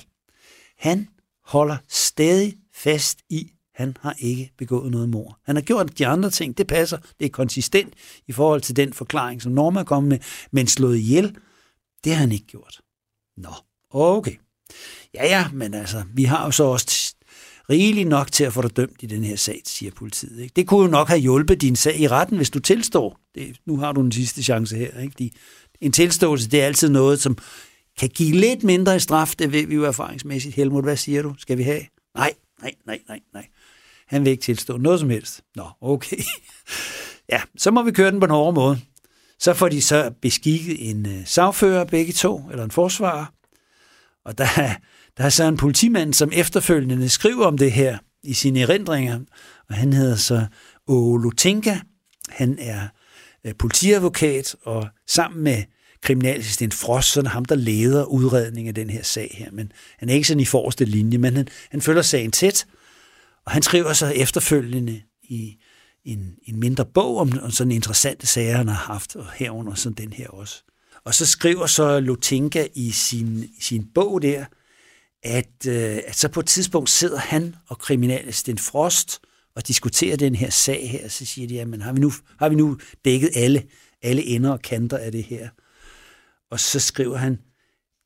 han 0.77 1.07
holder 1.45 1.77
stadig 1.89 2.55
fast 2.75 3.19
i, 3.29 3.51
han 3.75 3.97
har 4.01 4.15
ikke 4.19 4.51
begået 4.57 4.91
noget 4.91 5.09
mor. 5.09 5.39
Han 5.45 5.55
har 5.55 5.63
gjort 5.63 5.99
de 5.99 6.07
andre 6.07 6.29
ting, 6.29 6.57
det 6.57 6.67
passer, 6.67 6.97
det 7.19 7.25
er 7.25 7.29
konsistent 7.29 7.93
i 8.27 8.31
forhold 8.31 8.61
til 8.61 8.75
den 8.75 8.93
forklaring, 8.93 9.41
som 9.41 9.51
Norma 9.51 9.83
kom 9.83 10.03
med, 10.03 10.19
men 10.51 10.67
slået 10.67 10.97
ihjel, 10.97 11.35
det 12.03 12.13
har 12.13 12.19
han 12.19 12.31
ikke 12.31 12.45
gjort. 12.45 12.81
Nå, 13.37 13.53
okay. 13.89 14.35
Ja, 15.13 15.25
ja, 15.25 15.49
men 15.53 15.73
altså, 15.73 16.03
vi 16.13 16.23
har 16.23 16.45
jo 16.45 16.51
så 16.51 16.63
også 16.63 17.15
rigeligt 17.73 18.09
nok 18.09 18.31
til 18.31 18.43
at 18.43 18.53
få 18.53 18.61
dig 18.61 18.77
dømt 18.77 19.03
i 19.03 19.05
den 19.05 19.23
her 19.23 19.35
sag, 19.35 19.61
siger 19.65 19.91
politiet. 19.91 20.39
Ikke? 20.39 20.53
Det 20.55 20.67
kunne 20.67 20.85
jo 20.85 20.91
nok 20.91 21.07
have 21.07 21.19
hjulpet 21.19 21.61
din 21.61 21.75
sag 21.75 21.99
i 21.99 22.07
retten, 22.07 22.37
hvis 22.37 22.49
du 22.49 22.59
tilstår. 22.59 23.19
Det, 23.35 23.55
nu 23.65 23.77
har 23.77 23.91
du 23.91 24.01
en 24.01 24.11
sidste 24.11 24.43
chance 24.43 24.77
her. 24.77 24.99
Ikke? 24.99 25.15
De, 25.19 25.29
en 25.81 25.91
tilståelse, 25.91 26.49
det 26.49 26.61
er 26.61 26.65
altid 26.65 26.89
noget, 26.89 27.21
som 27.21 27.37
kan 27.99 28.09
give 28.09 28.35
lidt 28.35 28.63
mindre 28.63 28.95
i 28.95 28.99
straf. 28.99 29.33
Det 29.39 29.51
ved 29.51 29.67
vi 29.67 29.75
jo 29.75 29.83
erfaringsmæssigt. 29.83 30.55
Helmut, 30.55 30.83
hvad 30.83 30.97
siger 30.97 31.21
du? 31.21 31.35
Skal 31.37 31.57
vi 31.57 31.63
have? 31.63 31.81
Nej, 32.15 32.33
nej, 32.61 32.73
nej, 32.85 32.99
nej, 33.07 33.19
nej. 33.33 33.45
Han 34.07 34.25
vil 34.25 34.31
ikke 34.31 34.43
tilstå 34.43 34.77
noget 34.77 34.99
som 34.99 35.09
helst. 35.09 35.41
Nå, 35.55 35.65
okay. 35.81 36.17
Ja, 37.29 37.41
så 37.57 37.71
må 37.71 37.83
vi 37.83 37.91
køre 37.91 38.11
den 38.11 38.19
på 38.19 38.25
en 38.25 38.31
hård 38.31 38.53
måde. 38.53 38.79
Så 39.39 39.53
får 39.53 39.69
de 39.69 39.81
så 39.81 40.11
beskikket 40.21 40.89
en 40.89 41.05
øh, 41.05 41.25
sagfører, 41.25 41.85
begge 41.85 42.13
to, 42.13 42.41
eller 42.51 42.63
en 42.63 42.71
forsvarer. 42.71 43.25
Og 44.25 44.37
der, 44.37 44.75
der 45.17 45.23
er 45.23 45.29
så 45.29 45.43
en 45.43 45.57
politimand, 45.57 46.13
som 46.13 46.29
efterfølgende 46.33 47.09
skriver 47.09 47.45
om 47.45 47.57
det 47.57 47.71
her 47.71 47.97
i 48.23 48.33
sine 48.33 48.61
erindringer. 48.61 49.19
Og 49.69 49.75
han 49.75 49.93
hedder 49.93 50.15
så 50.15 50.45
Olo 50.87 51.29
Tinka. 51.29 51.77
Han 52.29 52.57
er 52.59 52.87
øh, 53.45 53.53
politiadvokat, 53.59 54.55
og 54.63 54.87
sammen 55.07 55.43
med 55.43 55.63
kriminalassistent 56.01 56.73
Frost, 56.73 57.11
så 57.11 57.19
er 57.19 57.29
ham, 57.29 57.45
der 57.45 57.55
leder 57.55 58.05
udredningen 58.05 58.67
af 58.67 58.75
den 58.75 58.89
her 58.89 59.03
sag 59.03 59.35
her. 59.37 59.51
Men 59.51 59.71
han 59.97 60.09
er 60.09 60.13
ikke 60.13 60.27
sådan 60.27 60.41
i 60.41 60.45
forreste 60.45 60.85
linje, 60.85 61.17
men 61.17 61.35
han, 61.35 61.47
han 61.71 61.81
følger 61.81 62.01
sagen 62.01 62.31
tæt, 62.31 62.65
og 63.45 63.51
han 63.51 63.61
skriver 63.61 63.93
så 63.93 64.07
efterfølgende 64.07 65.01
i 65.23 65.57
en, 66.05 66.35
en 66.43 66.59
mindre 66.59 66.85
bog 66.85 67.17
om, 67.17 67.39
om 67.41 67.51
sådan 67.51 67.71
interessante 67.71 68.27
sager, 68.27 68.57
han 68.57 68.67
har 68.67 68.93
haft, 68.93 69.15
og 69.15 69.25
herunder 69.35 69.73
sådan 69.73 70.05
den 70.05 70.13
her 70.13 70.27
også. 70.27 70.63
Og 71.05 71.15
så 71.15 71.25
skriver 71.25 71.65
så 71.65 71.99
Lotinka 71.99 72.67
i 72.75 72.91
sin, 72.91 73.49
sin 73.59 73.87
bog 73.95 74.21
der, 74.21 74.45
at, 75.23 75.67
øh, 75.67 75.99
at 76.07 76.15
så 76.15 76.29
på 76.29 76.39
et 76.39 76.45
tidspunkt 76.45 76.89
sidder 76.89 77.17
han 77.17 77.55
og 77.67 77.79
kriminalassistent 77.79 78.59
Frost 78.59 79.19
og 79.55 79.67
diskuterer 79.67 80.17
den 80.17 80.35
her 80.35 80.49
sag 80.49 80.89
her, 80.89 81.05
og 81.05 81.11
så 81.11 81.25
siger 81.25 81.47
de, 81.47 81.53
jamen 81.53 81.81
har 81.81 81.93
vi 81.93 81.99
nu, 81.99 82.11
har 82.39 82.49
vi 82.49 82.55
nu 82.55 82.77
dækket 83.05 83.29
alle, 83.35 83.63
alle 84.01 84.23
ender 84.23 84.51
og 84.51 84.61
kanter 84.61 84.97
af 84.97 85.11
det 85.11 85.23
her? 85.23 85.49
Og 86.51 86.59
så 86.59 86.79
skriver 86.79 87.17
han, 87.17 87.39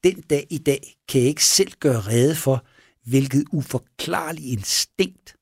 den 0.04 0.22
dag 0.22 0.48
i 0.50 0.58
dag 0.58 0.98
kan 1.08 1.22
jeg 1.22 1.30
ikke 1.30 1.46
selv 1.46 1.72
gøre 1.80 2.00
rede 2.00 2.36
for, 2.36 2.66
hvilket 3.06 3.44
uforklarligt 3.52 4.48
instinkt, 4.48 5.36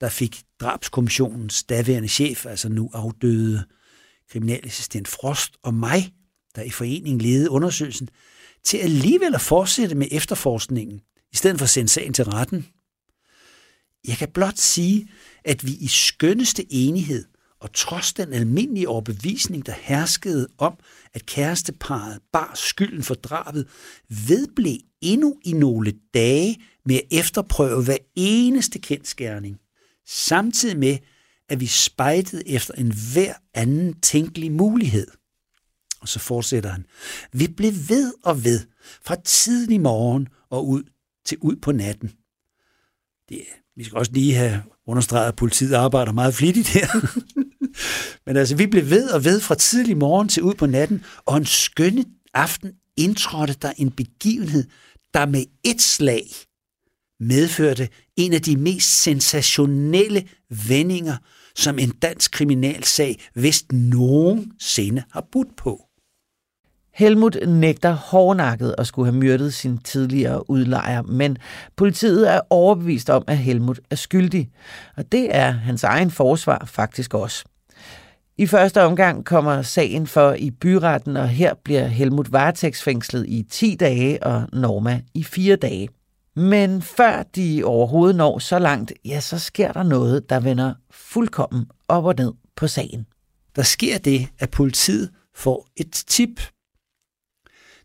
der 0.00 0.08
fik 0.08 0.42
drabskommissionens 0.60 1.64
daværende 1.64 2.08
chef, 2.08 2.46
altså 2.46 2.68
nu 2.68 2.90
afdøde 2.94 3.64
kriminalassistent 4.30 5.08
Frost 5.08 5.56
og 5.62 5.74
mig, 5.74 6.12
der 6.56 6.62
i 6.62 6.70
foreningen 6.70 7.20
ledede 7.20 7.50
undersøgelsen, 7.50 8.08
til 8.64 8.78
alligevel 8.78 9.34
at 9.34 9.40
fortsætte 9.40 9.94
med 9.94 10.06
efterforskningen, 10.10 11.00
i 11.32 11.36
stedet 11.36 11.58
for 11.58 11.64
at 11.64 11.70
sende 11.70 11.88
sagen 11.88 12.12
til 12.12 12.24
retten. 12.24 12.66
Jeg 14.08 14.16
kan 14.16 14.28
blot 14.34 14.58
sige, 14.58 15.08
at 15.44 15.66
vi 15.66 15.72
i 15.72 15.88
skønneste 15.88 16.72
enighed 16.72 17.24
og 17.60 17.72
trods 17.72 18.12
den 18.12 18.32
almindelige 18.32 18.88
overbevisning, 18.88 19.66
der 19.66 19.72
herskede 19.72 20.48
om, 20.58 20.78
at 21.14 21.26
kæresteparet 21.26 22.20
bar 22.32 22.52
skylden 22.54 23.02
for 23.02 23.14
drabet, 23.14 23.68
vedblev 24.28 24.78
endnu 25.00 25.36
i 25.44 25.52
nogle 25.52 25.92
dage 26.14 26.58
med 26.84 26.96
at 26.96 27.02
efterprøve 27.10 27.84
hver 27.84 27.96
eneste 28.14 28.78
kendskærning, 28.78 29.58
samtidig 30.06 30.78
med, 30.78 30.98
at 31.48 31.60
vi 31.60 31.66
spejtede 31.66 32.48
efter 32.48 32.74
en 32.74 32.92
hver 33.12 33.34
anden 33.54 34.00
tænkelig 34.00 34.52
mulighed. 34.52 35.06
Og 36.00 36.08
så 36.08 36.18
fortsætter 36.18 36.70
han. 36.70 36.86
Vi 37.32 37.48
blev 37.48 37.72
ved 37.88 38.12
og 38.24 38.44
ved, 38.44 38.60
fra 39.04 39.16
tidlig 39.24 39.80
morgen 39.80 40.28
og 40.50 40.68
ud 40.68 40.82
til 41.26 41.38
ud 41.40 41.56
på 41.56 41.72
natten. 41.72 42.12
Det, 43.28 43.42
vi 43.76 43.84
skal 43.84 43.98
også 43.98 44.12
lige 44.12 44.34
have 44.34 44.62
understreget, 44.86 45.28
at 45.28 45.36
politiet 45.36 45.74
arbejder 45.74 46.12
meget 46.12 46.34
flittigt 46.34 46.68
her. 46.68 46.86
Men 48.26 48.36
altså, 48.36 48.56
vi 48.56 48.66
blev 48.66 48.90
ved 48.90 49.10
og 49.10 49.24
ved 49.24 49.40
fra 49.40 49.54
tidlig 49.54 49.96
morgen 49.96 50.28
til 50.28 50.42
ud 50.42 50.54
på 50.54 50.66
natten, 50.66 51.04
og 51.26 51.36
en 51.36 51.46
skønne 51.46 52.04
aften 52.34 52.72
indtrådte 52.96 53.54
der 53.62 53.72
en 53.76 53.90
begivenhed, 53.90 54.64
der 55.14 55.26
med 55.26 55.44
et 55.64 55.82
slag 55.82 56.26
medførte 57.20 57.88
en 58.16 58.32
af 58.32 58.42
de 58.42 58.56
mest 58.56 59.02
sensationelle 59.02 60.28
vendinger, 60.68 61.16
som 61.56 61.78
en 61.78 61.90
dansk 61.90 62.30
kriminalsag 62.30 63.20
vist 63.34 63.72
nogensinde 63.72 65.02
har 65.12 65.26
budt 65.32 65.56
på. 65.56 65.91
Helmut 66.94 67.36
nægter 67.48 67.92
hårdnakket 67.92 68.74
at 68.78 68.86
skulle 68.86 69.12
have 69.12 69.18
myrdet 69.18 69.54
sin 69.54 69.78
tidligere 69.78 70.50
udlejer, 70.50 71.02
men 71.02 71.38
politiet 71.76 72.30
er 72.30 72.40
overbevist 72.50 73.10
om, 73.10 73.24
at 73.26 73.38
Helmut 73.38 73.80
er 73.90 73.96
skyldig. 73.96 74.50
Og 74.96 75.12
det 75.12 75.36
er 75.36 75.50
hans 75.50 75.84
egen 75.84 76.10
forsvar 76.10 76.64
faktisk 76.66 77.14
også. 77.14 77.44
I 78.38 78.46
første 78.46 78.82
omgang 78.82 79.24
kommer 79.24 79.62
sagen 79.62 80.06
for 80.06 80.32
i 80.32 80.50
byretten, 80.50 81.16
og 81.16 81.28
her 81.28 81.54
bliver 81.64 81.86
Helmut 81.86 82.32
varetægtsfængslet 82.32 83.26
i 83.28 83.46
10 83.50 83.76
dage 83.80 84.22
og 84.22 84.48
Norma 84.52 85.00
i 85.14 85.24
4 85.24 85.56
dage. 85.56 85.88
Men 86.36 86.82
før 86.82 87.22
de 87.22 87.62
overhovedet 87.64 88.16
når 88.16 88.38
så 88.38 88.58
langt, 88.58 88.92
ja, 89.04 89.20
så 89.20 89.38
sker 89.38 89.72
der 89.72 89.82
noget, 89.82 90.30
der 90.30 90.40
vender 90.40 90.74
fuldkommen 90.90 91.66
op 91.88 92.04
og 92.04 92.14
ned 92.18 92.32
på 92.56 92.66
sagen. 92.66 93.06
Der 93.56 93.62
sker 93.62 93.98
det, 93.98 94.28
at 94.38 94.50
politiet 94.50 95.10
får 95.34 95.68
et 95.76 95.90
tip. 95.90 96.40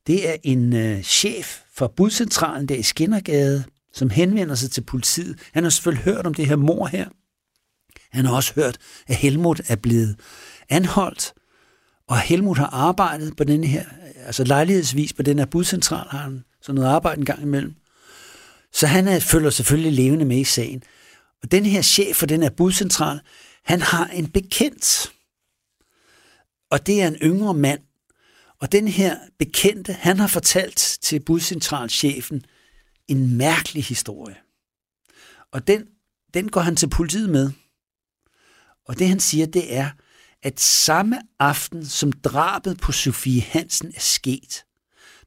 Det 0.08 0.30
er 0.30 0.36
en 0.44 0.74
øh, 0.74 1.04
chef 1.04 1.60
fra 1.74 1.88
budcentralen 1.88 2.68
der 2.68 2.76
i 2.76 2.84
Skinnergade, 2.84 3.64
som 3.94 4.10
henvender 4.10 4.56
sig 4.56 4.72
til 4.72 4.82
politiet. 4.82 5.40
Han 5.54 5.64
har 5.64 5.70
selvfølgelig 5.70 6.04
hørt 6.04 6.28
om 6.28 6.34
det 6.34 6.48
her 6.48 6.56
mor 6.56 6.86
her. 6.86 7.10
Han 8.12 8.26
har 8.26 8.36
også 8.36 8.54
hørt, 8.56 8.78
at 9.08 9.16
Helmut 9.16 9.62
er 9.68 9.76
blevet 9.76 10.20
anholdt, 10.70 11.34
og 12.08 12.20
Helmut 12.20 12.58
har 12.58 12.68
arbejdet 12.68 13.38
på 13.38 13.44
den 13.44 13.64
her, 13.64 13.86
altså 14.26 14.44
lejlighedsvis 14.44 15.14
på 15.14 15.22
den 15.22 15.40
her 15.40 15.46
budcentral, 15.46 16.08
har 16.10 16.18
han 16.18 16.44
sådan 16.62 16.76
noget 16.76 16.90
arbejde 16.90 17.20
en 17.20 17.26
gang 17.26 17.42
imellem. 17.42 17.76
Så 18.74 18.88
han 18.88 19.08
er, 19.08 19.20
følger 19.20 19.50
selvfølgelig 19.50 19.92
levende 19.92 20.26
med 20.26 20.38
i 20.38 20.44
sagen. 20.44 20.84
Og 21.44 21.52
den 21.52 21.66
her 21.66 21.82
chef 21.82 22.16
for 22.16 22.26
den 22.26 22.44
her 22.44 22.50
budcentral, 22.50 23.20
han 23.64 23.82
har 23.82 24.08
en 24.08 24.28
bekendt. 24.28 25.12
Og 26.72 26.88
det 26.88 27.02
er 27.02 27.08
en 27.08 27.16
yngre 27.16 27.54
mand. 27.54 27.80
Og 28.62 28.72
den 28.72 28.88
her 28.88 29.18
bekendte, 29.40 29.94
han 29.94 30.20
har 30.20 30.28
fortalt 30.28 30.98
til 31.02 31.20
budcentralchefen 31.20 32.46
en 33.08 33.38
mærkelig 33.38 33.84
historie. 33.84 34.36
Og 35.52 35.68
den, 35.68 35.88
den 36.34 36.50
går 36.50 36.62
han 36.62 36.76
til 36.76 36.90
politiet 36.90 37.30
med. 37.30 37.52
Og 38.86 39.00
det 39.00 39.08
han 39.08 39.20
siger, 39.20 39.46
det 39.46 39.76
er, 39.76 39.90
at 40.44 40.60
samme 40.60 41.22
aften, 41.40 41.86
som 41.86 42.12
drabet 42.12 42.80
på 42.80 42.92
Sofie 42.92 43.42
Hansen 43.42 43.94
er 43.96 44.00
sket, 44.00 44.66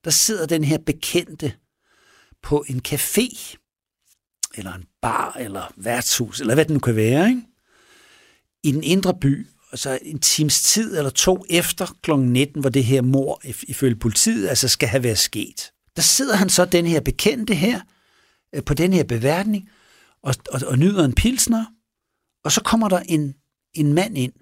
der 0.04 0.10
sidder 0.10 0.46
den 0.46 0.64
her 0.64 0.78
bekendte 0.78 1.54
på 2.42 2.64
en 2.68 2.82
café, 2.88 3.56
eller 4.54 4.72
en 4.72 4.84
bar, 5.02 5.32
eller 5.32 5.72
værtshus, 5.76 6.40
eller 6.40 6.54
hvad 6.54 6.64
det 6.64 6.72
nu 6.72 6.78
kan 6.78 6.96
være, 6.96 7.28
ikke? 7.28 7.42
i 8.62 8.72
den 8.72 8.84
indre 8.84 9.14
by, 9.20 9.46
så 9.78 9.98
en 10.02 10.18
times 10.18 10.62
tid 10.62 10.96
eller 10.96 11.10
to 11.10 11.44
efter 11.50 11.96
kl. 12.02 12.12
19, 12.12 12.60
hvor 12.60 12.70
det 12.70 12.84
her 12.84 13.02
mor 13.02 13.40
ifølge 13.44 13.96
politiet 13.96 14.48
altså 14.48 14.68
skal 14.68 14.88
have 14.88 15.02
været 15.02 15.18
sket. 15.18 15.72
Der 15.96 16.02
sidder 16.02 16.36
han 16.36 16.48
så, 16.48 16.64
den 16.64 16.86
her 16.86 17.00
bekendte 17.00 17.54
her, 17.54 17.80
øh, 18.54 18.64
på 18.64 18.74
den 18.74 18.92
her 18.92 19.04
beværtning, 19.04 19.70
og, 20.22 20.34
og, 20.50 20.60
og 20.66 20.78
nyder 20.78 21.04
en 21.04 21.14
pilsner, 21.14 21.64
og 22.44 22.52
så 22.52 22.62
kommer 22.62 22.88
der 22.88 23.00
en, 23.00 23.34
en 23.74 23.92
mand 23.92 24.18
ind, 24.18 24.32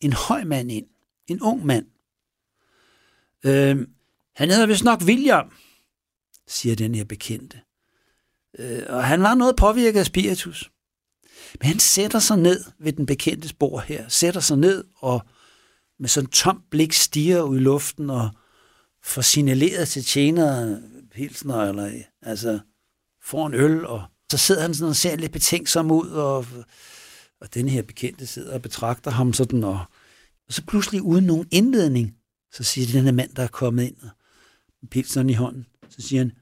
en 0.00 0.12
høj 0.12 0.44
mand 0.44 0.72
ind, 0.72 0.86
en 1.26 1.42
ung 1.42 1.66
mand. 1.66 1.86
Øh, 3.44 3.86
han 4.36 4.50
hedder 4.50 4.66
vist 4.66 4.84
nok 4.84 5.02
William, 5.02 5.52
siger 6.48 6.76
den 6.76 6.94
her 6.94 7.04
bekendte. 7.04 7.60
Øh, 8.58 8.82
og 8.88 9.04
han 9.04 9.22
var 9.22 9.34
noget 9.34 9.56
påvirket 9.56 10.00
af 10.00 10.06
spiritus. 10.06 10.70
Men 11.60 11.68
han 11.68 11.78
sætter 11.78 12.18
sig 12.18 12.38
ned 12.38 12.64
ved 12.78 12.92
den 12.92 13.06
bekendte 13.06 13.48
spor 13.48 13.80
her, 13.80 14.08
sætter 14.08 14.40
sig 14.40 14.56
ned 14.56 14.84
og 14.96 15.22
med 15.98 16.08
sådan 16.08 16.30
tom 16.30 16.62
blik 16.70 16.92
stiger 16.92 17.42
ud 17.42 17.56
i 17.56 17.60
luften 17.60 18.10
og 18.10 18.30
får 19.04 19.22
signaleret 19.22 19.88
til 19.88 20.04
tjenere, 20.04 20.82
pilsner, 21.14 21.62
eller 21.62 21.92
altså 22.22 22.58
får 23.22 23.46
en 23.46 23.54
øl, 23.54 23.86
og 23.86 24.02
så 24.30 24.38
sidder 24.38 24.62
han 24.62 24.74
sådan 24.74 24.90
og 24.90 24.96
ser 24.96 25.16
lidt 25.16 25.32
betænksom 25.32 25.90
ud, 25.90 26.08
og, 26.10 26.46
og 27.40 27.54
den 27.54 27.68
her 27.68 27.82
bekendte 27.82 28.26
sidder 28.26 28.54
og 28.54 28.62
betragter 28.62 29.10
ham 29.10 29.32
sådan, 29.32 29.64
og, 29.64 29.80
og 30.46 30.52
så 30.52 30.62
pludselig 30.66 31.02
uden 31.02 31.24
nogen 31.24 31.48
indledning, 31.50 32.14
så 32.52 32.62
siger 32.62 32.92
den 32.92 33.04
her 33.04 33.12
mand, 33.12 33.34
der 33.34 33.42
er 33.42 33.48
kommet 33.48 33.84
ind, 33.84 33.96
og 34.82 34.88
pilsneren 34.90 35.30
i 35.30 35.34
hånden, 35.34 35.66
så 35.88 36.02
siger 36.02 36.20
han, 36.20 36.32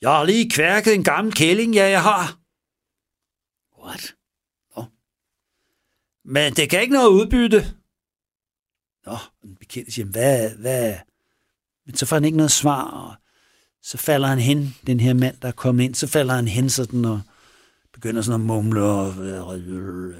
jeg 0.00 0.10
har 0.10 0.24
lige 0.24 0.50
kværket 0.50 0.94
en 0.94 1.04
gammel 1.04 1.34
kælling, 1.34 1.74
ja, 1.74 1.88
jeg 1.88 2.02
har. 2.02 2.41
What? 3.82 4.14
Nå. 4.76 4.84
Men 6.24 6.52
det 6.52 6.70
kan 6.70 6.80
ikke 6.80 6.94
noget 6.94 7.08
udbytte. 7.08 7.66
Nå, 9.06 9.16
den 9.42 9.56
bekendte 9.56 9.92
siger, 9.92 10.06
hvad, 10.06 10.50
hvad? 10.50 10.94
Men 11.86 11.96
så 11.96 12.06
får 12.06 12.16
han 12.16 12.24
ikke 12.24 12.36
noget 12.36 12.52
svar, 12.52 12.82
og 12.82 13.14
så 13.82 13.98
falder 13.98 14.28
han 14.28 14.38
hen, 14.38 14.74
den 14.86 15.00
her 15.00 15.14
mand, 15.14 15.36
der 15.42 15.48
er 15.48 15.52
kommet 15.52 15.84
ind, 15.84 15.94
så 15.94 16.06
falder 16.06 16.34
han 16.34 16.48
hen 16.48 16.70
sådan 16.70 17.04
og 17.04 17.20
begynder 17.92 18.22
sådan 18.22 18.40
at 18.40 18.46
mumle 18.46 18.82
og 18.82 19.58
øh, 19.58 20.08
øh. 20.08 20.14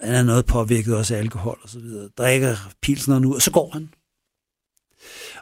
han 0.00 0.14
er 0.14 0.22
noget 0.22 0.46
påvirket 0.46 0.96
også 0.96 1.14
af 1.14 1.18
alkohol 1.18 1.58
og 1.62 1.68
så 1.68 1.80
videre. 1.80 2.08
Drikker 2.08 2.56
pilsner 2.82 3.26
ud, 3.26 3.34
og 3.34 3.42
så 3.42 3.50
går 3.50 3.70
han. 3.72 3.94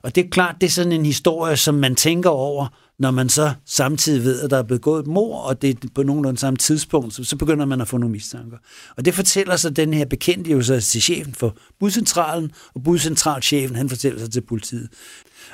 Og 0.04 0.14
det 0.14 0.24
er 0.24 0.28
klart, 0.28 0.56
det 0.60 0.66
er 0.66 0.70
sådan 0.70 0.92
en 0.92 1.06
historie, 1.06 1.56
som 1.56 1.74
man 1.74 1.96
tænker 1.96 2.30
over, 2.30 2.66
når 2.98 3.10
man 3.10 3.28
så 3.28 3.52
samtidig 3.66 4.24
ved, 4.24 4.40
at 4.40 4.50
der 4.50 4.58
er 4.58 4.62
begået 4.62 5.00
et 5.00 5.06
mor, 5.06 5.38
og 5.38 5.62
det 5.62 5.70
er 5.70 5.88
på 5.94 6.02
nogenlunde 6.02 6.40
samme 6.40 6.56
tidspunkt, 6.56 7.14
så, 7.14 7.24
så 7.24 7.36
begynder 7.36 7.64
man 7.64 7.80
at 7.80 7.88
få 7.88 7.96
nogle 7.96 8.12
mistanker. 8.12 8.56
Og 8.96 9.04
det 9.04 9.14
fortæller 9.14 9.56
så 9.56 9.70
den 9.70 9.94
her 9.94 10.04
bekendte 10.04 10.50
jo 10.50 10.62
så 10.62 10.80
til 10.80 11.02
chefen 11.02 11.34
for 11.34 11.56
budcentralen, 11.80 12.52
og 12.74 12.82
budcentralchefen, 12.82 13.76
han 13.76 13.88
fortæller 13.88 14.20
sig 14.20 14.32
til 14.32 14.40
politiet. 14.40 14.88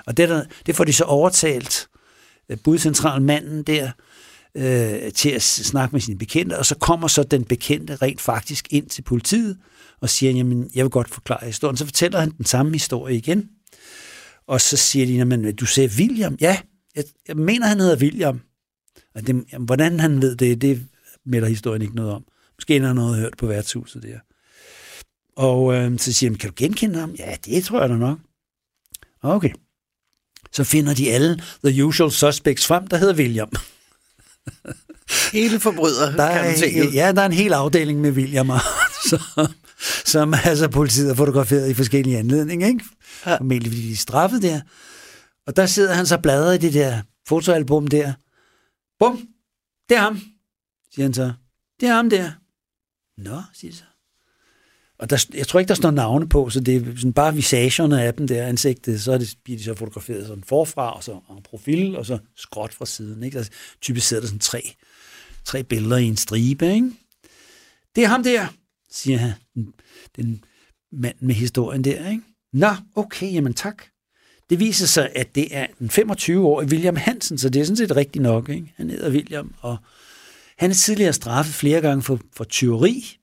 Og 0.07 0.17
det, 0.17 0.29
der, 0.29 0.45
det 0.67 0.77
får 0.77 0.85
de 0.85 0.93
så 0.93 1.05
overtalt, 1.05 1.89
øh, 2.49 2.59
budcentralmanden 2.65 3.63
der, 3.63 3.91
øh, 4.55 5.13
til 5.13 5.31
at 5.31 5.43
snakke 5.43 5.93
med 5.93 6.01
sine 6.01 6.19
bekendte, 6.19 6.59
og 6.59 6.67
så 6.67 6.75
kommer 6.75 7.09
så 7.09 7.23
den 7.23 7.45
bekendte 7.45 7.97
rent 7.97 8.21
faktisk 8.21 8.67
ind 8.71 8.87
til 8.87 9.03
politiet 9.03 9.57
og 10.01 10.11
siger, 10.11 10.33
jamen, 10.33 10.71
jeg 10.75 10.85
vil 10.85 10.91
godt 10.91 11.11
forklare 11.11 11.47
historien. 11.47 11.77
Så 11.77 11.85
fortæller 11.85 12.21
han 12.21 12.31
den 12.31 12.45
samme 12.45 12.73
historie 12.73 13.17
igen, 13.17 13.49
og 14.51 14.61
så 14.61 14.77
siger 14.77 15.07
de, 15.07 15.13
jamen, 15.13 15.57
du 15.57 15.67
sagde 15.67 15.91
William? 15.97 16.37
Ja, 16.41 16.59
jeg, 16.97 17.05
jeg 17.29 17.37
mener, 17.37 17.67
han 17.67 17.81
hedder 17.81 17.97
William. 17.97 18.41
Og 19.15 19.27
det, 19.27 19.45
jamen, 19.53 19.67
hvordan 19.67 20.01
han 20.01 20.23
ved 20.23 20.37
det, 20.37 20.63
det 20.63 20.87
melder 21.27 21.49
historien 21.49 21.83
ikke 21.83 21.95
noget 21.95 22.13
om. 22.13 22.25
Måske 22.59 22.81
har 22.81 22.87
han 22.87 22.97
noget 22.97 23.19
hørt 23.19 23.35
på 23.39 23.47
værtshuset 23.47 24.03
der. 24.03 24.19
Og 25.37 25.75
øh, 25.75 25.99
så 25.99 26.13
siger 26.13 26.31
de, 26.31 26.39
kan 26.39 26.51
du 26.51 26.55
genkende 26.57 26.99
ham? 26.99 27.11
Ja, 27.19 27.37
det 27.45 27.65
tror 27.65 27.81
jeg 27.81 27.89
da 27.89 27.97
nok. 27.97 28.19
Okay. 29.23 29.51
Så 30.53 30.65
finder 30.65 30.95
de 30.95 31.13
alle 31.13 31.43
the 31.65 31.85
usual 31.85 32.11
suspects 32.11 32.67
frem, 32.67 32.87
der 32.87 32.97
hedder 32.97 33.15
William. 33.15 33.53
Hele 35.33 35.61
forbryder, 35.61 36.17
der 36.17 36.25
er, 36.25 36.55
kan. 36.57 36.93
Ja, 36.93 37.13
der 37.13 37.23
er 37.23 37.27
en 37.27 37.33
hel 37.33 37.53
afdeling 37.53 38.01
med 38.01 38.13
William, 38.13 38.51
som, 39.09 39.21
som 40.13 40.35
altså 40.45 40.69
politiet 40.69 41.09
har 41.09 41.15
fotograferet 41.15 41.71
i 41.71 41.75
forskellige 41.75 42.19
anledninger, 42.19 42.67
ikke? 42.67 42.85
Ja. 43.27 43.37
Formentlig 43.37 43.73
fordi 43.73 43.87
de 43.87 43.93
er 43.93 43.97
straffet 43.97 44.43
der. 44.43 44.61
Og 45.47 45.57
der 45.57 45.67
sidder 45.67 45.95
han 45.95 46.07
så 46.07 46.19
bladret 46.19 46.55
i 46.55 46.67
det 46.67 46.75
der 46.75 47.03
fotoalbum 47.29 47.87
der. 47.87 48.13
Bum, 48.99 49.29
det 49.89 49.97
er 49.97 50.01
ham, 50.01 50.21
siger 50.95 51.05
han 51.05 51.15
så. 51.15 51.33
Det 51.81 51.89
er 51.89 51.95
ham 51.95 52.11
der. 52.11 52.33
Nå, 53.17 53.43
siger 53.55 53.73
så. 53.73 53.85
Og 54.99 55.11
der, 55.11 55.27
jeg 55.35 55.47
tror 55.47 55.61
ikke, 55.61 55.69
der 55.69 55.75
står 55.75 55.91
navne 55.91 56.29
på, 56.29 56.51
så 56.51 56.61
det 56.61 56.77
er 56.77 56.97
sådan 56.97 57.13
bare 57.13 57.35
visagerne 57.35 58.03
af 58.03 58.15
dem 58.15 58.29
der, 58.29 58.47
ansigtet, 58.47 59.03
så 59.03 59.13
er 59.13 59.19
det, 59.19 59.35
bliver 59.45 59.59
de 59.59 59.65
så 59.65 59.75
fotograferet 59.75 60.27
sådan 60.27 60.45
forfra, 60.45 60.97
og 60.97 61.05
så 61.05 61.13
en 61.13 61.43
profil, 61.43 61.97
og 61.97 62.07
så 62.07 62.19
skråt 62.37 62.75
fra 62.75 62.87
siden. 62.87 63.23
Ikke? 63.23 63.39
Altså, 63.39 63.53
typisk 63.81 64.09
sidder 64.09 64.21
der 64.21 64.27
sådan 64.27 64.41
tre, 64.41 64.75
tre 65.45 65.63
billeder 65.63 65.97
i 65.97 66.05
en 66.05 66.17
stribe. 66.17 66.75
Ikke? 66.75 66.93
Det 67.95 68.05
er 68.05 68.09
ham 68.09 68.23
der, 68.23 68.47
siger 68.91 69.19
han, 69.19 69.33
den 70.17 70.45
mand 70.93 71.17
med 71.21 71.35
historien 71.35 71.85
der. 71.85 72.11
Ikke? 72.11 72.23
Nå, 72.53 72.75
okay, 72.95 73.33
jamen 73.33 73.55
tak. 73.55 73.85
Det 74.51 74.61
viser 74.61 74.87
sig, 74.87 75.11
at 75.15 75.35
det 75.35 75.57
er 75.57 75.67
en 75.81 75.91
25-årig 75.91 76.69
William 76.69 76.97
Hansen, 76.97 77.39
så 77.39 77.49
det 77.49 77.61
er 77.61 77.65
sådan 77.65 77.77
set 77.77 77.97
rigtigt 77.97 78.23
nok. 78.23 78.49
Ikke? 78.49 78.73
Han 78.77 78.91
hedder 78.91 79.11
William, 79.11 79.55
og 79.61 79.77
han 80.59 80.71
er 80.71 80.75
tidligere 80.75 81.13
straffet 81.13 81.55
flere 81.55 81.81
gange 81.81 82.03
for, 82.03 82.21
for 82.33 82.45
tyveri, 82.45 83.17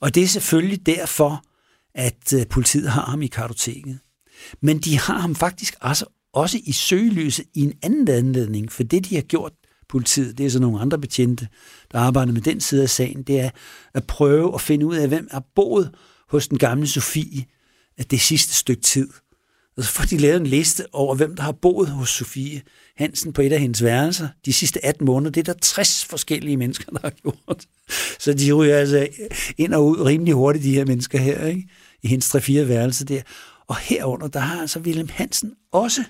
og 0.00 0.14
det 0.14 0.22
er 0.22 0.26
selvfølgelig 0.26 0.86
derfor, 0.86 1.44
at 1.94 2.32
øh, 2.34 2.46
politiet 2.46 2.90
har 2.90 3.06
ham 3.06 3.22
i 3.22 3.26
kartoteket. 3.26 3.98
Men 4.60 4.78
de 4.78 4.98
har 4.98 5.18
ham 5.18 5.34
faktisk 5.34 5.74
også, 5.80 6.04
også 6.32 6.58
i 6.64 6.72
søgelyset 6.72 7.46
i 7.54 7.60
en 7.60 7.72
anden 7.82 8.08
anledning, 8.08 8.72
for 8.72 8.82
det 8.82 9.10
de 9.10 9.14
har 9.14 9.22
gjort, 9.22 9.52
politiet, 9.88 10.38
det 10.38 10.46
er 10.46 10.50
så 10.50 10.60
nogle 10.60 10.80
andre 10.80 10.98
betjente, 10.98 11.48
der 11.92 11.98
arbejder 11.98 12.32
med 12.32 12.40
den 12.40 12.60
side 12.60 12.82
af 12.82 12.90
sagen, 12.90 13.22
det 13.22 13.40
er 13.40 13.50
at 13.94 14.06
prøve 14.06 14.54
at 14.54 14.60
finde 14.60 14.86
ud 14.86 14.96
af, 14.96 15.08
hvem 15.08 15.28
er 15.30 15.40
boet 15.54 15.94
hos 16.28 16.48
den 16.48 16.58
gamle 16.58 16.86
Sofie 16.86 17.44
det 18.10 18.20
sidste 18.20 18.54
stykke 18.54 18.82
tid. 18.82 19.08
Og 19.76 19.84
så 19.84 19.90
får 19.90 20.04
de 20.04 20.16
lavet 20.16 20.40
en 20.40 20.46
liste 20.46 20.86
over, 20.92 21.14
hvem 21.14 21.36
der 21.36 21.42
har 21.42 21.52
boet 21.52 21.88
hos 21.88 22.10
Sofie 22.10 22.62
Hansen 22.96 23.32
på 23.32 23.42
et 23.42 23.52
af 23.52 23.60
hendes 23.60 23.82
værelser 23.82 24.28
de 24.44 24.52
sidste 24.52 24.84
18 24.84 25.06
måneder. 25.06 25.30
Det 25.30 25.48
er 25.48 25.52
der 25.52 25.60
60 25.60 26.04
forskellige 26.04 26.56
mennesker, 26.56 26.92
der 26.92 26.98
har 27.02 27.10
gjort. 27.10 27.66
Så 28.18 28.32
de 28.32 28.52
ryger 28.52 28.76
altså 28.76 29.08
ind 29.58 29.74
og 29.74 29.86
ud 29.86 30.00
rimelig 30.00 30.34
hurtigt, 30.34 30.64
de 30.64 30.74
her 30.74 30.84
mennesker 30.84 31.18
her, 31.18 31.46
ikke? 31.46 31.68
i 32.02 32.08
hendes 32.08 32.34
3-4 32.34 32.52
værelser 32.52 33.04
der. 33.04 33.22
Og 33.66 33.76
herunder, 33.76 34.28
der 34.28 34.40
har 34.40 34.60
altså 34.60 34.80
William 34.80 35.08
Hansen 35.08 35.52
også 35.72 36.04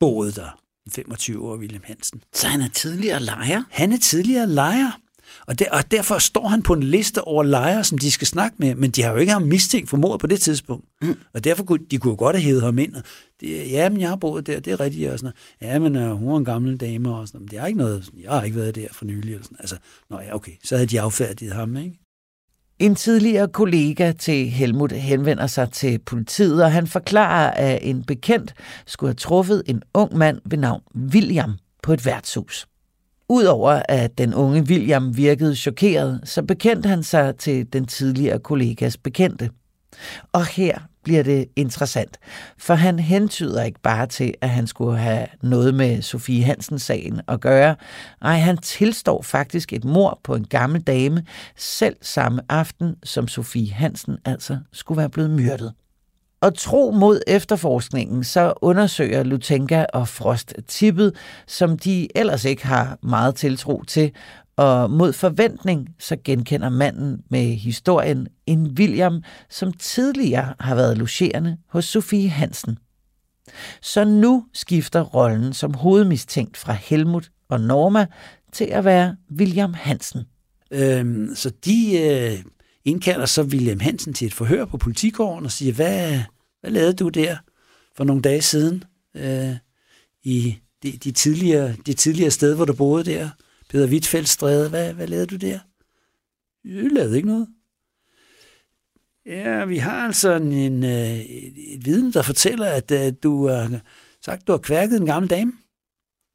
boet 0.00 0.36
der. 0.36 0.60
25 0.92 1.48
år, 1.48 1.56
William 1.56 1.82
Hansen. 1.84 2.22
Så 2.34 2.46
han 2.46 2.60
er 2.60 2.68
tidligere 2.68 3.22
lejer? 3.22 3.62
Han 3.70 3.92
er 3.92 3.98
tidligere 3.98 4.46
lejer. 4.46 5.00
Og, 5.46 5.58
der, 5.58 5.64
og 5.72 5.90
derfor 5.90 6.18
står 6.18 6.48
han 6.48 6.62
på 6.62 6.72
en 6.72 6.82
liste 6.82 7.22
over 7.22 7.42
lejre, 7.42 7.84
som 7.84 7.98
de 7.98 8.10
skal 8.10 8.26
snakke 8.26 8.56
med, 8.58 8.74
men 8.74 8.90
de 8.90 9.02
har 9.02 9.10
jo 9.10 9.16
ikke 9.16 9.32
ham 9.32 9.42
mistænkt 9.42 9.90
for 9.90 9.96
mord 9.96 10.20
på 10.20 10.26
det 10.26 10.40
tidspunkt. 10.40 10.84
Mm. 11.02 11.14
Og 11.34 11.44
derfor 11.44 11.64
kunne 11.64 11.86
de 11.90 11.98
kunne 11.98 12.10
jo 12.10 12.16
godt 12.18 12.36
have 12.36 12.44
hævet 12.44 12.62
ham 12.62 12.78
ind. 12.78 12.94
Og 12.94 13.02
det, 13.40 13.70
ja, 13.70 13.88
men 13.88 14.00
jeg 14.00 14.08
har 14.08 14.16
boet 14.16 14.46
der, 14.46 14.60
det 14.60 14.72
er 14.72 14.80
rigtigt. 14.80 15.10
Og 15.10 15.18
sådan 15.18 15.32
noget. 15.60 15.72
Ja, 15.72 15.78
men 15.78 15.96
uh, 15.96 16.18
hun 16.18 16.32
er 16.32 16.36
en 16.36 16.44
gammel 16.44 16.76
dame, 16.76 17.14
og 17.14 17.28
sådan 17.28 17.38
noget. 17.38 17.50
Det 17.50 17.58
er 17.58 17.66
ikke 17.66 17.78
noget, 17.78 18.10
jeg 18.22 18.30
har 18.30 18.42
ikke 18.42 18.56
været 18.56 18.74
der 18.74 18.86
for 18.92 19.04
nylig. 19.04 19.32
Eller 19.32 19.44
sådan. 19.44 19.56
Altså, 19.60 19.76
nå 20.10 20.20
ja, 20.20 20.34
okay, 20.34 20.52
så 20.64 20.76
havde 20.76 20.86
de 20.86 21.00
affærdiget 21.00 21.52
ham, 21.52 21.76
ikke? 21.76 21.98
En 22.78 22.94
tidligere 22.94 23.48
kollega 23.48 24.12
til 24.12 24.50
Helmut 24.50 24.92
henvender 24.92 25.46
sig 25.46 25.72
til 25.72 25.98
politiet, 25.98 26.64
og 26.64 26.72
han 26.72 26.86
forklarer, 26.86 27.50
at 27.50 27.78
en 27.82 28.04
bekendt 28.04 28.54
skulle 28.86 29.08
have 29.08 29.14
truffet 29.14 29.62
en 29.66 29.82
ung 29.94 30.16
mand 30.16 30.40
ved 30.44 30.58
navn 30.58 30.82
William 30.94 31.54
på 31.82 31.92
et 31.92 32.06
værtshus. 32.06 32.66
Udover 33.28 33.82
at 33.88 34.18
den 34.18 34.34
unge 34.34 34.62
William 34.62 35.16
virkede 35.16 35.56
chokeret, 35.56 36.20
så 36.24 36.42
bekendte 36.42 36.88
han 36.88 37.02
sig 37.02 37.36
til 37.36 37.72
den 37.72 37.86
tidligere 37.86 38.38
kollegas 38.38 38.96
bekendte. 38.96 39.50
Og 40.32 40.46
her 40.46 40.78
bliver 41.04 41.22
det 41.22 41.46
interessant, 41.56 42.18
for 42.58 42.74
han 42.74 42.98
hentyder 42.98 43.62
ikke 43.62 43.80
bare 43.82 44.06
til, 44.06 44.34
at 44.40 44.48
han 44.50 44.66
skulle 44.66 44.98
have 44.98 45.26
noget 45.42 45.74
med 45.74 46.02
Sofie 46.02 46.44
Hansen-sagen 46.44 47.20
at 47.28 47.40
gøre. 47.40 47.76
Nej, 48.22 48.38
han 48.38 48.58
tilstår 48.58 49.22
faktisk 49.22 49.72
et 49.72 49.84
mor 49.84 50.20
på 50.24 50.34
en 50.34 50.46
gammel 50.46 50.82
dame, 50.82 51.24
selv 51.56 51.96
samme 52.02 52.42
aften, 52.48 52.94
som 53.04 53.28
Sofie 53.28 53.72
Hansen 53.72 54.16
altså 54.24 54.58
skulle 54.72 54.98
være 54.98 55.10
blevet 55.10 55.30
myrdet. 55.30 55.72
Og 56.40 56.58
tro 56.58 56.90
mod 56.90 57.20
efterforskningen, 57.26 58.24
så 58.24 58.52
undersøger 58.56 59.22
Lutenka 59.22 59.84
og 59.92 60.08
Frost 60.08 60.54
tippet, 60.68 61.16
som 61.46 61.78
de 61.78 62.08
ellers 62.18 62.44
ikke 62.44 62.66
har 62.66 62.98
meget 63.02 63.34
tiltro 63.34 63.82
til, 63.82 64.12
og 64.56 64.90
mod 64.90 65.12
forventning 65.12 65.88
så 65.98 66.16
genkender 66.24 66.68
manden 66.68 67.22
med 67.30 67.54
historien 67.56 68.28
en 68.46 68.66
William, 68.78 69.22
som 69.50 69.72
tidligere 69.72 70.54
har 70.60 70.74
været 70.74 70.98
logerende 70.98 71.56
hos 71.68 71.84
Sofie 71.84 72.28
Hansen. 72.28 72.78
Så 73.82 74.04
nu 74.04 74.44
skifter 74.52 75.00
rollen 75.00 75.52
som 75.52 75.74
hovedmistænkt 75.74 76.56
fra 76.56 76.72
Helmut 76.72 77.30
og 77.48 77.60
Norma 77.60 78.06
til 78.52 78.64
at 78.64 78.84
være 78.84 79.16
William 79.38 79.74
Hansen. 79.74 80.24
Øhm, 80.70 81.34
så 81.34 81.50
de 81.64 81.98
øh, 81.98 82.44
indkalder 82.86 83.26
så 83.26 83.42
William 83.42 83.80
Hansen 83.80 84.14
til 84.14 84.26
et 84.26 84.34
forhør 84.34 84.64
på 84.64 84.78
politigården 84.78 85.44
og 85.44 85.52
siger, 85.52 85.72
hvad, 85.72 86.20
hvad 86.60 86.70
lavede 86.70 86.92
du 86.92 87.08
der 87.08 87.36
for 87.96 88.04
nogle 88.04 88.22
dage 88.22 88.42
siden 88.42 88.84
øh, 89.16 89.54
i 90.22 90.58
de, 90.82 90.92
de, 90.92 91.12
tidligere, 91.12 91.74
de 91.86 91.92
tidligere 91.94 92.30
sted, 92.30 92.54
hvor 92.54 92.64
du 92.64 92.74
boede 92.74 93.04
der? 93.04 93.30
Peter 93.68 93.88
Wittfeldt 93.88 94.28
Stræde, 94.28 94.68
hvad, 94.68 94.92
hvad 94.92 95.06
lavede 95.06 95.26
du 95.26 95.36
der? 95.36 95.58
Jeg 96.64 96.90
lavede 96.92 97.16
ikke 97.16 97.28
noget. 97.28 97.48
Ja, 99.26 99.64
vi 99.64 99.76
har 99.76 100.06
altså 100.06 100.32
en, 100.32 100.52
en, 100.52 100.82
et, 100.84 101.74
et 101.74 101.84
viden, 101.84 102.12
der 102.12 102.22
fortæller, 102.22 102.66
at 102.66 102.92
at 102.92 103.22
du 103.22 103.48
har 103.48 103.80
sagt, 104.24 104.46
du 104.46 104.52
har 104.52 104.58
kværket 104.58 105.00
en 105.00 105.06
gammel 105.06 105.30
dame. 105.30 105.52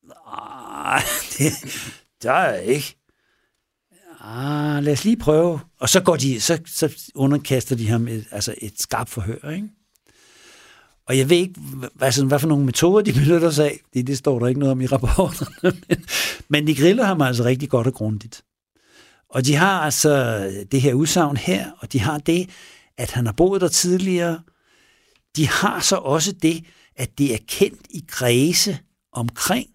Nej, 0.04 1.04
det, 1.38 1.52
det 2.22 2.32
har 2.32 2.48
jeg 2.48 2.66
ikke. 2.66 3.01
Ah, 4.24 4.84
lad 4.84 4.94
os 4.94 5.06
lige 5.06 5.18
prøve. 5.18 5.60
Og 5.80 5.90
så 5.90 6.02
går 6.02 6.16
de, 6.16 6.42
så, 6.42 6.60
så 6.66 7.12
underkaster 7.16 7.76
de 7.76 7.88
ham 7.88 8.08
et, 8.08 8.28
altså 8.32 8.56
et 8.62 8.82
skarpt 8.82 9.10
forhør, 9.10 9.52
ikke? 9.52 9.70
Og 11.06 11.18
jeg 11.18 11.30
ved 11.30 11.38
ikke, 11.38 11.60
hvad, 11.96 12.12
sådan, 12.12 12.28
hvad 12.28 12.40
for 12.40 12.48
nogle 12.48 12.66
metoder 12.66 13.02
de 13.02 13.14
benytter 13.20 13.50
sig 13.50 13.66
af. 13.66 13.80
Det, 13.94 14.08
det 14.08 14.18
står 14.18 14.40
der 14.40 14.48
ikke 14.48 14.60
noget 14.60 14.72
om 14.72 14.82
i 14.82 14.86
rapporterne. 14.86 15.78
Men, 16.50 16.68
de 16.68 16.76
griller 16.76 17.04
ham 17.04 17.22
altså 17.22 17.44
rigtig 17.44 17.70
godt 17.70 17.88
og 17.88 17.94
grundigt. 17.94 18.44
Og 19.30 19.46
de 19.46 19.56
har 19.56 19.82
altså 19.82 20.44
det 20.72 20.82
her 20.82 20.94
udsagn 20.94 21.38
her, 21.38 21.72
og 21.80 21.94
de 21.94 22.00
har 22.00 22.18
det, 22.18 22.50
at 22.98 23.12
han 23.12 23.26
har 23.26 23.34
boet 23.34 23.62
der 23.62 23.68
tidligere. 23.68 24.42
De 25.36 25.48
har 25.48 25.80
så 25.80 25.96
også 25.96 26.32
det, 26.32 26.66
at 26.96 27.18
det 27.18 27.34
er 27.34 27.38
kendt 27.48 27.88
i 27.90 28.06
kredse 28.08 28.78
omkring 29.12 29.68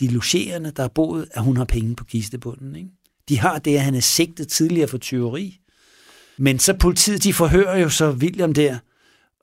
de 0.00 0.08
logerende, 0.08 0.70
der 0.70 0.82
har 0.82 0.88
boet, 0.88 1.28
at 1.30 1.42
hun 1.42 1.56
har 1.56 1.64
penge 1.64 1.96
på 1.96 2.04
kistebunden. 2.04 2.76
Ikke? 2.76 2.90
De 3.28 3.38
har 3.38 3.58
det, 3.58 3.74
at 3.74 3.82
han 3.82 3.94
er 3.94 4.00
sigtet 4.00 4.48
tidligere 4.48 4.88
for 4.88 4.98
tyveri. 4.98 5.60
Men 6.38 6.58
så 6.58 6.74
politiet, 6.74 7.24
de 7.24 7.32
forhører 7.32 7.78
jo 7.78 7.88
så 7.88 8.10
William 8.10 8.54
der, 8.54 8.78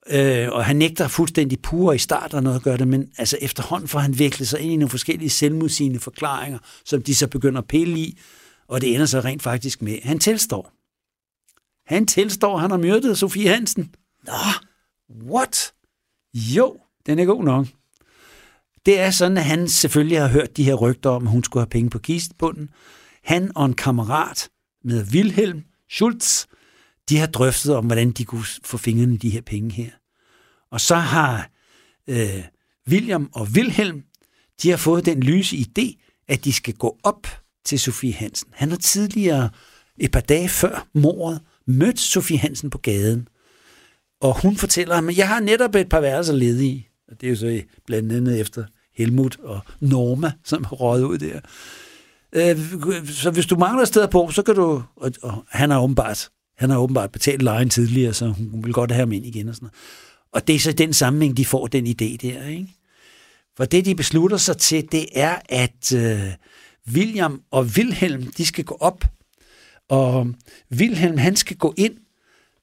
Øh, 0.09 0.49
og 0.51 0.65
han 0.65 0.75
nægter 0.75 1.07
fuldstændig 1.07 1.61
pure 1.61 1.95
i 1.95 1.97
starten 1.97 2.43
noget 2.43 2.57
at 2.57 2.63
gøre 2.63 2.77
det, 2.77 2.87
men 2.87 3.09
altså 3.17 3.37
efterhånden 3.41 3.87
får 3.87 3.99
han 3.99 4.19
virkelig 4.19 4.47
sig 4.47 4.59
ind 4.59 4.73
i 4.73 4.75
nogle 4.75 4.89
forskellige 4.89 5.29
selvmodsigende 5.29 5.99
forklaringer, 5.99 6.59
som 6.85 7.01
de 7.01 7.15
så 7.15 7.27
begynder 7.27 7.61
at 7.61 7.67
pille 7.67 7.99
i. 7.99 8.19
Og 8.67 8.81
det 8.81 8.93
ender 8.93 9.05
så 9.05 9.19
rent 9.19 9.43
faktisk 9.43 9.81
med, 9.81 9.99
han 10.03 10.19
tilstår. 10.19 10.71
Han 11.93 12.05
tilstår, 12.05 12.57
han 12.57 12.71
har 12.71 12.77
myrdet 12.77 13.17
Sofie 13.17 13.49
Hansen. 13.49 13.95
Nå, 14.25 14.33
what? 15.31 15.73
Jo, 16.33 16.77
den 17.05 17.19
er 17.19 17.25
god 17.25 17.43
nok. 17.43 17.67
Det 18.85 18.99
er 18.99 19.11
sådan, 19.11 19.37
at 19.37 19.45
han 19.45 19.69
selvfølgelig 19.69 20.21
har 20.21 20.27
hørt 20.27 20.57
de 20.57 20.63
her 20.63 20.73
rygter 20.73 21.09
om, 21.09 21.27
at 21.27 21.31
hun 21.31 21.43
skulle 21.43 21.61
have 21.61 21.69
penge 21.69 21.89
på 21.89 21.99
kistebunden. 21.99 22.69
Han 23.25 23.51
og 23.55 23.65
en 23.65 23.73
kammerat 23.73 24.49
med 24.83 25.05
Wilhelm 25.13 25.63
Schultz, 25.89 26.45
de 27.09 27.17
har 27.17 27.27
drøftet 27.27 27.75
om, 27.75 27.85
hvordan 27.85 28.11
de 28.11 28.25
kunne 28.25 28.45
få 28.63 28.77
fingrene 28.77 29.13
i 29.13 29.17
de 29.17 29.29
her 29.29 29.41
penge 29.41 29.71
her. 29.71 29.89
Og 30.71 30.81
så 30.81 30.95
har 30.95 31.49
øh, 32.09 32.43
William 32.89 33.29
og 33.33 33.47
Wilhelm, 33.55 34.03
de 34.61 34.69
har 34.69 34.77
fået 34.77 35.05
den 35.05 35.23
lyse 35.23 35.55
idé, 35.55 36.01
at 36.27 36.45
de 36.45 36.53
skal 36.53 36.73
gå 36.73 36.97
op 37.03 37.27
til 37.65 37.79
Sofie 37.79 38.13
Hansen. 38.13 38.49
Han 38.53 38.69
har 38.69 38.77
tidligere, 38.77 39.49
et 39.97 40.11
par 40.11 40.19
dage 40.19 40.49
før 40.49 40.87
mordet, 40.93 41.41
mødt 41.67 41.99
Sofie 41.99 42.37
Hansen 42.37 42.69
på 42.69 42.77
gaden. 42.77 43.27
Og 44.21 44.41
hun 44.41 44.55
fortæller 44.55 44.95
ham, 44.95 45.09
at 45.09 45.17
jeg 45.17 45.27
har 45.27 45.39
netop 45.39 45.75
et 45.75 45.89
par 45.89 45.99
værelser 45.99 46.33
ledige. 46.33 46.89
Og 47.07 47.21
det 47.21 47.27
er 47.27 47.29
jo 47.29 47.35
så 47.35 47.63
blandt 47.85 48.11
andet 48.11 48.39
efter 48.39 48.65
Helmut 48.93 49.39
og 49.39 49.59
Norma, 49.79 50.31
som 50.43 50.63
har 50.63 50.75
røget 50.75 51.03
ud 51.03 51.17
der. 51.17 51.39
Øh, 52.35 52.57
så 53.07 53.31
hvis 53.31 53.45
du 53.45 53.55
mangler 53.55 53.81
et 53.81 53.87
sted 53.87 54.07
på, 54.07 54.31
så 54.31 54.43
kan 54.43 54.55
du... 54.55 54.83
Og, 54.95 55.11
og 55.21 55.43
han 55.49 55.69
har 55.69 55.81
åbenbart, 55.81 56.29
han 56.57 56.69
har 56.69 56.77
åbenbart 56.77 57.11
betalt 57.11 57.41
lejen 57.41 57.69
tidligere, 57.69 58.13
så 58.13 58.27
hun 58.27 58.63
vil 58.63 58.73
godt 58.73 58.91
have 58.91 58.99
ham 58.99 59.11
ind 59.11 59.25
igen 59.25 59.49
og 59.49 59.55
sådan 59.55 59.65
noget. 59.65 59.75
Og 60.33 60.47
det 60.47 60.55
er 60.55 60.59
så 60.59 60.71
den 60.71 60.93
sammenhæng, 60.93 61.37
de 61.37 61.45
får 61.45 61.67
den 61.67 61.87
idé 61.87 62.17
der, 62.21 62.47
ikke? 62.47 62.67
For 63.57 63.65
det, 63.65 63.85
de 63.85 63.95
beslutter 63.95 64.37
sig 64.37 64.57
til, 64.57 64.91
det 64.91 65.05
er, 65.15 65.35
at 65.49 65.93
øh, 65.93 66.33
William 66.93 67.41
og 67.51 67.63
Wilhelm, 67.63 68.31
de 68.31 68.45
skal 68.45 68.63
gå 68.63 68.77
op, 68.79 69.05
og 69.89 70.27
Wilhelm, 70.71 71.17
han 71.17 71.35
skal 71.35 71.57
gå 71.57 71.73
ind 71.77 71.93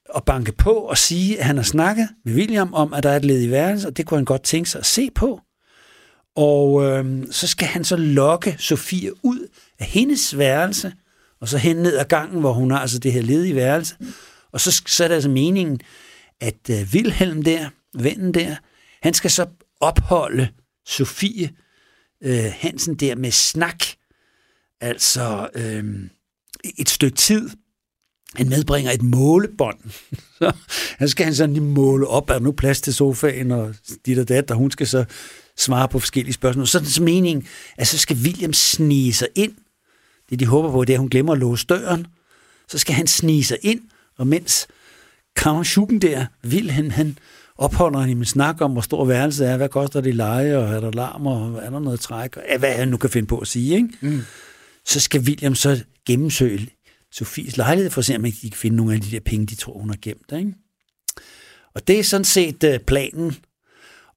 og 0.09 0.23
banke 0.23 0.51
på 0.51 0.73
og 0.73 0.97
sige, 0.97 1.39
at 1.39 1.45
han 1.45 1.55
har 1.55 1.63
snakket 1.63 2.09
med 2.25 2.33
William 2.33 2.73
om, 2.73 2.93
at 2.93 3.03
der 3.03 3.09
er 3.09 3.15
et 3.15 3.25
led 3.25 3.43
i 3.43 3.51
værelse, 3.51 3.87
og 3.87 3.97
det 3.97 4.05
kunne 4.05 4.17
han 4.17 4.25
godt 4.25 4.43
tænke 4.43 4.69
sig 4.69 4.79
at 4.79 4.85
se 4.85 5.09
på. 5.15 5.39
Og 6.35 6.83
øh, 6.83 7.23
så 7.31 7.47
skal 7.47 7.67
han 7.67 7.83
så 7.83 7.95
lokke 7.95 8.55
Sofie 8.59 9.25
ud 9.25 9.47
af 9.79 9.85
hendes 9.85 10.37
værelse, 10.37 10.93
og 11.41 11.47
så 11.47 11.57
hen 11.57 11.75
ned 11.75 11.97
ad 11.97 12.05
gangen, 12.05 12.39
hvor 12.39 12.53
hun 12.53 12.71
har 12.71 12.79
altså 12.79 12.99
det 12.99 13.13
her 13.13 13.21
ledige 13.21 13.55
værelse. 13.55 13.95
Og 14.51 14.61
så, 14.61 14.81
så 14.87 15.03
er 15.03 15.07
det 15.07 15.15
altså 15.15 15.29
meningen, 15.29 15.79
at 16.41 16.69
øh, 16.69 16.87
Wilhelm 16.93 17.43
der, 17.43 17.69
vennen 17.93 18.33
der, 18.33 18.55
han 19.01 19.13
skal 19.13 19.31
så 19.31 19.45
opholde 19.79 20.49
Sofie 20.85 21.49
øh, 22.23 22.53
Hansen 22.59 22.95
der 22.95 23.15
med 23.15 23.31
snak, 23.31 23.83
altså 24.81 25.49
øh, 25.55 25.83
et 26.79 26.89
stykke 26.89 27.17
tid. 27.17 27.49
Han 28.35 28.49
medbringer 28.49 28.91
et 28.91 29.01
målebånd. 29.01 29.79
Så 30.39 30.53
han 30.97 31.09
skal 31.09 31.25
han 31.25 31.35
sådan 31.35 31.53
lige 31.53 31.63
måle 31.63 32.07
op, 32.07 32.29
er 32.29 32.33
der 32.33 32.39
nu 32.39 32.51
plads 32.51 32.81
til 32.81 32.93
sofaen, 32.93 33.51
og 33.51 33.75
dit 34.05 34.19
og 34.19 34.29
dat, 34.29 34.51
og 34.51 34.57
hun 34.57 34.71
skal 34.71 34.87
så 34.87 35.05
svare 35.57 35.87
på 35.87 35.99
forskellige 35.99 36.33
spørgsmål. 36.33 36.67
Så 36.67 36.77
er 36.77 36.81
det 36.81 37.01
meningen, 37.01 37.47
at 37.77 37.87
så 37.87 37.97
skal 37.97 38.17
William 38.17 38.53
snige 38.53 39.13
sig 39.13 39.27
ind. 39.35 39.53
Det 40.29 40.39
de 40.39 40.45
håber 40.45 40.71
på, 40.71 40.85
det 40.85 40.93
er, 40.93 40.97
at 40.97 40.99
hun 40.99 41.09
glemmer 41.09 41.33
at 41.33 41.39
låse 41.39 41.65
døren. 41.65 42.07
Så 42.67 42.77
skal 42.77 42.95
han 42.95 43.07
snige 43.07 43.43
sig 43.43 43.57
ind, 43.61 43.81
og 44.17 44.27
mens 44.27 44.67
Kammersjukken 45.35 46.01
der, 46.01 46.25
Wilhelm, 46.45 46.89
han 46.89 47.17
opholder 47.57 47.99
han 47.99 48.17
med 48.17 48.25
snak 48.25 48.61
om, 48.61 48.71
hvor 48.71 48.81
stor 48.81 49.05
værelset 49.05 49.47
er, 49.47 49.57
hvad 49.57 49.69
koster 49.69 50.01
det 50.01 50.09
i 50.09 50.13
leje, 50.13 50.57
og 50.57 50.63
er 50.63 50.79
der 50.79 50.91
larm, 50.91 51.27
og 51.27 51.59
er 51.63 51.69
der 51.69 51.79
noget 51.79 51.99
træk, 51.99 52.37
og 52.37 52.43
hvad 52.59 52.73
han 52.73 52.87
nu 52.87 52.97
kan 52.97 53.09
finde 53.09 53.27
på 53.27 53.37
at 53.37 53.47
sige, 53.47 53.75
ikke? 53.75 53.89
Mm. 54.01 54.21
Så 54.85 54.99
skal 54.99 55.21
William 55.21 55.55
så 55.55 55.83
gennemsøge 56.07 56.69
Sofies 57.11 57.57
lejlighed, 57.57 57.91
for 57.91 58.01
at 58.01 58.05
se, 58.05 58.15
om 58.15 58.23
de 58.23 58.49
kan 58.49 58.51
finde 58.53 58.77
nogle 58.77 58.93
af 58.93 59.01
de 59.01 59.11
der 59.11 59.19
penge, 59.19 59.45
de 59.45 59.55
tror, 59.55 59.79
hun 59.79 59.89
har 59.89 59.97
gemt, 60.01 60.31
ikke? 60.37 60.53
Og 61.75 61.87
det 61.87 61.99
er 61.99 62.03
sådan 62.03 62.25
set 62.25 62.63
uh, 62.63 62.77
planen. 62.87 63.35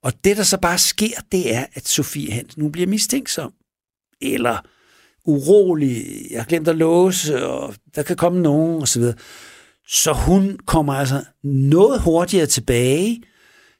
Og 0.03 0.13
det, 0.25 0.37
der 0.37 0.43
så 0.43 0.59
bare 0.59 0.79
sker, 0.79 1.21
det 1.33 1.55
er, 1.55 1.65
at 1.75 1.89
Sofie 1.89 2.33
Hansen 2.33 2.63
nu 2.63 2.69
bliver 2.69 2.87
mistænksom. 2.87 3.53
Eller 4.21 4.67
urolig, 5.25 6.07
jeg 6.31 6.41
har 6.41 6.47
glemt 6.47 6.69
at 6.69 6.77
låse, 6.77 7.47
og 7.47 7.75
der 7.95 8.03
kan 8.03 8.17
komme 8.17 8.43
nogen, 8.43 8.81
og 8.83 8.89
så 8.89 8.99
videre. 8.99 9.15
Så 9.89 10.13
hun 10.13 10.59
kommer 10.67 10.95
altså 10.95 11.25
noget 11.45 12.01
hurtigere 12.01 12.47
tilbage 12.47 13.23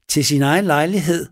til 0.09 0.25
sin 0.25 0.43
egen 0.43 0.65
lejlighed. 0.65 1.27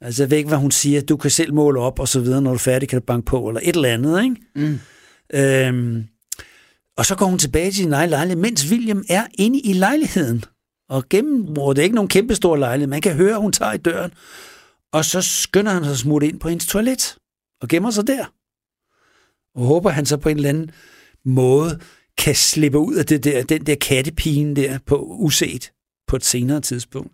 Altså 0.00 0.22
jeg 0.22 0.30
ved 0.30 0.38
ikke, 0.38 0.48
hvad 0.48 0.58
hun 0.58 0.70
siger, 0.70 1.00
du 1.00 1.16
kan 1.16 1.30
selv 1.30 1.54
måle 1.54 1.80
op 1.80 1.98
og 1.98 2.08
så 2.08 2.20
videre, 2.20 2.42
når 2.42 2.50
du 2.50 2.54
er 2.54 2.58
færdig, 2.58 2.88
kan 2.88 3.00
du 3.00 3.04
banke 3.04 3.26
på, 3.26 3.48
eller 3.48 3.60
et 3.64 3.76
eller 3.76 3.88
andet, 3.88 4.24
ikke? 4.24 4.36
Mm. 4.54 4.80
Øhm, 5.34 6.04
og 6.96 7.06
så 7.06 7.14
går 7.14 7.26
hun 7.26 7.38
tilbage 7.38 7.66
til 7.66 7.74
sin 7.74 7.92
egen 7.92 8.10
lejlighed, 8.10 8.42
mens 8.42 8.70
William 8.70 9.04
er 9.08 9.26
inde 9.38 9.60
i 9.60 9.72
lejligheden. 9.72 10.44
Og 10.88 11.08
gennem, 11.10 11.42
hvor 11.42 11.72
det 11.72 11.82
er 11.82 11.84
ikke 11.84 11.94
nogen 11.94 12.08
kæmpestor 12.08 12.56
lejlighed, 12.56 12.88
man 12.88 13.00
kan 13.00 13.14
høre, 13.14 13.34
at 13.34 13.40
hun 13.40 13.52
tager 13.52 13.72
i 13.72 13.78
døren. 13.78 14.12
Og 14.92 15.04
så 15.04 15.22
skynder 15.22 15.72
han 15.72 15.84
sig 15.84 15.92
at 15.92 15.98
smutte 15.98 16.28
ind 16.28 16.40
på 16.40 16.48
hendes 16.48 16.66
toilet 16.66 17.18
og 17.60 17.68
gemmer 17.68 17.90
sig 17.90 18.06
der. 18.06 18.24
Og 19.54 19.66
håber 19.66 19.90
han 19.90 20.06
så 20.06 20.16
på 20.16 20.28
en 20.28 20.36
eller 20.36 20.48
anden 20.48 20.70
måde 21.24 21.80
kan 22.18 22.34
slippe 22.34 22.78
ud 22.78 22.94
af 22.94 23.06
det 23.06 23.24
der, 23.24 23.42
den 23.42 23.66
der 23.66 23.74
kattepine 23.74 24.56
der 24.56 24.78
på 24.86 25.02
uset 25.02 25.72
på 26.06 26.16
et 26.16 26.24
senere 26.24 26.60
tidspunkt. 26.60 27.12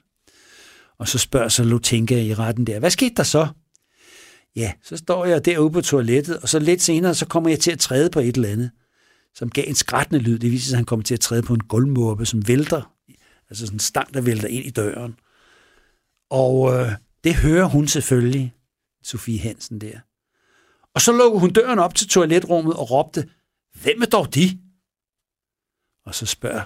Og 0.98 1.08
så 1.08 1.18
spørger 1.18 1.48
så 1.48 1.64
Lutinka 1.64 2.22
i 2.22 2.34
retten 2.34 2.66
der, 2.66 2.78
hvad 2.78 2.90
skete 2.90 3.14
der 3.14 3.22
så? 3.22 3.48
Ja, 4.56 4.72
så 4.82 4.96
står 4.96 5.24
jeg 5.24 5.44
derude 5.44 5.70
på 5.70 5.80
toilettet, 5.80 6.38
og 6.38 6.48
så 6.48 6.58
lidt 6.58 6.82
senere, 6.82 7.14
så 7.14 7.26
kommer 7.26 7.50
jeg 7.50 7.60
til 7.60 7.70
at 7.70 7.78
træde 7.78 8.10
på 8.10 8.20
et 8.20 8.36
eller 8.36 8.48
andet, 8.48 8.70
som 9.34 9.50
gav 9.50 9.64
en 9.66 9.74
skrættende 9.74 10.20
lyd. 10.20 10.38
Det 10.38 10.50
viser 10.50 10.66
sig, 10.66 10.74
at 10.74 10.78
han 10.78 10.84
kommer 10.84 11.04
til 11.04 11.14
at 11.14 11.20
træde 11.20 11.42
på 11.42 11.54
en 11.54 11.60
gulvmåbe, 11.60 12.26
som 12.26 12.48
vælter, 12.48 12.92
altså 13.50 13.66
sådan 13.66 13.76
en 13.76 13.80
stang, 13.80 14.14
der 14.14 14.20
vælter 14.20 14.48
ind 14.48 14.64
i 14.64 14.70
døren. 14.70 15.18
Og 16.30 16.72
øh, 16.72 16.92
det 17.24 17.34
hører 17.34 17.64
hun 17.64 17.88
selvfølgelig, 17.88 18.54
Sofie 19.02 19.38
Hansen 19.38 19.80
der. 19.80 20.00
Og 20.94 21.00
så 21.00 21.12
lukker 21.12 21.38
hun 21.38 21.52
døren 21.52 21.78
op 21.78 21.94
til 21.94 22.08
toiletrummet 22.08 22.74
og 22.74 22.90
råbte, 22.90 23.28
hvem 23.82 24.02
er 24.02 24.06
dog 24.06 24.34
de? 24.34 24.58
Og 26.06 26.14
så 26.14 26.26
spørger 26.26 26.62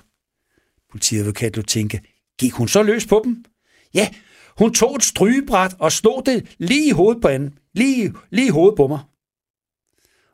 politiadvokat 0.90 1.56
Lutinka, 1.56 1.98
gik 2.38 2.52
hun 2.52 2.68
så 2.68 2.82
løs 2.82 3.06
på 3.06 3.20
dem? 3.24 3.44
Ja, 3.94 4.08
hun 4.58 4.74
tog 4.74 4.96
et 4.96 5.02
strygebræt 5.02 5.76
og 5.78 5.92
slog 5.92 6.26
det 6.26 6.56
lige 6.58 6.88
i 6.88 6.90
hovedet 6.90 7.22
på 7.22 7.28
anden, 7.28 7.58
Lige, 7.72 8.14
lige 8.30 8.46
i 8.46 8.50
hovedet 8.50 8.76
på 8.76 8.86
mig. 8.86 9.00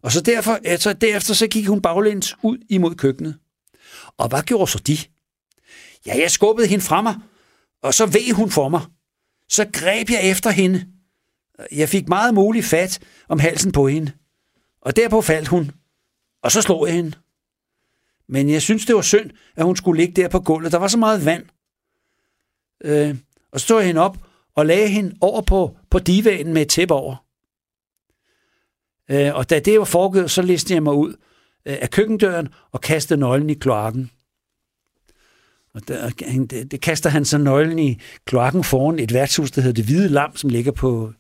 Og 0.03 0.13
så 0.13 0.21
derfor, 0.21 0.59
altså 0.65 0.93
derefter 0.93 1.35
så 1.35 1.47
gik 1.47 1.67
hun 1.67 1.83
baglæns 1.83 2.37
ud 2.43 2.59
imod 2.69 2.95
køkkenet. 2.95 3.39
Og 4.17 4.29
hvad 4.29 4.43
gjorde 4.43 4.71
så 4.71 4.79
de? 4.79 4.97
Ja, 6.07 6.19
jeg 6.19 6.31
skubbede 6.31 6.69
hende 6.69 6.85
fra 6.85 7.03
mig, 7.03 7.15
og 7.83 7.95
så 7.95 8.07
ved 8.07 8.35
hun 8.35 8.51
for 8.51 8.69
mig. 8.69 8.81
Så 9.49 9.71
greb 9.73 10.11
jeg 10.11 10.31
efter 10.31 10.51
hende. 10.51 10.87
Jeg 11.73 11.89
fik 11.89 12.09
meget 12.09 12.35
muligt 12.35 12.67
fat 12.67 13.01
om 13.29 13.39
halsen 13.39 13.73
på 13.73 13.89
hende. 13.89 14.13
Og 14.83 14.97
derpå 14.97 15.21
faldt 15.21 15.49
hun. 15.49 15.71
Og 16.43 16.53
så 16.53 16.63
slog 16.63 16.87
jeg 16.87 16.95
hende. 16.95 17.17
Men 18.29 18.51
jeg 18.51 18.63
synes, 18.63 18.87
det 18.87 18.95
var 18.95 19.03
synd, 19.03 19.31
at 19.57 19.65
hun 19.65 19.77
skulle 19.77 20.01
ligge 20.01 20.23
der 20.23 20.29
på 20.29 20.41
gulvet. 20.41 20.73
Der 20.73 20.79
var 20.79 20.89
så 20.89 20.99
meget 20.99 21.25
vand. 21.25 21.45
Øh, 22.85 23.17
og 23.53 23.61
så 23.61 23.67
tog 23.67 23.79
jeg 23.79 23.87
hende 23.87 24.01
op 24.01 24.19
og 24.55 24.67
lagde 24.67 24.89
hende 24.89 25.17
over 25.21 25.41
på, 25.41 25.77
på 25.91 25.99
divanen 25.99 26.55
med 26.55 26.63
et 26.63 26.69
tæppe 26.69 26.95
over. 26.95 27.17
Øh, 29.11 29.35
og 29.35 29.51
da 29.51 29.59
det 29.59 29.79
var 29.79 29.85
foregået, 29.85 30.31
så 30.31 30.43
listede 30.43 30.75
jeg 30.75 30.83
mig 30.83 30.95
ud 30.95 31.15
øh, 31.67 31.79
af 31.81 31.91
køkkendøren 31.91 32.49
og 32.73 32.81
kastede 32.81 33.21
nøglen 33.21 33.51
i 33.51 33.55
kloakken. 33.55 34.11
Og 35.75 35.89
der, 35.89 36.11
det, 36.51 36.71
det 36.71 36.81
kaster 36.81 37.11
han 37.11 37.25
så 37.25 37.39
nøglen 37.39 37.79
i 37.79 37.99
kloakken 38.25 38.65
foran 38.65 38.99
et 38.99 39.15
værtshus, 39.15 39.51
der 39.51 39.63
hedder 39.63 39.75
Det 39.75 39.85
Hvide 39.85 40.09
Lam, 40.09 40.37
som 40.37 40.51
ligger 40.51 40.73
på, 40.73 41.13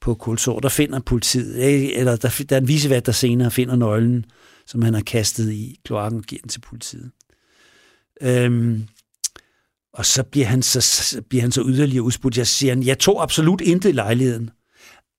på 0.00 0.14
Kulsår. 0.14 0.60
Der 0.60 0.68
finder 0.68 1.00
politiet, 1.00 1.98
eller 1.98 2.16
der, 2.16 2.44
der 2.48 2.56
er 2.56 2.60
en 2.60 2.68
visevært, 2.68 3.06
der 3.06 3.12
senere 3.12 3.50
finder 3.50 3.76
nøglen 3.76 4.24
som 4.68 4.82
han 4.82 4.94
har 4.94 5.00
kastet 5.00 5.52
i 5.52 5.80
kloakken 5.84 6.18
og 6.18 6.24
giver 6.24 6.40
den 6.40 6.48
til 6.48 6.60
politiet. 6.60 7.10
Øhm, 8.22 8.88
og 9.92 10.06
så 10.06 10.22
bliver 10.22 10.46
han 10.46 10.62
så, 10.62 11.22
bliver 11.28 11.42
han 11.42 11.52
så 11.52 11.64
yderligere 11.66 12.02
udspurgt. 12.02 12.38
Jeg 12.38 12.46
siger, 12.46 12.74
han, 12.74 12.82
jeg 12.82 12.98
tog 12.98 13.22
absolut 13.22 13.60
intet 13.60 13.88
i 13.88 13.92
lejligheden. 13.92 14.50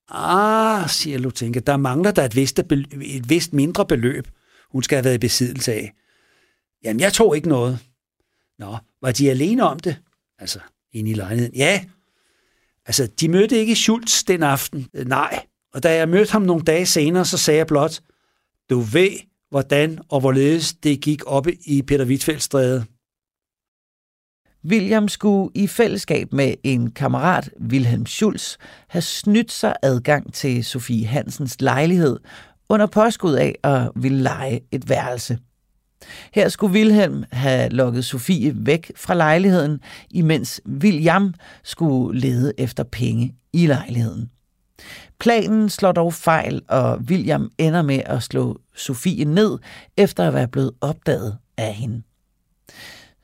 Ah, 0.10 0.90
siger 0.90 1.18
Lutinka, 1.18 1.60
der 1.60 1.78
mangler 1.78 2.12
der 2.12 2.26
et 2.26 2.36
vist, 2.36 2.60
et 2.60 3.30
vist 3.30 3.54
mindre 3.54 3.86
beløb, 3.86 4.28
hun 4.72 4.84
skal 4.84 4.96
have 4.96 5.06
været 5.06 5.16
i 5.16 5.18
besiddelse 5.18 5.74
af. 5.74 5.94
Jamen, 6.84 7.00
jeg 7.00 7.14
tog 7.14 7.36
ikke 7.36 7.50
noget. 7.50 7.80
Nå, 8.60 8.78
var 9.02 9.12
de 9.12 9.30
alene 9.30 9.64
om 9.64 9.80
det? 9.80 10.02
Altså, 10.40 10.60
inde 10.94 11.12
i 11.12 11.14
lejligheden. 11.14 11.56
Ja, 11.56 11.86
altså, 12.86 13.08
de 13.20 13.30
mødte 13.30 13.58
ikke 13.58 13.76
Schultz 13.76 14.24
den 14.24 14.44
aften. 14.44 14.88
Øh, 14.94 15.08
nej, 15.08 15.46
og 15.74 15.84
da 15.84 15.96
jeg 15.96 16.10
mødte 16.10 16.32
ham 16.32 16.42
nogle 16.42 16.64
dage 16.64 16.86
senere, 16.86 17.26
så 17.26 17.38
sagde 17.38 17.58
jeg 17.58 17.68
blot, 17.68 18.00
du 18.70 18.80
ved, 18.80 19.12
hvordan 19.50 20.00
og 20.10 20.20
hvorledes 20.20 20.74
det 20.74 21.02
gik 21.02 21.26
op 21.26 21.48
i 21.66 21.82
Peter 21.82 22.06
Wittfeldstræde. 22.06 22.86
William 24.66 25.08
skulle 25.08 25.52
i 25.56 25.68
fællesskab 25.68 26.34
med 26.34 26.54
en 26.64 26.92
kammerat, 26.92 27.50
Wilhelm 27.70 28.06
Schulz, 28.06 28.58
have 28.88 29.02
snydt 29.02 29.52
sig 29.52 29.76
adgang 29.84 30.34
til 30.34 30.66
Sofie 30.66 31.08
Hansens 31.08 31.62
lejlighed 31.62 32.20
under 32.70 32.86
påskud 32.86 33.34
af 33.34 33.56
at 33.64 33.92
ville 33.96 34.24
lege 34.24 34.62
et 34.72 34.90
værelse. 34.90 35.40
Her 36.34 36.50
skulle 36.50 36.74
Wilhelm 36.74 37.24
have 37.32 37.70
lukket 37.70 38.06
Sofie 38.06 38.54
væk 38.56 38.92
fra 38.96 39.14
lejligheden, 39.14 39.80
imens 40.12 40.62
William 40.66 41.34
skulle 41.64 42.20
lede 42.20 42.54
efter 42.58 42.84
penge 42.84 43.36
i 43.54 43.68
lejligheden. 43.68 44.30
Planen 45.20 45.70
slår 45.70 45.92
dog 45.92 46.14
fejl, 46.14 46.62
og 46.68 46.98
William 46.98 47.52
ender 47.58 47.82
med 47.82 48.02
at 48.06 48.24
slå 48.24 48.60
Sofie 48.76 49.26
ned, 49.26 49.58
efter 49.98 50.28
at 50.28 50.34
være 50.34 50.48
blevet 50.48 50.72
opdaget 50.82 51.38
af 51.58 51.74
hende. 51.74 52.02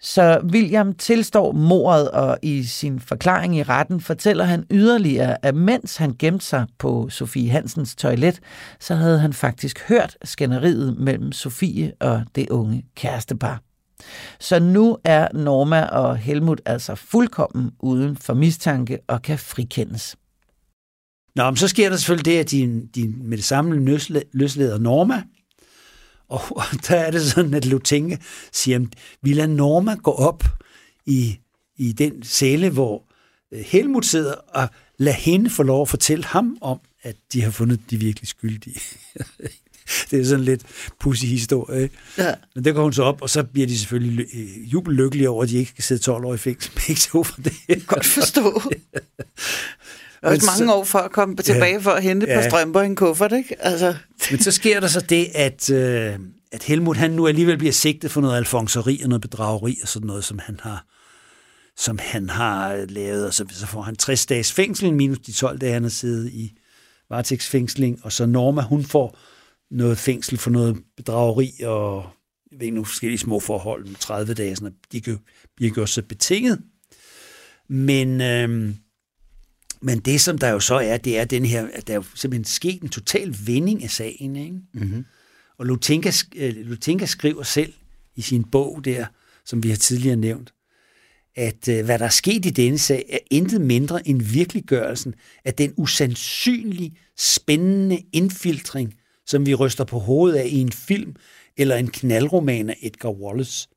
Så 0.05 0.39
William 0.51 0.93
tilstår 0.93 1.51
mordet, 1.51 2.11
og 2.11 2.37
i 2.41 2.63
sin 2.63 2.99
forklaring 2.99 3.57
i 3.57 3.63
retten 3.63 4.01
fortæller 4.01 4.43
han 4.43 4.65
yderligere, 4.71 5.45
at 5.45 5.55
mens 5.55 5.97
han 5.97 6.15
gemte 6.19 6.45
sig 6.45 6.65
på 6.77 7.09
Sofie 7.09 7.49
Hansens 7.49 7.95
toilet, 7.95 8.39
så 8.79 8.95
havde 8.95 9.19
han 9.19 9.33
faktisk 9.33 9.79
hørt 9.87 10.17
skænderiet 10.23 10.97
mellem 10.97 11.31
Sofie 11.31 11.93
og 11.99 12.23
det 12.35 12.49
unge 12.49 12.85
kærestepar. 12.95 13.61
Så 14.39 14.59
nu 14.59 14.97
er 15.03 15.27
Norma 15.33 15.83
og 15.83 16.17
Helmut 16.17 16.61
altså 16.65 16.95
fuldkommen 16.95 17.71
uden 17.79 18.17
for 18.17 18.33
mistanke 18.33 18.99
og 19.07 19.21
kan 19.21 19.39
frikendes. 19.39 20.15
Nå, 21.35 21.49
men 21.49 21.57
så 21.57 21.67
sker 21.67 21.89
der 21.89 21.97
selvfølgelig 21.97 22.25
det, 22.25 22.39
at 22.39 22.51
de, 22.51 22.87
de 22.95 23.13
med 23.17 23.37
det 23.37 23.45
samme 23.45 23.75
løslader 24.33 24.79
Norma, 24.79 25.23
og, 26.29 26.41
og 26.57 26.65
der 26.87 26.95
er 26.95 27.11
det 27.11 27.21
sådan, 27.21 27.53
at 27.53 27.65
Lutinge 27.65 28.19
siger, 28.51 28.79
at 28.79 28.87
vi 29.21 29.33
lader 29.33 29.47
Norma 29.47 29.95
gå 29.95 30.11
op 30.11 30.43
i, 31.05 31.39
i 31.77 31.91
den 31.91 32.23
celle, 32.23 32.69
hvor 32.69 33.03
øh, 33.51 33.59
Helmut 33.59 34.05
sidder, 34.05 34.33
og 34.33 34.69
lad 34.97 35.13
hende 35.13 35.49
få 35.49 35.63
lov 35.63 35.81
at 35.81 35.89
fortælle 35.89 36.25
ham 36.25 36.57
om, 36.61 36.79
at 37.03 37.15
de 37.33 37.41
har 37.41 37.51
fundet 37.51 37.79
de 37.89 37.97
virkelig 37.97 38.27
skyldige. 38.27 38.79
det 40.11 40.19
er 40.19 40.25
sådan 40.25 40.45
lidt 40.45 40.63
pussy 40.99 41.25
historie. 41.25 41.89
Ja. 42.17 42.33
Men 42.55 42.65
der 42.65 42.73
går 42.73 42.83
hun 42.83 42.93
så 42.93 43.03
op, 43.03 43.21
og 43.21 43.29
så 43.29 43.43
bliver 43.43 43.67
de 43.67 43.77
selvfølgelig 43.79 44.25
øh, 44.33 44.73
jubellykkelige 44.73 45.29
over, 45.29 45.43
at 45.43 45.49
de 45.49 45.57
ikke 45.57 45.71
skal 45.71 45.83
sidde 45.83 46.01
12 46.01 46.25
år 46.25 46.33
i 46.33 46.37
fængsel. 46.37 46.71
Begge 46.87 46.95
to 46.95 47.23
for 47.23 47.41
det. 47.41 47.87
Godt 47.87 48.05
forstå. 48.05 48.61
Og 50.25 50.31
også 50.31 50.51
mange 50.59 50.73
år 50.73 50.83
for 50.83 50.99
at 50.99 51.11
komme 51.11 51.35
tilbage 51.35 51.73
ja, 51.73 51.79
for 51.79 51.91
at 51.91 52.03
hente 52.03 52.27
ja. 52.27 52.41
på 52.41 52.49
strømper 52.49 52.81
i 52.81 52.85
en 52.85 52.95
kuffert, 52.95 53.31
ikke? 53.31 53.55
Altså. 53.59 53.95
Men 54.31 54.39
så 54.39 54.51
sker 54.51 54.79
der 54.79 54.87
så 54.87 54.99
det, 54.99 55.27
at, 55.35 55.69
øh, 55.69 56.19
at 56.51 56.63
Helmut 56.63 56.97
han 56.97 57.11
nu 57.11 57.27
alligevel 57.27 57.57
bliver 57.57 57.73
sigtet 57.73 58.11
for 58.11 58.21
noget 58.21 58.37
alfonseri 58.37 58.99
og 59.03 59.09
noget 59.09 59.21
bedrageri 59.21 59.77
og 59.81 59.87
sådan 59.87 60.07
noget, 60.07 60.23
som 60.23 60.39
han 60.39 60.59
har 60.63 60.85
som 61.77 61.99
han 62.01 62.29
har 62.29 62.85
lavet, 62.89 63.27
og 63.27 63.33
så, 63.33 63.45
så 63.49 63.67
får 63.67 63.81
han 63.81 63.95
60 63.95 64.25
dages 64.25 64.53
fængsel, 64.53 64.93
minus 64.93 65.19
de 65.19 65.31
12 65.31 65.57
dage, 65.57 65.73
han 65.73 65.83
har 65.83 65.89
siddet 65.89 66.31
i 66.31 66.53
varetægtsfængsling, 67.09 67.99
og 68.03 68.11
så 68.11 68.25
Norma, 68.25 68.61
hun 68.61 68.83
får 68.83 69.17
noget 69.71 69.97
fængsel 69.97 70.37
for 70.37 70.49
noget 70.49 70.77
bedrageri 70.97 71.53
og 71.63 72.05
jeg 72.51 72.59
ved 72.59 72.65
ikke, 72.65 72.75
nogle 72.75 72.85
forskellige 72.85 73.19
små 73.19 73.39
forhold 73.39 73.85
med 73.85 73.95
30 73.95 74.33
dage, 74.33 74.55
sådan, 74.55 74.73
de 74.91 75.01
bliver 75.55 75.73
gjort 75.73 75.89
så 75.89 76.01
betinget. 76.01 76.61
Men 77.69 78.21
øh, 78.21 78.75
men 79.85 79.99
det, 79.99 80.21
som 80.21 80.37
der 80.37 80.49
jo 80.49 80.59
så 80.59 80.75
er, 80.75 80.97
det 80.97 81.17
er 81.17 81.25
den 81.25 81.45
her, 81.45 81.67
at 81.73 81.87
der 81.87 81.93
er 81.93 81.97
jo 81.97 82.03
simpelthen 82.15 82.45
sket 82.45 82.81
en 82.81 82.89
total 82.89 83.35
vending 83.45 83.83
af 83.83 83.89
sagen. 83.89 84.35
Ikke? 84.35 84.57
Mm-hmm. 84.73 85.05
Og 85.57 85.65
Lutinka, 85.65 86.11
øh, 86.35 86.55
Lutinka 86.55 87.05
skriver 87.05 87.43
selv 87.43 87.73
i 88.15 88.21
sin 88.21 88.43
bog 88.43 88.85
der, 88.85 89.05
som 89.45 89.63
vi 89.63 89.69
har 89.69 89.75
tidligere 89.75 90.15
nævnt, 90.15 90.53
at 91.35 91.67
øh, 91.67 91.85
hvad 91.85 91.99
der 91.99 92.05
er 92.05 92.09
sket 92.09 92.45
i 92.45 92.49
denne 92.49 92.77
sag, 92.77 93.05
er 93.09 93.17
intet 93.31 93.61
mindre 93.61 94.07
end 94.07 94.21
virkeliggørelsen 94.21 95.15
af 95.45 95.53
den 95.53 95.73
usandsynlig 95.77 96.97
spændende 97.17 98.03
indfiltring, 98.13 98.93
som 99.25 99.45
vi 99.45 99.53
ryster 99.53 99.83
på 99.83 99.99
hovedet 99.99 100.37
af 100.37 100.47
i 100.47 100.57
en 100.57 100.71
film 100.71 101.15
eller 101.57 101.75
en 101.75 101.87
knaldroman 101.87 102.69
af 102.69 102.77
Edgar 102.81 103.11
Wallace. 103.11 103.67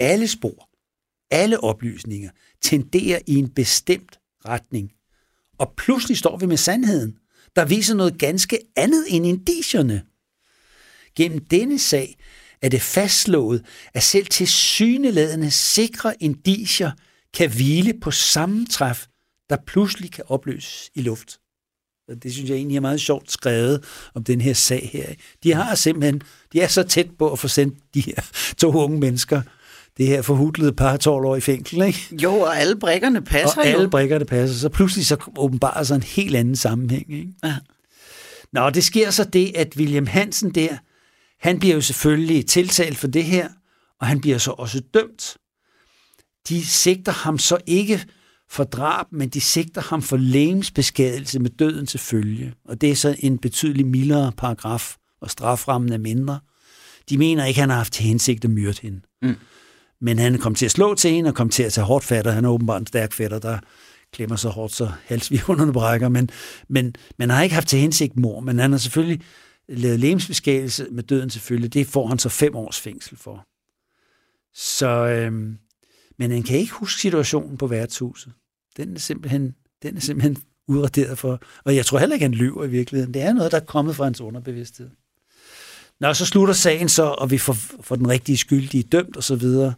Alle 0.00 0.28
spor, 0.28 0.68
alle 1.30 1.60
oplysninger 1.64 2.30
tenderer 2.62 3.18
i 3.26 3.34
en 3.34 3.48
bestemt 3.48 4.18
retning. 4.44 4.92
Og 5.58 5.74
pludselig 5.76 6.18
står 6.18 6.36
vi 6.36 6.46
med 6.46 6.56
sandheden, 6.56 7.18
der 7.56 7.64
viser 7.64 7.94
noget 7.94 8.18
ganske 8.18 8.58
andet 8.76 9.04
end 9.08 9.26
indicierne. 9.26 10.02
Gennem 11.16 11.44
denne 11.44 11.78
sag 11.78 12.16
er 12.62 12.68
det 12.68 12.82
fastslået, 12.82 13.64
at 13.94 14.02
selv 14.02 14.26
til 14.26 14.48
syneladende 14.48 15.50
sikre 15.50 16.22
indicier 16.22 16.90
kan 17.34 17.50
hvile 17.50 17.94
på 18.00 18.10
sammentræf, 18.10 19.06
der 19.50 19.56
pludselig 19.66 20.12
kan 20.12 20.24
opløses 20.28 20.90
i 20.94 21.02
luft. 21.02 21.38
Det 22.22 22.32
synes 22.32 22.50
jeg 22.50 22.56
egentlig 22.56 22.76
er 22.76 22.80
meget 22.80 23.00
sjovt 23.00 23.32
skrevet 23.32 23.84
om 24.14 24.24
den 24.24 24.40
her 24.40 24.52
sag 24.52 24.90
her. 24.92 25.14
De 25.42 25.54
har 25.54 25.74
simpelthen, 25.74 26.22
de 26.52 26.60
er 26.60 26.68
så 26.68 26.82
tæt 26.82 27.08
på 27.18 27.32
at 27.32 27.38
få 27.38 27.48
sendt 27.48 27.78
de 27.94 28.00
her 28.00 28.30
to 28.58 28.72
unge 28.72 29.00
mennesker 29.00 29.42
det 29.98 30.06
her 30.06 30.22
forhudlede 30.22 30.72
par 30.72 30.96
12 30.96 31.24
år 31.24 31.36
i 31.36 31.40
fængsel, 31.40 31.82
ikke? 31.82 32.18
Jo, 32.22 32.34
og 32.34 32.60
alle 32.60 32.76
brikkerne 32.76 33.22
passer 33.22 33.60
og 33.60 33.66
jo. 33.66 33.72
alle 33.72 33.90
brikkerne 33.90 34.24
passer. 34.24 34.58
Så 34.58 34.68
pludselig 34.68 35.06
så 35.06 35.16
åbenbarer 35.36 35.82
sig 35.82 35.94
en 35.96 36.02
helt 36.02 36.36
anden 36.36 36.56
sammenhæng, 36.56 37.12
ikke? 37.12 37.32
Ja. 37.44 37.56
Nå, 38.52 38.70
det 38.70 38.84
sker 38.84 39.10
så 39.10 39.24
det, 39.24 39.52
at 39.54 39.76
William 39.76 40.06
Hansen 40.06 40.50
der, 40.50 40.76
han 41.40 41.58
bliver 41.58 41.74
jo 41.74 41.80
selvfølgelig 41.80 42.46
tiltalt 42.46 42.98
for 42.98 43.06
det 43.06 43.24
her, 43.24 43.48
og 44.00 44.06
han 44.06 44.20
bliver 44.20 44.38
så 44.38 44.50
også 44.50 44.80
dømt. 44.94 45.36
De 46.48 46.66
sigter 46.66 47.12
ham 47.12 47.38
så 47.38 47.58
ikke 47.66 48.04
for 48.50 48.64
drab, 48.64 49.06
men 49.12 49.28
de 49.28 49.40
sigter 49.40 49.80
ham 49.80 50.02
for 50.02 50.16
lægemsbeskadelse 50.16 51.38
med 51.38 51.50
døden 51.50 51.86
til 51.86 52.00
følge. 52.00 52.54
Og 52.64 52.80
det 52.80 52.90
er 52.90 52.94
så 52.94 53.16
en 53.18 53.38
betydelig 53.38 53.86
mildere 53.86 54.32
paragraf, 54.32 54.96
og 55.20 55.30
straframmen 55.30 55.92
er 55.92 55.98
mindre. 55.98 56.40
De 57.08 57.18
mener 57.18 57.44
ikke, 57.44 57.58
at 57.58 57.62
han 57.62 57.70
har 57.70 57.76
haft 57.76 57.92
til 57.92 58.04
hensigt 58.04 58.44
at 58.44 58.50
myrde 58.50 58.78
hende. 58.82 59.00
Mm. 59.22 59.36
Men 60.00 60.18
han 60.18 60.38
kom 60.38 60.54
til 60.54 60.64
at 60.64 60.70
slå 60.70 60.94
til 60.94 61.10
en, 61.10 61.26
og 61.26 61.34
kom 61.34 61.48
til 61.48 61.62
at 61.62 61.72
tage 61.72 61.84
hårdt 61.84 62.04
fat, 62.04 62.26
og 62.26 62.34
han 62.34 62.44
er 62.44 62.48
åbenbart 62.48 62.80
en 62.80 62.86
stærk 62.86 63.12
fætter, 63.12 63.38
der 63.38 63.58
klemmer 64.12 64.36
så 64.36 64.48
hårdt, 64.48 64.72
så 64.72 64.90
halsvivunderne 65.04 65.72
brækker. 65.72 66.08
Men, 66.08 66.30
men 66.68 66.94
man 67.18 67.30
har 67.30 67.42
ikke 67.42 67.54
haft 67.54 67.68
til 67.68 67.78
hensigt 67.78 68.16
mor, 68.16 68.40
men 68.40 68.58
han 68.58 68.70
har 68.70 68.78
selvfølgelig 68.78 69.20
lavet 69.68 70.00
lemsbeskægelse 70.00 70.86
med 70.90 71.02
døden 71.02 71.30
selvfølgelig. 71.30 71.74
Det 71.74 71.86
får 71.86 72.06
han 72.06 72.18
så 72.18 72.28
fem 72.28 72.56
års 72.56 72.80
fængsel 72.80 73.16
for. 73.16 73.46
Så, 74.54 74.88
øhm, 74.88 75.58
men 76.18 76.30
han 76.30 76.42
kan 76.42 76.58
ikke 76.58 76.72
huske 76.72 77.00
situationen 77.00 77.56
på 77.56 77.66
værtshuset. 77.66 78.32
Den 78.76 78.94
er 78.94 78.98
simpelthen, 78.98 79.54
den 79.82 79.96
er 79.96 80.00
simpelthen 80.00 80.36
udraderet 80.68 81.18
for. 81.18 81.40
Og 81.64 81.76
jeg 81.76 81.86
tror 81.86 81.98
heller 81.98 82.14
ikke, 82.14 82.24
han 82.24 82.34
lyver 82.34 82.64
i 82.64 82.68
virkeligheden. 82.68 83.14
Det 83.14 83.22
er 83.22 83.32
noget, 83.32 83.52
der 83.52 83.60
er 83.60 83.64
kommet 83.64 83.96
fra 83.96 84.04
hans 84.04 84.20
underbevidsthed. 84.20 84.90
Når 86.00 86.12
så 86.12 86.26
slutter 86.26 86.54
sagen 86.54 86.88
så, 86.88 87.04
og 87.04 87.30
vi 87.30 87.38
får, 87.38 87.56
får 87.80 87.96
den 87.96 88.08
rigtige 88.08 88.36
skyldige 88.36 88.82
dømt 88.82 89.16
og 89.16 89.22
så 89.22 89.36
videre, 89.36 89.74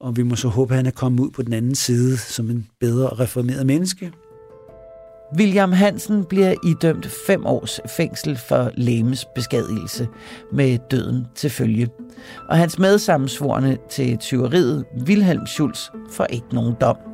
og 0.00 0.16
vi 0.16 0.22
må 0.22 0.36
så 0.36 0.48
håbe, 0.48 0.72
at 0.74 0.76
han 0.76 0.86
er 0.86 0.90
kommet 0.90 1.20
ud 1.20 1.30
på 1.30 1.42
den 1.42 1.52
anden 1.52 1.74
side 1.74 2.16
som 2.18 2.50
en 2.50 2.66
bedre 2.80 3.10
og 3.10 3.20
reformeret 3.20 3.66
menneske. 3.66 4.12
William 5.38 5.72
Hansen 5.72 6.24
bliver 6.24 6.54
idømt 6.64 7.06
fem 7.26 7.46
års 7.46 7.80
fængsel 7.96 8.38
for 8.48 8.70
beskadigelse 9.34 10.08
med 10.52 10.78
døden 10.90 11.26
til 11.34 11.50
følge. 11.50 11.88
Og 12.48 12.58
hans 12.58 12.78
medsammensvorne 12.78 13.78
til 13.90 14.18
tyveriet, 14.18 14.84
Wilhelm 15.06 15.46
Schulz, 15.46 15.80
får 16.10 16.26
ikke 16.26 16.54
nogen 16.54 16.74
dom. 16.80 17.13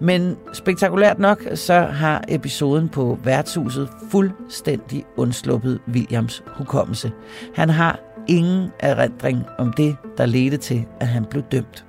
Men 0.00 0.36
spektakulært 0.52 1.18
nok, 1.18 1.42
så 1.54 1.80
har 1.80 2.24
episoden 2.28 2.88
på 2.88 3.18
værtshuset 3.24 3.88
fuldstændig 4.10 5.04
undsluppet 5.16 5.80
Williams 5.88 6.42
hukommelse. 6.46 7.12
Han 7.54 7.70
har 7.70 8.00
ingen 8.28 8.70
erindring 8.80 9.42
om 9.58 9.72
det, 9.72 9.96
der 10.18 10.26
ledte 10.26 10.56
til, 10.56 10.84
at 11.00 11.06
han 11.06 11.24
blev 11.24 11.42
dømt. 11.42 11.84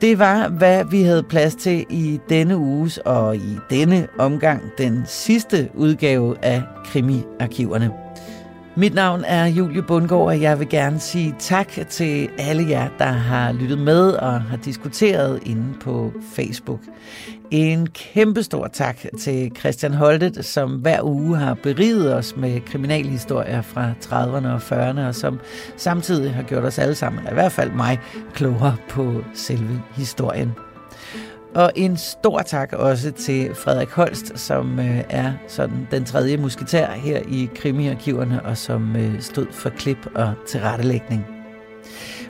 Det 0.00 0.18
var, 0.18 0.48
hvad 0.48 0.84
vi 0.90 1.02
havde 1.02 1.22
plads 1.22 1.54
til 1.54 1.86
i 1.90 2.20
denne 2.28 2.56
uges 2.56 2.98
og 2.98 3.36
i 3.36 3.58
denne 3.70 4.08
omgang 4.18 4.62
den 4.78 5.02
sidste 5.06 5.70
udgave 5.74 6.44
af 6.44 6.62
Krimi-arkiverne. 6.84 8.03
Mit 8.76 8.94
navn 8.94 9.24
er 9.24 9.46
Julie 9.46 9.82
Bundgaard, 9.82 10.22
og 10.22 10.40
jeg 10.40 10.58
vil 10.58 10.68
gerne 10.68 11.00
sige 11.00 11.34
tak 11.38 11.72
til 11.88 12.28
alle 12.38 12.70
jer, 12.70 12.88
der 12.98 13.04
har 13.04 13.52
lyttet 13.52 13.78
med 13.78 14.10
og 14.10 14.42
har 14.42 14.56
diskuteret 14.56 15.40
inde 15.46 15.74
på 15.80 16.12
Facebook. 16.36 16.80
En 17.50 17.86
kæmpe 17.86 18.42
stor 18.42 18.66
tak 18.66 18.98
til 19.20 19.52
Christian 19.58 19.94
Holtet, 19.94 20.44
som 20.44 20.70
hver 20.70 21.02
uge 21.02 21.36
har 21.36 21.54
beriget 21.54 22.14
os 22.14 22.36
med 22.36 22.60
kriminalhistorier 22.60 23.62
fra 23.62 23.90
30'erne 24.04 24.48
og 24.48 24.56
40'erne, 24.56 25.00
og 25.00 25.14
som 25.14 25.40
samtidig 25.76 26.34
har 26.34 26.42
gjort 26.42 26.64
os 26.64 26.78
alle 26.78 26.94
sammen, 26.94 27.22
i 27.30 27.34
hvert 27.34 27.52
fald 27.52 27.70
mig, 27.70 28.00
klogere 28.34 28.76
på 28.88 29.24
selve 29.34 29.82
historien. 29.96 30.52
Og 31.54 31.72
en 31.74 31.96
stor 31.96 32.38
tak 32.38 32.72
også 32.72 33.10
til 33.10 33.54
Frederik 33.54 33.90
Holst, 33.90 34.38
som 34.38 34.78
øh, 34.78 35.04
er 35.10 35.32
sådan 35.48 35.88
den 35.90 36.04
tredje 36.04 36.36
musketær 36.36 36.90
her 36.90 37.20
i 37.28 37.48
krimiarkiverne, 37.54 38.42
og 38.42 38.56
som 38.56 38.96
øh, 38.96 39.20
stod 39.20 39.46
for 39.50 39.70
klip 39.70 40.06
og 40.14 40.32
tilrettelægning. 40.46 41.26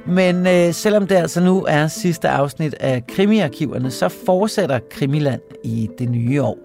Men 0.07 0.47
øh, 0.47 0.75
selvom 0.75 1.07
det 1.07 1.15
altså 1.15 1.41
nu 1.41 1.65
er 1.69 1.87
sidste 1.87 2.29
afsnit 2.29 2.75
af 2.81 3.07
krimiarkiverne, 3.07 3.91
så 3.91 4.09
fortsætter 4.09 4.79
Krimiland 4.91 5.41
i 5.65 5.89
det 5.99 6.11
nye 6.11 6.43
år. 6.43 6.59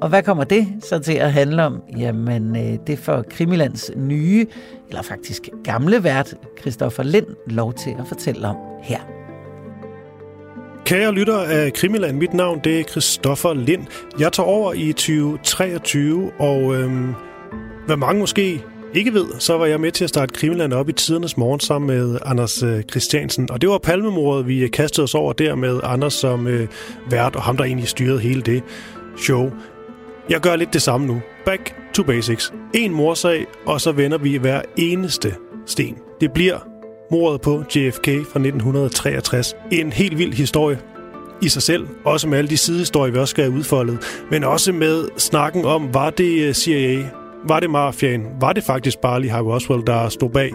Og 0.00 0.08
hvad 0.08 0.22
kommer 0.22 0.44
det 0.44 0.66
så 0.80 0.98
til 0.98 1.12
at 1.12 1.32
handle 1.32 1.64
om? 1.64 1.82
Jamen, 1.96 2.56
øh, 2.56 2.78
det 2.86 2.98
får 2.98 3.24
Krimilands 3.30 3.90
nye, 3.96 4.46
eller 4.88 5.02
faktisk 5.02 5.48
gamle 5.64 6.04
vært, 6.04 6.34
Christoffer 6.60 7.02
Lind, 7.02 7.26
lov 7.46 7.72
til 7.72 7.90
at 7.98 8.08
fortælle 8.08 8.48
om 8.48 8.56
her. 8.82 9.21
Kære 10.92 11.12
lytter 11.12 11.38
af 11.38 11.72
Krimiland, 11.72 12.16
mit 12.16 12.34
navn 12.34 12.60
det 12.64 12.80
er 12.80 12.84
Christoffer 12.84 13.54
Lind. 13.54 13.86
Jeg 14.18 14.32
tager 14.32 14.46
over 14.46 14.72
i 14.72 14.92
2023, 14.92 16.32
og 16.38 16.74
øhm, 16.74 17.14
hvad 17.86 17.96
mange 17.96 18.20
måske 18.20 18.64
ikke 18.94 19.14
ved, 19.14 19.26
så 19.38 19.58
var 19.58 19.66
jeg 19.66 19.80
med 19.80 19.92
til 19.92 20.04
at 20.04 20.10
starte 20.10 20.34
Krimiland 20.34 20.72
op 20.72 20.88
i 20.88 20.92
tidernes 20.92 21.36
morgen 21.36 21.60
sammen 21.60 21.86
med 21.86 22.18
Anders 22.24 22.62
øh, 22.62 22.82
Christiansen. 22.82 23.50
Og 23.50 23.60
det 23.60 23.68
var 23.68 23.78
palmemordet, 23.78 24.46
vi 24.46 24.68
kastede 24.68 25.04
os 25.04 25.14
over 25.14 25.32
der 25.32 25.54
med 25.54 25.80
Anders 25.82 26.14
som 26.14 26.46
øh, 26.46 26.68
vært, 27.10 27.36
og 27.36 27.42
ham 27.42 27.56
der 27.56 27.64
egentlig 27.64 27.88
styrede 27.88 28.20
hele 28.20 28.42
det 28.42 28.62
show. 29.18 29.50
Jeg 30.30 30.40
gør 30.40 30.56
lidt 30.56 30.72
det 30.72 30.82
samme 30.82 31.06
nu. 31.06 31.20
Back 31.44 31.74
to 31.94 32.02
basics. 32.02 32.52
En 32.74 32.94
morsag, 32.94 33.46
og 33.66 33.80
så 33.80 33.92
vender 33.92 34.18
vi 34.18 34.36
hver 34.36 34.62
eneste 34.76 35.34
sten. 35.66 35.96
Det 36.20 36.32
bliver 36.32 36.71
mordet 37.12 37.40
på 37.40 37.64
JFK 37.76 38.06
fra 38.06 38.40
1963. 38.40 39.56
En 39.72 39.92
helt 39.92 40.18
vild 40.18 40.32
historie 40.32 40.78
i 41.42 41.48
sig 41.48 41.62
selv, 41.62 41.88
også 42.04 42.28
med 42.28 42.38
alle 42.38 42.50
de 42.50 42.56
sidehistorier, 42.56 43.12
vi 43.12 43.18
også 43.18 43.30
skal 43.30 43.44
have 43.44 43.54
udfoldet, 43.54 43.98
men 44.30 44.44
også 44.44 44.72
med 44.72 45.08
snakken 45.18 45.64
om, 45.64 45.94
var 45.94 46.10
det 46.10 46.42
øh, 46.42 46.54
CIA, 46.54 47.08
var 47.48 47.60
det 47.60 47.70
mafiaen, 47.70 48.26
var 48.40 48.52
det 48.52 48.64
faktisk 48.64 48.98
bare 48.98 49.20
lige 49.20 49.30
Harvey 49.30 49.50
Oswald, 49.50 49.82
der 49.82 50.08
stod 50.08 50.30
bag, 50.30 50.52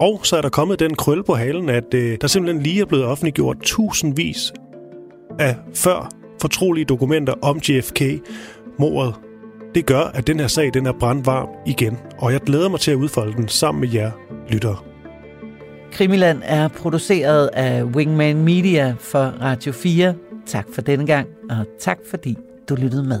og 0.00 0.20
så 0.22 0.36
er 0.36 0.40
der 0.40 0.48
kommet 0.48 0.80
den 0.80 0.94
krølle 0.94 1.24
på 1.24 1.34
halen, 1.34 1.68
at 1.68 1.94
øh, 1.94 2.18
der 2.20 2.26
simpelthen 2.26 2.62
lige 2.62 2.80
er 2.80 2.86
blevet 2.86 3.04
offentliggjort 3.04 3.56
tusindvis 3.62 4.52
af 5.38 5.56
før 5.74 6.10
fortrolige 6.40 6.84
dokumenter 6.84 7.34
om 7.42 7.58
JFK-mordet. 7.58 9.14
Det 9.74 9.86
gør, 9.86 10.02
at 10.02 10.26
den 10.26 10.40
her 10.40 10.46
sag 10.46 10.70
den 10.74 10.86
er 10.86 10.92
brandvarm 10.92 11.48
igen, 11.66 11.98
og 12.18 12.32
jeg 12.32 12.40
glæder 12.40 12.68
mig 12.68 12.80
til 12.80 12.90
at 12.90 12.96
udfolde 12.96 13.32
den 13.32 13.48
sammen 13.48 13.80
med 13.80 13.88
jer 13.94 14.10
lyttere. 14.48 14.89
Krimiland 15.92 16.42
er 16.44 16.68
produceret 16.68 17.46
af 17.52 17.84
Wingman 17.84 18.44
Media 18.44 18.94
for 19.00 19.34
Radio 19.42 19.72
4. 19.72 20.14
Tak 20.46 20.66
for 20.74 20.82
denne 20.82 21.06
gang, 21.06 21.28
og 21.50 21.66
tak 21.80 21.98
fordi 22.10 22.36
du 22.68 22.74
lyttede 22.74 23.04
med. 23.04 23.20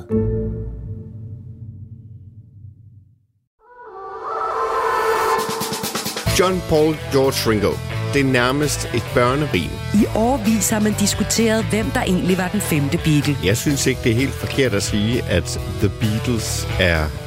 John 6.40 6.62
Paul 6.68 6.96
George 7.12 7.50
Ringo. 7.50 7.72
Det 8.14 8.20
er 8.20 8.24
nærmest 8.24 8.90
et 8.94 9.02
børnerim. 9.14 9.70
I 9.94 10.04
årvis 10.16 10.70
har 10.70 10.80
man 10.80 10.94
diskuteret, 11.00 11.64
hvem 11.64 11.86
der 11.94 12.02
egentlig 12.02 12.38
var 12.38 12.48
den 12.48 12.60
femte 12.60 12.98
Beatle. 12.98 13.36
Jeg 13.44 13.56
synes 13.56 13.86
ikke, 13.86 14.00
det 14.04 14.12
er 14.12 14.16
helt 14.16 14.32
forkert 14.32 14.74
at 14.74 14.82
sige, 14.82 15.22
at 15.22 15.60
The 15.80 15.90
Beatles 16.00 16.68
er 16.80 17.00